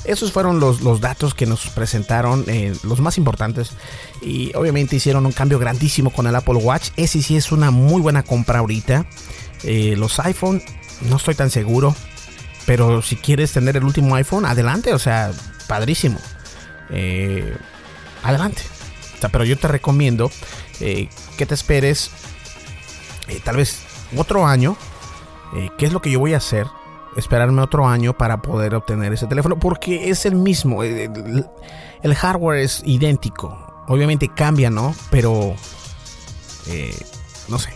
esos 0.08 0.32
fueron 0.32 0.60
los, 0.60 0.82
los 0.82 1.02
datos 1.02 1.34
que 1.34 1.46
nos 1.46 1.68
presentaron, 1.70 2.46
eh, 2.48 2.74
los 2.84 3.00
más 3.00 3.18
importantes. 3.18 3.72
Y 4.22 4.56
obviamente 4.56 4.96
hicieron 4.96 5.26
un 5.26 5.34
cambio 5.34 5.60
grandísimo 5.60 6.12
con 6.12 6.28
el 6.28 6.36
Apple 6.36 6.56
Watch. 6.56 6.90
Ese 6.96 7.22
sí 7.22 7.36
es 7.36 7.52
una 7.52 7.72
muy 7.72 8.02
buena 8.02 8.24
compra 8.24 8.60
ahorita. 8.60 9.06
Eh, 9.64 9.96
los 9.98 10.20
iPhone, 10.20 10.64
no 11.02 11.18
estoy 11.18 11.36
tan 11.36 11.50
seguro. 11.50 11.96
Pero 12.66 13.02
si 13.02 13.16
quieres 13.18 13.52
tener 13.52 13.78
el 13.78 13.84
último 13.84 14.16
iPhone, 14.16 14.46
adelante. 14.46 14.94
O 14.94 15.00
sea, 15.00 15.32
padrísimo. 15.68 16.20
Eh, 16.90 17.56
adelante. 18.24 18.62
pero 19.32 19.44
yo 19.44 19.58
te 19.58 19.68
recomiendo 19.68 20.32
que 20.80 21.46
te 21.46 21.54
esperes 21.54 22.12
tal 23.44 23.58
vez 23.58 23.80
otro 24.16 24.46
año 24.46 24.78
¿qué 25.78 25.86
es 25.86 25.94
lo 25.94 26.02
que 26.02 26.12
yo 26.12 26.20
voy 26.20 26.34
a 26.34 26.38
hacer? 26.38 26.68
Esperarme 27.18 27.62
otro 27.62 27.88
año 27.88 28.16
para 28.16 28.42
poder 28.42 28.76
obtener 28.76 29.12
ese 29.12 29.28
teléfono 29.28 29.58
porque 29.60 30.10
es 30.10 30.26
el 30.26 30.36
mismo. 30.36 30.84
Eh, 30.84 31.10
el, 32.04 32.16
hardware 32.16 32.60
es 32.60 32.82
idéntico. 32.86 33.58
Obviamente 33.88 34.30
cambia, 34.34 34.70
¿no? 34.70 34.96
Pero 35.10 35.56
eh, 36.68 36.96
no 37.48 37.60
sé. 37.60 37.72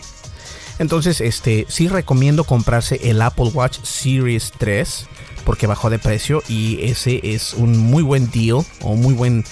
Entonces, 0.78 1.20
este 1.20 1.66
sí 1.68 1.88
recomiendo 1.88 2.44
comprarse 2.44 3.10
el 3.10 3.20
Apple 3.20 3.50
Watch 3.52 3.78
Series 3.82 4.52
3 4.58 5.08
porque 5.44 5.66
bajó 5.66 5.90
de 5.90 5.98
precio 5.98 6.42
y 6.48 6.78
ese 6.84 7.20
es 7.22 7.52
un 7.54 7.76
muy 7.76 8.02
buen 8.02 8.30
deal 8.30 8.64
o 8.80 8.94
muy 8.94 9.14
buen 9.14 9.44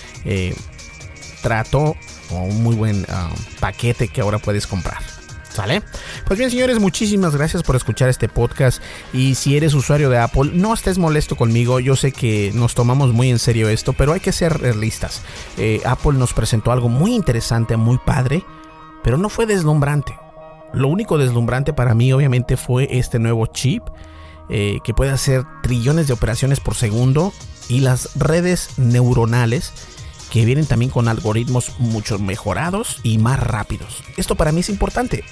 trato 1.43 1.97
o 2.31 2.37
un 2.37 2.63
muy 2.63 2.77
buen 2.77 2.99
um, 2.99 3.35
paquete 3.59 4.09
que 4.09 4.21
ahora 4.21 4.39
puedes 4.39 4.67
comprar. 4.67 5.10
¿Sale? 5.51 5.83
Pues 6.27 6.39
bien, 6.39 6.51
señores, 6.51 6.79
muchísimas 6.79 7.35
gracias 7.35 7.63
por 7.63 7.75
escuchar 7.75 8.09
este 8.09 8.29
podcast. 8.29 8.81
Y 9.13 9.35
si 9.35 9.57
eres 9.57 9.75
usuario 9.75 10.09
de 10.09 10.19
Apple, 10.19 10.53
no 10.55 10.73
estés 10.73 10.97
molesto 10.97 11.37
conmigo. 11.37 11.81
Yo 11.81 11.97
sé 11.97 12.13
que 12.13 12.53
nos 12.55 12.75
tomamos 12.75 13.13
muy 13.13 13.31
en 13.31 13.39
serio 13.39 13.69
esto, 13.69 13.93
pero 13.93 14.13
hay 14.13 14.21
que 14.21 14.33
ser 14.33 14.59
realistas. 14.61 15.23
Eh, 15.59 15.81
Apple 15.85 16.13
nos 16.13 16.35
presentó 16.35 16.71
algo 16.71 16.89
muy 16.89 17.15
interesante, 17.15 17.77
muy 17.77 17.99
padre, 17.99 18.45
pero 19.03 19.19
no 19.19 19.29
fue 19.29 19.47
deslumbrante. 19.47 20.17
Lo 20.73 20.87
único 20.87 21.19
deslumbrante 21.19 21.73
para 21.73 21.95
mí, 21.95 22.13
obviamente, 22.13 22.57
fue 22.57 22.87
este 22.91 23.19
nuevo 23.19 23.47
chip 23.47 23.83
eh, 24.49 24.79
que 24.85 24.95
puede 24.95 25.11
hacer 25.11 25.45
trillones 25.63 26.07
de 26.07 26.13
operaciones 26.13 26.61
por 26.61 26.77
segundo 26.77 27.33
y 27.69 27.81
las 27.81 28.11
redes 28.17 28.79
neuronales 28.79 29.73
que 30.31 30.45
vienen 30.45 30.67
también 30.67 30.91
con 30.91 31.09
algoritmos 31.09 31.79
mucho 31.79 32.19
mejorados 32.19 33.01
y 33.03 33.19
más 33.19 33.41
rápidos. 33.41 34.03
Esto 34.17 34.37
para 34.37 34.53
mí 34.53 34.61
es 34.61 34.71
importante, 34.71 35.25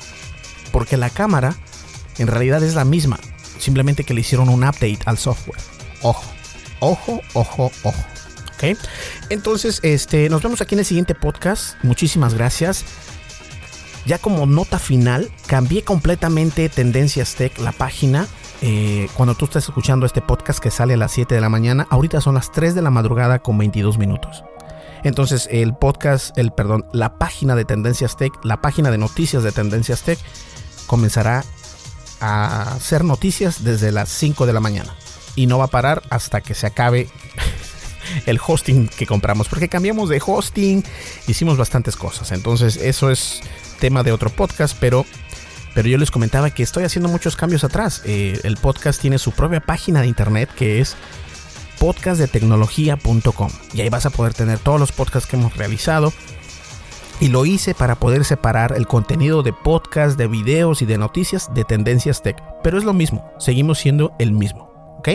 porque 0.72 0.96
la 0.96 1.10
cámara 1.10 1.56
en 2.18 2.26
realidad 2.26 2.62
es 2.62 2.74
la 2.74 2.84
misma, 2.84 3.18
simplemente 3.58 4.04
que 4.04 4.12
le 4.12 4.20
hicieron 4.20 4.48
un 4.48 4.64
update 4.64 4.98
al 5.06 5.18
software. 5.18 5.60
Ojo, 6.02 6.24
ojo, 6.80 7.20
ojo, 7.34 7.70
ojo. 7.84 8.04
¿Ok? 8.54 8.76
Entonces, 9.30 9.78
este, 9.84 10.28
nos 10.28 10.42
vemos 10.42 10.60
aquí 10.60 10.74
en 10.74 10.80
el 10.80 10.84
siguiente 10.84 11.14
podcast. 11.14 11.76
Muchísimas 11.84 12.34
gracias. 12.34 12.84
Ya 14.04 14.18
como 14.18 14.46
nota 14.46 14.78
final, 14.80 15.30
cambié 15.46 15.82
completamente 15.82 16.68
Tendencias 16.68 17.36
Tech, 17.36 17.56
la 17.58 17.72
página. 17.72 18.26
Eh, 18.62 19.08
cuando 19.14 19.36
tú 19.36 19.44
estás 19.44 19.64
escuchando 19.64 20.06
este 20.06 20.22
podcast 20.22 20.58
que 20.58 20.72
sale 20.72 20.94
a 20.94 20.96
las 20.96 21.12
7 21.12 21.34
de 21.36 21.40
la 21.40 21.48
mañana, 21.48 21.86
ahorita 21.90 22.20
son 22.20 22.34
las 22.34 22.50
3 22.50 22.74
de 22.74 22.82
la 22.82 22.90
madrugada 22.90 23.38
con 23.40 23.58
22 23.58 23.98
minutos. 23.98 24.42
Entonces 25.04 25.48
el 25.50 25.74
podcast, 25.74 26.36
el 26.38 26.52
perdón, 26.52 26.86
la 26.92 27.18
página 27.18 27.54
de 27.54 27.64
Tendencias 27.64 28.16
Tech, 28.16 28.32
la 28.42 28.60
página 28.60 28.90
de 28.90 28.98
noticias 28.98 29.42
de 29.42 29.52
Tendencias 29.52 30.02
Tech 30.02 30.18
comenzará 30.86 31.44
a 32.20 32.74
hacer 32.74 33.04
noticias 33.04 33.62
desde 33.62 33.92
las 33.92 34.08
5 34.08 34.46
de 34.46 34.52
la 34.52 34.60
mañana 34.60 34.94
y 35.36 35.46
no 35.46 35.58
va 35.58 35.66
a 35.66 35.68
parar 35.68 36.02
hasta 36.10 36.40
que 36.40 36.54
se 36.54 36.66
acabe 36.66 37.08
el 38.26 38.40
hosting 38.44 38.88
que 38.88 39.06
compramos 39.06 39.48
porque 39.48 39.68
cambiamos 39.68 40.08
de 40.08 40.20
hosting, 40.24 40.84
hicimos 41.26 41.56
bastantes 41.56 41.96
cosas. 41.96 42.32
Entonces 42.32 42.76
eso 42.76 43.10
es 43.10 43.40
tema 43.78 44.02
de 44.02 44.12
otro 44.12 44.30
podcast, 44.30 44.76
pero 44.80 45.06
pero 45.74 45.88
yo 45.88 45.98
les 45.98 46.10
comentaba 46.10 46.50
que 46.50 46.64
estoy 46.64 46.82
haciendo 46.82 47.08
muchos 47.08 47.36
cambios 47.36 47.62
atrás. 47.62 48.02
Eh, 48.04 48.40
el 48.42 48.56
podcast 48.56 49.00
tiene 49.00 49.18
su 49.18 49.30
propia 49.30 49.60
página 49.60 50.00
de 50.00 50.08
internet 50.08 50.50
que 50.56 50.80
es 50.80 50.96
podcastdetecnología.com 51.78 53.50
y 53.72 53.80
ahí 53.80 53.88
vas 53.88 54.06
a 54.06 54.10
poder 54.10 54.34
tener 54.34 54.58
todos 54.58 54.80
los 54.80 54.92
podcasts 54.92 55.28
que 55.28 55.36
hemos 55.36 55.56
realizado. 55.56 56.12
Y 57.20 57.28
lo 57.28 57.44
hice 57.44 57.74
para 57.74 57.96
poder 57.96 58.24
separar 58.24 58.74
el 58.76 58.86
contenido 58.86 59.42
de 59.42 59.52
podcast, 59.52 60.16
de 60.16 60.28
videos 60.28 60.82
y 60.82 60.86
de 60.86 60.98
noticias 60.98 61.52
de 61.52 61.64
Tendencias 61.64 62.22
Tech. 62.22 62.40
Pero 62.62 62.78
es 62.78 62.84
lo 62.84 62.92
mismo, 62.92 63.28
seguimos 63.38 63.78
siendo 63.78 64.12
el 64.20 64.30
mismo. 64.30 64.68
¿Ok? 64.98 65.08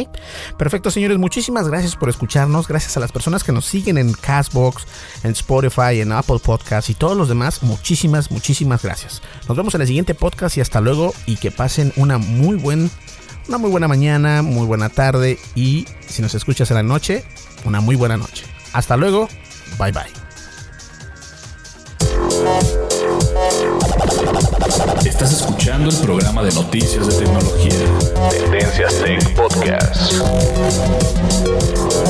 Perfecto, 0.58 0.92
señores. 0.92 1.18
Muchísimas 1.18 1.68
gracias 1.68 1.98
por 1.98 2.10
escucharnos. 2.10 2.68
Gracias 2.70 2.96
a 2.96 3.02
las 3.02 3.12
personas 3.12 3.44
que 3.44 3.52
nos 3.52 3.66
siguen 3.66 3.98
en 3.98 4.14
Castbox, 4.14 4.86
en 5.24 5.32
Spotify, 5.32 6.00
en 6.00 6.14
Apple 6.14 6.40
Podcasts 6.44 6.90
y 6.90 6.94
todos 6.94 7.18
los 7.18 7.28
demás. 7.28 7.64
Muchísimas, 7.64 8.32
muchísimas 8.32 8.82
gracias. 8.82 9.22
Nos 9.48 9.58
vemos 9.58 9.76
en 9.76 9.82
el 9.82 9.88
siguiente 9.88 10.16
podcast 10.16 10.58
y 10.58 10.62
hasta 10.62 10.80
luego. 10.80 11.14
Y 11.26 11.36
que 11.36 11.52
pasen 11.52 11.92
una 11.98 12.18
muy 12.18 12.56
buena 12.56 12.90
una 13.48 13.58
muy 13.58 13.70
buena 13.70 13.88
mañana, 13.88 14.42
muy 14.42 14.66
buena 14.66 14.90
tarde 14.90 15.38
y 15.56 15.86
si 16.08 16.22
nos 16.22 16.34
escuchas 16.36 16.70
en 16.72 16.78
la 16.78 16.84
noche, 16.84 17.24
una 17.66 17.82
muy 17.82 17.96
buena 17.96 18.18
noche. 18.18 18.46
Hasta 18.74 18.98
luego, 18.98 19.28
bye 19.78 19.92
bye. 19.92 20.24
Estás 25.06 25.34
escuchando 25.34 25.90
el 25.90 25.98
programa 25.98 26.44
de 26.44 26.52
noticias 26.54 27.08
de 27.08 27.26
tecnología. 27.26 27.74
Tendencias 28.32 28.96
Tech 29.04 29.36
Podcast. 29.36 30.14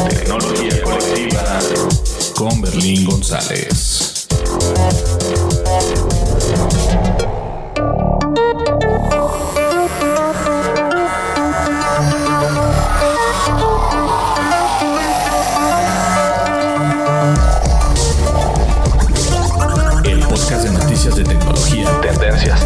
Tecnología 0.09 0.81
colectiva 0.83 1.59
con 2.35 2.61
Berlín 2.61 3.05
González. 3.05 4.27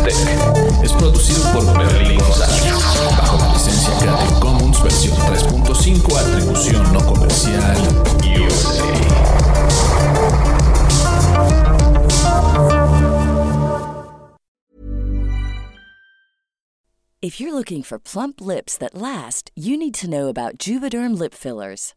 Tech 0.08 0.16
es 0.84 0.93
producido 0.93 1.43
por 1.51 1.78
Berlín 1.78 2.18
bajo 2.18 3.38
la 3.38 3.53
licencia 3.53 3.91
Creative 3.99 4.39
Commons 4.39 4.82
versión 4.82 5.18
3.5 5.18 6.18
atribución 6.18 6.93
no 6.93 7.05
comercial 7.05 7.78
USA. 8.24 8.86
If 17.22 17.41
you're 17.41 17.53
looking 17.53 17.84
for 17.84 17.99
plump 17.99 18.39
lips 18.39 18.78
that 18.78 18.95
last, 18.95 19.51
you 19.55 19.76
need 19.76 19.93
to 19.95 20.10
know 20.10 20.30
about 20.30 20.58
Juvederm 20.58 21.20
lip 21.20 21.34
fillers. 21.34 21.97